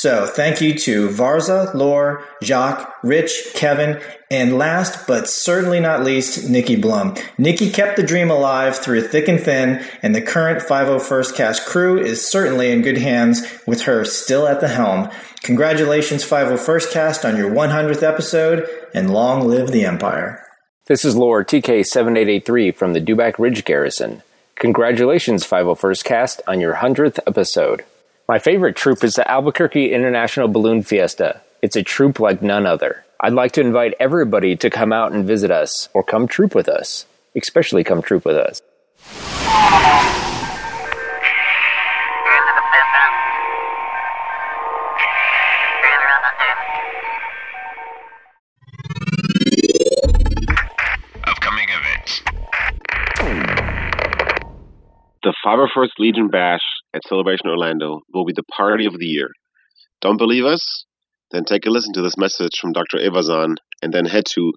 So 0.00 0.24
thank 0.24 0.62
you 0.62 0.78
to 0.78 1.10
Varza, 1.10 1.74
Lore, 1.74 2.24
Jacques, 2.42 2.90
Rich, 3.02 3.50
Kevin, 3.52 4.00
and 4.30 4.56
last 4.56 5.06
but 5.06 5.28
certainly 5.28 5.78
not 5.78 6.04
least, 6.04 6.48
Nikki 6.48 6.74
Blum. 6.74 7.16
Nikki 7.36 7.68
kept 7.68 7.98
the 7.98 8.02
dream 8.02 8.30
alive 8.30 8.78
through 8.78 9.02
thick 9.02 9.28
and 9.28 9.38
thin, 9.38 9.84
and 10.02 10.14
the 10.14 10.22
current 10.22 10.62
501st 10.62 11.36
cast 11.36 11.66
crew 11.66 11.98
is 11.98 12.26
certainly 12.26 12.72
in 12.72 12.80
good 12.80 12.96
hands 12.96 13.42
with 13.66 13.82
her 13.82 14.06
still 14.06 14.48
at 14.48 14.62
the 14.62 14.68
helm. 14.68 15.10
Congratulations, 15.42 16.24
501st 16.24 16.92
cast, 16.92 17.24
on 17.26 17.36
your 17.36 17.50
100th 17.50 18.02
episode, 18.02 18.66
and 18.94 19.12
long 19.12 19.46
live 19.46 19.70
the 19.70 19.84
Empire. 19.84 20.42
This 20.86 21.04
is 21.04 21.14
Lore 21.14 21.44
TK7883 21.44 22.74
from 22.74 22.94
the 22.94 23.02
Dewback 23.02 23.38
Ridge 23.38 23.66
Garrison. 23.66 24.22
Congratulations, 24.56 25.46
501st 25.46 26.04
cast, 26.04 26.40
on 26.48 26.58
your 26.58 26.76
100th 26.76 27.18
episode. 27.26 27.84
My 28.30 28.38
favorite 28.38 28.76
troop 28.76 29.02
is 29.02 29.14
the 29.14 29.28
Albuquerque 29.28 29.92
International 29.92 30.46
Balloon 30.46 30.84
Fiesta. 30.84 31.40
It's 31.62 31.74
a 31.74 31.82
troop 31.82 32.20
like 32.20 32.42
none 32.42 32.64
other. 32.64 33.04
I'd 33.18 33.32
like 33.32 33.50
to 33.54 33.60
invite 33.60 33.94
everybody 33.98 34.54
to 34.54 34.70
come 34.70 34.92
out 34.92 35.10
and 35.10 35.26
visit 35.26 35.50
us, 35.50 35.88
or 35.94 36.04
come 36.04 36.28
troop 36.28 36.54
with 36.54 36.68
us. 36.68 37.06
Especially 37.34 37.82
come 37.82 38.02
troop 38.02 38.24
with 38.24 38.36
us. 38.36 38.62
Upcoming 51.24 51.66
events. 51.68 52.22
The 55.24 55.34
501st 55.44 55.88
Legion 55.98 56.28
Bash 56.28 56.60
at 56.94 57.02
Celebration 57.08 57.48
Orlando 57.48 58.00
will 58.12 58.24
be 58.24 58.32
the 58.34 58.42
party 58.56 58.86
of 58.86 58.98
the 58.98 59.06
year. 59.06 59.28
Don't 60.00 60.16
believe 60.16 60.44
us? 60.44 60.84
Then 61.30 61.44
take 61.44 61.66
a 61.66 61.70
listen 61.70 61.92
to 61.94 62.02
this 62.02 62.16
message 62.16 62.58
from 62.60 62.72
Dr. 62.72 62.98
Evazan 62.98 63.56
and 63.82 63.92
then 63.92 64.04
head 64.06 64.24
to 64.34 64.52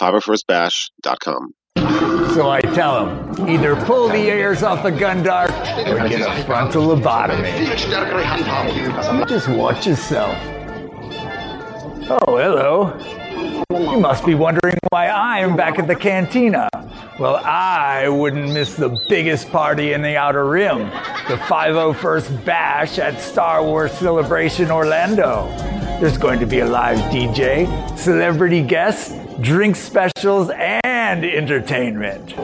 501stbash.com. 0.00 1.52
So 2.34 2.50
I 2.50 2.60
tell 2.62 3.06
him, 3.06 3.48
either 3.48 3.76
pull 3.76 4.08
the 4.08 4.26
ears 4.26 4.62
off 4.62 4.82
the 4.82 4.90
gundark 4.90 5.50
or 5.86 6.08
get 6.08 6.20
a 6.22 6.44
frontal 6.44 6.96
lobotomy. 6.96 7.68
Just 9.28 9.48
watch 9.48 9.86
yourself. 9.86 10.36
Oh, 12.10 12.36
hello. 12.36 13.23
You 13.44 14.00
must 14.00 14.24
be 14.24 14.34
wondering 14.34 14.76
why 14.90 15.08
I'm 15.08 15.56
back 15.56 15.78
at 15.78 15.86
the 15.86 15.94
cantina. 15.94 16.68
Well, 17.18 17.36
I 17.36 18.08
wouldn't 18.08 18.52
miss 18.52 18.74
the 18.74 18.98
biggest 19.08 19.50
party 19.50 19.92
in 19.92 20.02
the 20.02 20.16
Outer 20.16 20.46
Rim, 20.46 20.78
the 21.28 21.36
501st 21.46 22.44
Bash 22.44 22.98
at 22.98 23.20
Star 23.20 23.62
Wars 23.62 23.92
Celebration 23.92 24.70
Orlando. 24.70 25.46
There's 26.00 26.18
going 26.18 26.40
to 26.40 26.46
be 26.46 26.60
a 26.60 26.66
live 26.66 26.98
DJ, 27.12 27.68
celebrity 27.98 28.62
guests, 28.62 29.14
drink 29.40 29.76
specials, 29.76 30.50
and 30.82 31.24
entertainment. 31.24 32.34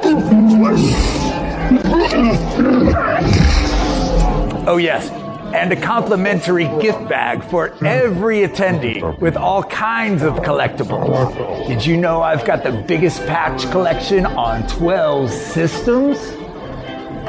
Oh, 4.67 4.77
yes, 4.77 5.09
and 5.55 5.73
a 5.73 5.77
complimentary 5.81 6.67
gift 6.81 7.09
bag 7.09 7.43
for 7.45 7.73
every 7.85 8.41
attendee 8.47 9.19
with 9.21 9.37
all 9.37 9.63
kinds 9.65 10.23
of 10.23 10.35
collectibles. 10.37 11.67
Did 11.67 11.85
you 11.85 11.97
know 11.97 12.23
I've 12.23 12.45
got 12.45 12.63
the 12.63 12.73
biggest 12.73 13.27
patch 13.27 13.71
collection 13.71 14.27
on 14.27 14.67
12 14.69 15.31
systems? 15.31 16.19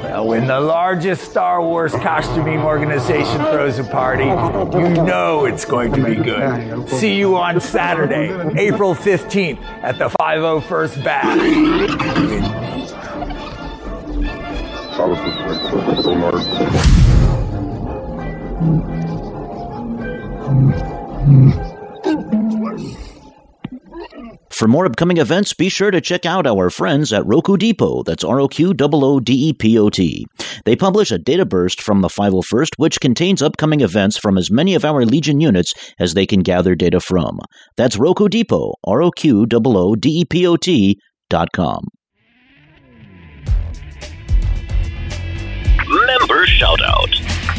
Well, 0.04 0.28
when 0.28 0.48
the 0.48 0.60
largest 0.60 1.30
Star 1.30 1.62
Wars 1.62 1.94
costuming 1.94 2.60
organization 2.60 3.38
throws 3.46 3.80
a 3.80 3.84
party, 3.86 4.26
you 4.26 4.90
know 5.04 5.46
it's 5.46 5.64
going 5.64 5.94
to 5.94 6.04
be 6.04 6.16
good. 6.16 6.90
See 6.90 7.16
you 7.16 7.38
on 7.38 7.62
Saturday, 7.62 8.30
April 8.60 8.94
15th 8.94 9.62
at 9.82 9.98
the 9.98 10.10
501st 10.10 11.04
Bash. 11.04 11.38
For 24.62 24.68
more 24.68 24.86
upcoming 24.86 25.18
events, 25.18 25.56
be 25.56 25.70
sure 25.70 25.90
to 25.90 26.00
check 26.00 26.24
out 26.24 26.46
our 26.46 26.70
friends 26.70 27.12
at 27.12 27.24
Roqoo 27.24 27.58
Depot. 27.58 28.04
That's 28.04 28.24
R 28.24 28.40
O 28.40 28.48
Q 28.48 28.76
O 28.80 28.90
O 28.94 29.20
D 29.20 29.50
E 29.50 29.54
P 29.54 29.80
O 29.80 29.90
T. 29.90 30.28
They 30.66 30.76
publish 30.76 31.10
a 31.10 31.18
data 31.18 31.48
burst 31.48 31.82
from 31.82 32.02
the 32.02 32.10
501st, 32.10 32.76
which 32.78 33.00
contains 33.00 33.42
upcoming 33.42 33.82
events 33.82 34.20
from 34.20 34.38
as 34.38 34.52
many 34.52 34.76
of 34.76 34.86
our 34.86 35.04
Legion 35.04 35.42
units 35.42 35.74
as 35.98 36.14
they 36.14 36.28
can 36.28 36.42
gather 36.42 36.76
data 36.76 37.00
from. 37.00 37.40
That's 37.76 37.98
Roqoo 37.98 38.30
Depot, 38.30 38.76
R 38.84 39.02
O 39.02 39.10
Q 39.10 39.48
O 39.52 39.62
O 39.66 39.96
D 39.96 40.20
E 40.20 40.26
P 40.26 40.46
O 40.46 40.56
T 40.56 41.00
dot 41.28 41.48
com. 41.56 41.88
Member 45.88 46.46
Shoutout. 46.46 47.51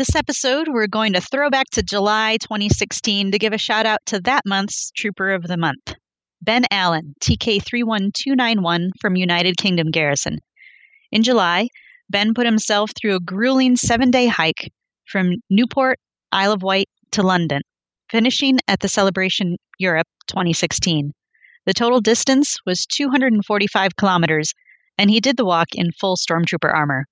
This 0.00 0.16
episode, 0.16 0.68
we're 0.70 0.86
going 0.86 1.12
to 1.12 1.20
throw 1.20 1.50
back 1.50 1.66
to 1.72 1.82
July 1.82 2.38
2016 2.38 3.32
to 3.32 3.38
give 3.38 3.52
a 3.52 3.58
shout 3.58 3.84
out 3.84 3.98
to 4.06 4.20
that 4.20 4.44
month's 4.46 4.90
Trooper 4.96 5.34
of 5.34 5.42
the 5.42 5.58
Month, 5.58 5.92
Ben 6.40 6.64
Allen, 6.70 7.12
TK31291 7.22 8.92
from 8.98 9.16
United 9.16 9.58
Kingdom 9.58 9.90
Garrison. 9.90 10.38
In 11.12 11.22
July, 11.22 11.68
Ben 12.08 12.32
put 12.32 12.46
himself 12.46 12.92
through 12.98 13.16
a 13.16 13.20
grueling 13.20 13.76
seven 13.76 14.10
day 14.10 14.26
hike 14.26 14.72
from 15.04 15.34
Newport, 15.50 15.98
Isle 16.32 16.52
of 16.52 16.62
Wight 16.62 16.88
to 17.10 17.22
London, 17.22 17.60
finishing 18.10 18.58
at 18.66 18.80
the 18.80 18.88
Celebration 18.88 19.58
Europe 19.78 20.08
2016. 20.28 21.12
The 21.66 21.74
total 21.74 22.00
distance 22.00 22.56
was 22.64 22.86
245 22.86 23.96
kilometers, 23.96 24.54
and 24.96 25.10
he 25.10 25.20
did 25.20 25.36
the 25.36 25.44
walk 25.44 25.74
in 25.74 25.92
full 25.92 26.16
Stormtrooper 26.16 26.72
armor. 26.72 27.04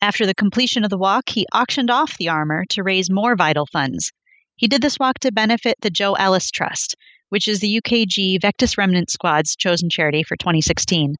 After 0.00 0.26
the 0.26 0.34
completion 0.34 0.84
of 0.84 0.90
the 0.90 0.98
walk, 0.98 1.30
he 1.30 1.46
auctioned 1.52 1.90
off 1.90 2.16
the 2.18 2.28
armor 2.28 2.64
to 2.70 2.84
raise 2.84 3.10
more 3.10 3.34
vital 3.34 3.66
funds. 3.66 4.12
He 4.54 4.68
did 4.68 4.80
this 4.80 4.98
walk 4.98 5.18
to 5.20 5.32
benefit 5.32 5.76
the 5.80 5.90
Joe 5.90 6.14
Ellis 6.14 6.50
Trust, 6.52 6.94
which 7.30 7.48
is 7.48 7.58
the 7.58 7.80
UKG 7.80 8.40
Vectis 8.40 8.78
Remnant 8.78 9.10
Squad's 9.10 9.56
chosen 9.56 9.90
charity 9.90 10.22
for 10.22 10.36
2016. 10.36 11.16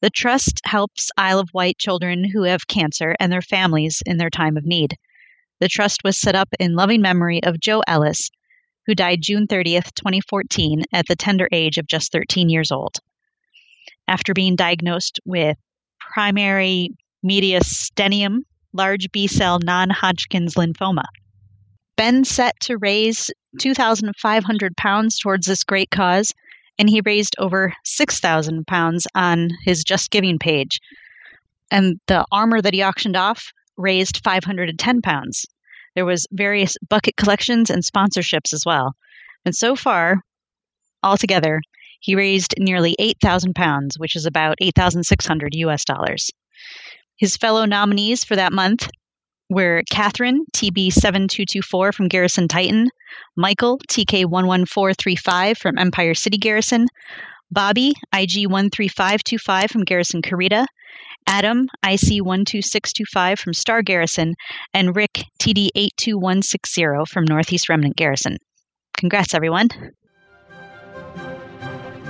The 0.00 0.10
trust 0.10 0.60
helps 0.64 1.10
Isle 1.16 1.38
of 1.38 1.54
Wight 1.54 1.78
children 1.78 2.24
who 2.24 2.42
have 2.42 2.66
cancer 2.66 3.14
and 3.20 3.30
their 3.30 3.40
families 3.40 4.02
in 4.04 4.16
their 4.16 4.30
time 4.30 4.56
of 4.56 4.66
need. 4.66 4.96
The 5.60 5.68
trust 5.68 6.02
was 6.02 6.18
set 6.18 6.34
up 6.34 6.48
in 6.58 6.74
loving 6.74 7.02
memory 7.02 7.40
of 7.44 7.60
Joe 7.60 7.84
Ellis, 7.86 8.30
who 8.86 8.96
died 8.96 9.22
June 9.22 9.46
30th, 9.46 9.94
2014, 9.94 10.82
at 10.92 11.06
the 11.06 11.14
tender 11.14 11.48
age 11.52 11.78
of 11.78 11.86
just 11.86 12.10
13 12.10 12.48
years 12.48 12.72
old. 12.72 12.98
After 14.08 14.34
being 14.34 14.56
diagnosed 14.56 15.20
with 15.24 15.56
primary 16.00 16.90
mediastinium, 17.24 18.40
large 18.72 19.10
B 19.12 19.26
cell 19.26 19.58
non 19.62 19.90
Hodgkin's 19.90 20.54
lymphoma. 20.54 21.04
Ben 21.96 22.24
set 22.24 22.58
to 22.60 22.78
raise 22.78 23.30
2,500 23.58 24.76
pounds 24.76 25.18
towards 25.18 25.46
this 25.46 25.62
great 25.62 25.90
cause, 25.90 26.32
and 26.78 26.88
he 26.88 27.02
raised 27.04 27.36
over 27.38 27.72
6,000 27.84 28.66
pounds 28.66 29.06
on 29.14 29.50
his 29.64 29.84
Just 29.84 30.10
Giving 30.10 30.38
page. 30.38 30.80
And 31.70 32.00
the 32.06 32.24
armor 32.32 32.60
that 32.60 32.74
he 32.74 32.82
auctioned 32.82 33.16
off 33.16 33.52
raised 33.76 34.22
510 34.24 35.02
pounds. 35.02 35.46
There 35.94 36.04
was 36.06 36.26
various 36.32 36.76
bucket 36.88 37.16
collections 37.16 37.70
and 37.70 37.82
sponsorships 37.82 38.52
as 38.52 38.64
well. 38.64 38.94
And 39.44 39.54
so 39.54 39.76
far, 39.76 40.22
altogether, 41.02 41.60
he 42.00 42.14
raised 42.14 42.54
nearly 42.58 42.96
8,000 42.98 43.54
pounds, 43.54 43.98
which 43.98 44.16
is 44.16 44.26
about 44.26 44.56
8,600 44.60 45.54
US 45.54 45.84
dollars. 45.84 46.30
His 47.22 47.36
fellow 47.36 47.66
nominees 47.66 48.24
for 48.24 48.34
that 48.34 48.52
month 48.52 48.90
were 49.48 49.84
Catherine, 49.92 50.44
TB7224 50.56 51.94
from 51.94 52.08
Garrison 52.08 52.48
Titan, 52.48 52.88
Michael, 53.36 53.78
TK11435 53.88 55.56
from 55.56 55.78
Empire 55.78 56.14
City 56.14 56.36
Garrison, 56.36 56.88
Bobby, 57.48 57.92
IG13525 58.12 59.70
from 59.70 59.84
Garrison 59.84 60.20
Carida, 60.20 60.66
Adam, 61.28 61.68
IC12625 61.86 63.38
from 63.38 63.54
Star 63.54 63.82
Garrison, 63.82 64.34
and 64.74 64.96
Rick, 64.96 65.22
TD82160 65.40 67.06
from 67.06 67.24
Northeast 67.28 67.68
Remnant 67.68 67.94
Garrison. 67.94 68.36
Congrats, 68.98 69.32
everyone. 69.32 69.68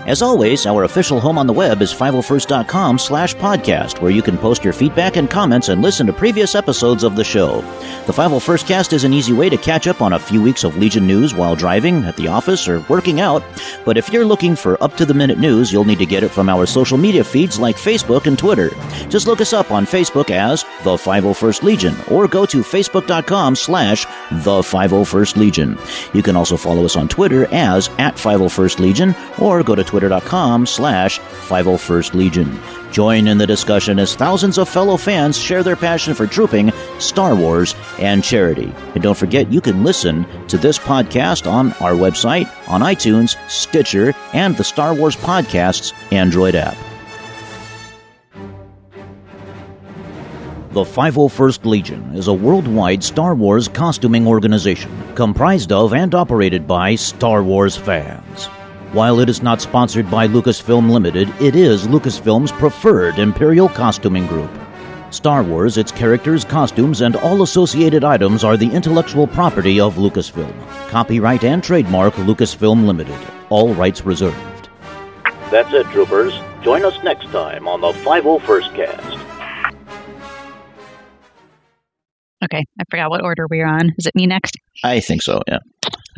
As 0.05 0.21
always, 0.21 0.67
our 0.67 0.83
official 0.83 1.21
home 1.21 1.39
on 1.39 1.47
the 1.47 1.53
web 1.53 1.81
is 1.81 1.95
501st.com 1.95 2.99
slash 2.99 3.37
podcast, 3.37 4.01
where 4.01 4.11
you 4.11 4.21
can 4.21 4.37
post 4.37 4.65
your 4.65 4.73
feedback 4.73 5.15
and 5.15 5.31
comments 5.31 5.69
and 5.69 5.81
listen 5.81 6.09
to 6.09 6.13
previous 6.13 6.57
episodes 6.57 7.05
of 7.05 7.15
the 7.15 7.23
show. 7.23 7.61
The 8.07 8.13
501st 8.13 8.67
cast 8.67 8.93
is 8.93 9.05
an 9.05 9.13
easy 9.13 9.33
way 9.33 9.49
to 9.49 9.57
catch 9.57 9.87
up 9.87 10.03
on 10.03 10.15
a 10.15 10.19
few 10.19 10.43
weeks 10.43 10.65
of 10.65 10.77
Legion 10.77 11.07
news 11.07 11.37
while 11.37 11.55
driving, 11.55 12.03
at 12.03 12.17
the 12.17 12.27
office, 12.27 12.67
or 12.67 12.81
working 12.89 13.21
out. 13.21 13.45
But 13.85 13.97
if 13.97 14.13
you're 14.13 14.25
looking 14.25 14.57
for 14.57 14.83
up 14.83 14.97
to 14.97 15.07
the 15.07 15.15
minute 15.15 15.39
news, 15.39 15.73
you'll 15.73 15.85
need 15.85 16.01
to 16.01 16.07
get 16.07 16.25
it 16.25 16.31
from 16.33 16.49
our 16.49 16.67
social 16.67 16.99
media 16.99 17.23
feeds 17.23 17.61
like 17.61 17.77
Facebook 17.77 18.27
and 18.27 18.37
Twitter. 18.37 18.71
Just 19.09 19.29
look 19.29 19.41
us 19.41 19.53
up 19.53 19.71
on 19.71 19.87
Facebook 19.87 20.31
as 20.31 20.65
The 20.83 20.97
501st 20.97 21.63
Legion 21.63 21.95
or 22.11 22.27
go 22.27 22.45
to 22.45 22.63
facebook.com 22.63 23.55
slash 23.55 24.05
The 24.33 24.63
501st 24.63 25.37
Legion. 25.37 25.79
You 26.13 26.25
can 26.25 26.35
also 26.35 26.57
follow 26.57 26.85
us 26.85 26.97
on 26.97 27.07
Twitter 27.07 27.47
as 27.55 27.89
at 27.99 28.17
501st 28.17 28.81
Legion 28.81 29.15
or 29.39 29.63
go 29.63 29.77
to 29.77 29.92
twitter.com 29.93 30.65
slash 30.65 31.21
501st 31.21 32.15
Legion. 32.15 32.59
Join 32.91 33.29
in 33.29 33.37
the 33.37 33.47
discussion 33.47 33.99
as 33.99 34.15
thousands 34.15 34.57
of 34.57 34.67
fellow 34.67 34.97
fans 34.97 35.37
share 35.37 35.63
their 35.63 35.77
passion 35.77 36.15
for 36.15 36.27
trooping, 36.27 36.73
Star 36.99 37.35
Wars, 37.35 37.75
and 37.99 38.25
charity. 38.25 38.73
And 38.95 39.03
don't 39.03 39.19
forget, 39.19 39.53
you 39.53 39.61
can 39.61 39.85
listen 39.85 40.25
to 40.49 40.57
this 40.57 40.79
podcast 40.79 41.51
on 41.51 41.73
our 41.75 41.93
website, 41.93 42.49
on 42.71 42.81
iTunes, 42.81 43.37
Stitcher, 43.51 44.15
and 44.33 44.57
the 44.57 44.65
Star 44.65 44.95
Wars 44.95 45.15
Podcasts 45.15 45.93
Android 46.11 46.55
app. 46.55 46.77
The 50.71 50.85
501st 50.85 51.67
Legion 51.67 52.15
is 52.15 52.29
a 52.29 52.33
worldwide 52.33 53.05
Star 53.05 53.35
Wars 53.35 53.69
costuming 53.69 54.27
organization 54.27 54.91
comprised 55.15 55.71
of 55.71 55.93
and 55.93 56.15
operated 56.15 56.67
by 56.67 56.95
Star 56.95 57.43
Wars 57.43 57.77
fans. 57.77 58.49
While 58.93 59.21
it 59.21 59.31
is 59.31 59.43
not 59.43 59.63
sponsored 59.63 60.11
by 60.11 60.29
Lucasfilm 60.29 60.91
Limited, 60.91 61.27
it 61.41 61.57
is 61.57 61.87
Lucasfilm's 61.87 62.53
preferred 62.53 63.19
Imperial 63.19 63.71
costuming 63.71 64.27
group. 64.27 64.51
Star 65.09 65.43
Wars, 65.43 65.79
its 65.79 65.91
characters, 65.91 66.45
costumes, 66.45 67.01
and 67.01 67.17
all 67.17 67.43
associated 67.43 68.05
items 68.05 68.45
are 68.45 68.59
the 68.59 68.71
intellectual 68.71 69.27
property 69.27 69.81
of 69.81 69.95
Lucasfilm. 69.95 70.53
Copyright 70.91 71.43
and 71.43 71.65
trademark 71.65 72.13
Lucasfilm 72.17 72.85
Limited. 72.85 73.19
All 73.49 73.73
rights 73.73 74.05
reserved. 74.05 74.69
That's 75.51 75.73
it, 75.73 75.87
troopers. 75.87 76.39
Join 76.63 76.85
us 76.85 77.03
next 77.03 77.29
time 77.29 77.67
on 77.67 77.81
the 77.81 77.93
501st 77.93 78.75
Cast. 78.75 79.19
Okay, 82.45 82.63
I 82.79 82.85
forgot 82.91 83.09
what 83.09 83.25
order 83.25 83.47
we 83.49 83.63
are 83.63 83.69
on. 83.69 83.93
Is 83.97 84.05
it 84.05 84.15
me 84.15 84.27
next? 84.27 84.59
I 84.85 85.01
think 85.01 85.23
so, 85.23 85.41
yeah. 85.49 85.61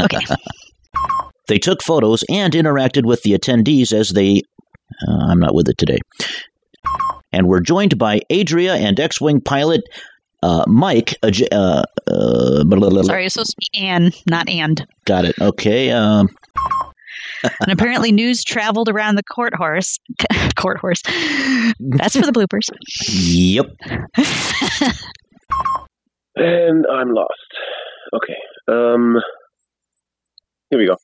Okay. 0.00 0.18
They 1.48 1.58
took 1.58 1.82
photos 1.82 2.24
and 2.30 2.52
interacted 2.54 3.04
with 3.04 3.22
the 3.22 3.32
attendees 3.32 3.92
as 3.92 4.10
they. 4.10 4.42
Uh, 5.08 5.26
I'm 5.28 5.40
not 5.40 5.54
with 5.54 5.68
it 5.68 5.78
today. 5.78 5.98
And 7.32 7.48
we're 7.48 7.60
joined 7.60 7.98
by 7.98 8.20
Adria 8.30 8.74
and 8.74 8.98
X 9.00 9.20
Wing 9.20 9.40
pilot 9.40 9.82
uh, 10.42 10.64
Mike. 10.68 11.14
Uh, 11.22 11.30
uh, 11.50 11.82
uh, 12.06 12.64
blah, 12.64 12.78
blah, 12.78 12.78
blah, 12.78 12.90
blah. 12.90 13.02
Sorry, 13.02 13.24
it's 13.26 13.34
supposed 13.34 13.56
to 13.58 13.70
be 13.72 13.80
Anne, 13.86 14.12
not 14.28 14.48
and. 14.48 14.86
Got 15.04 15.24
it. 15.24 15.34
Okay. 15.40 15.90
Um, 15.90 16.28
And 17.60 17.72
apparently, 17.72 18.12
news 18.12 18.42
traveled 18.42 18.88
around 18.88 19.16
the 19.16 19.22
court 19.22 19.54
horse. 19.54 19.98
court 20.56 20.78
horse. 20.78 21.02
That's 21.78 22.16
for 22.16 22.24
the 22.24 22.32
bloopers. 22.32 22.70
yep. 23.08 23.66
And 26.36 26.84
I'm 26.92 27.10
lost. 27.12 27.30
Okay. 28.14 28.36
Um. 28.68 29.16
Here 30.70 30.78
we 30.78 30.86
go. 30.86 30.96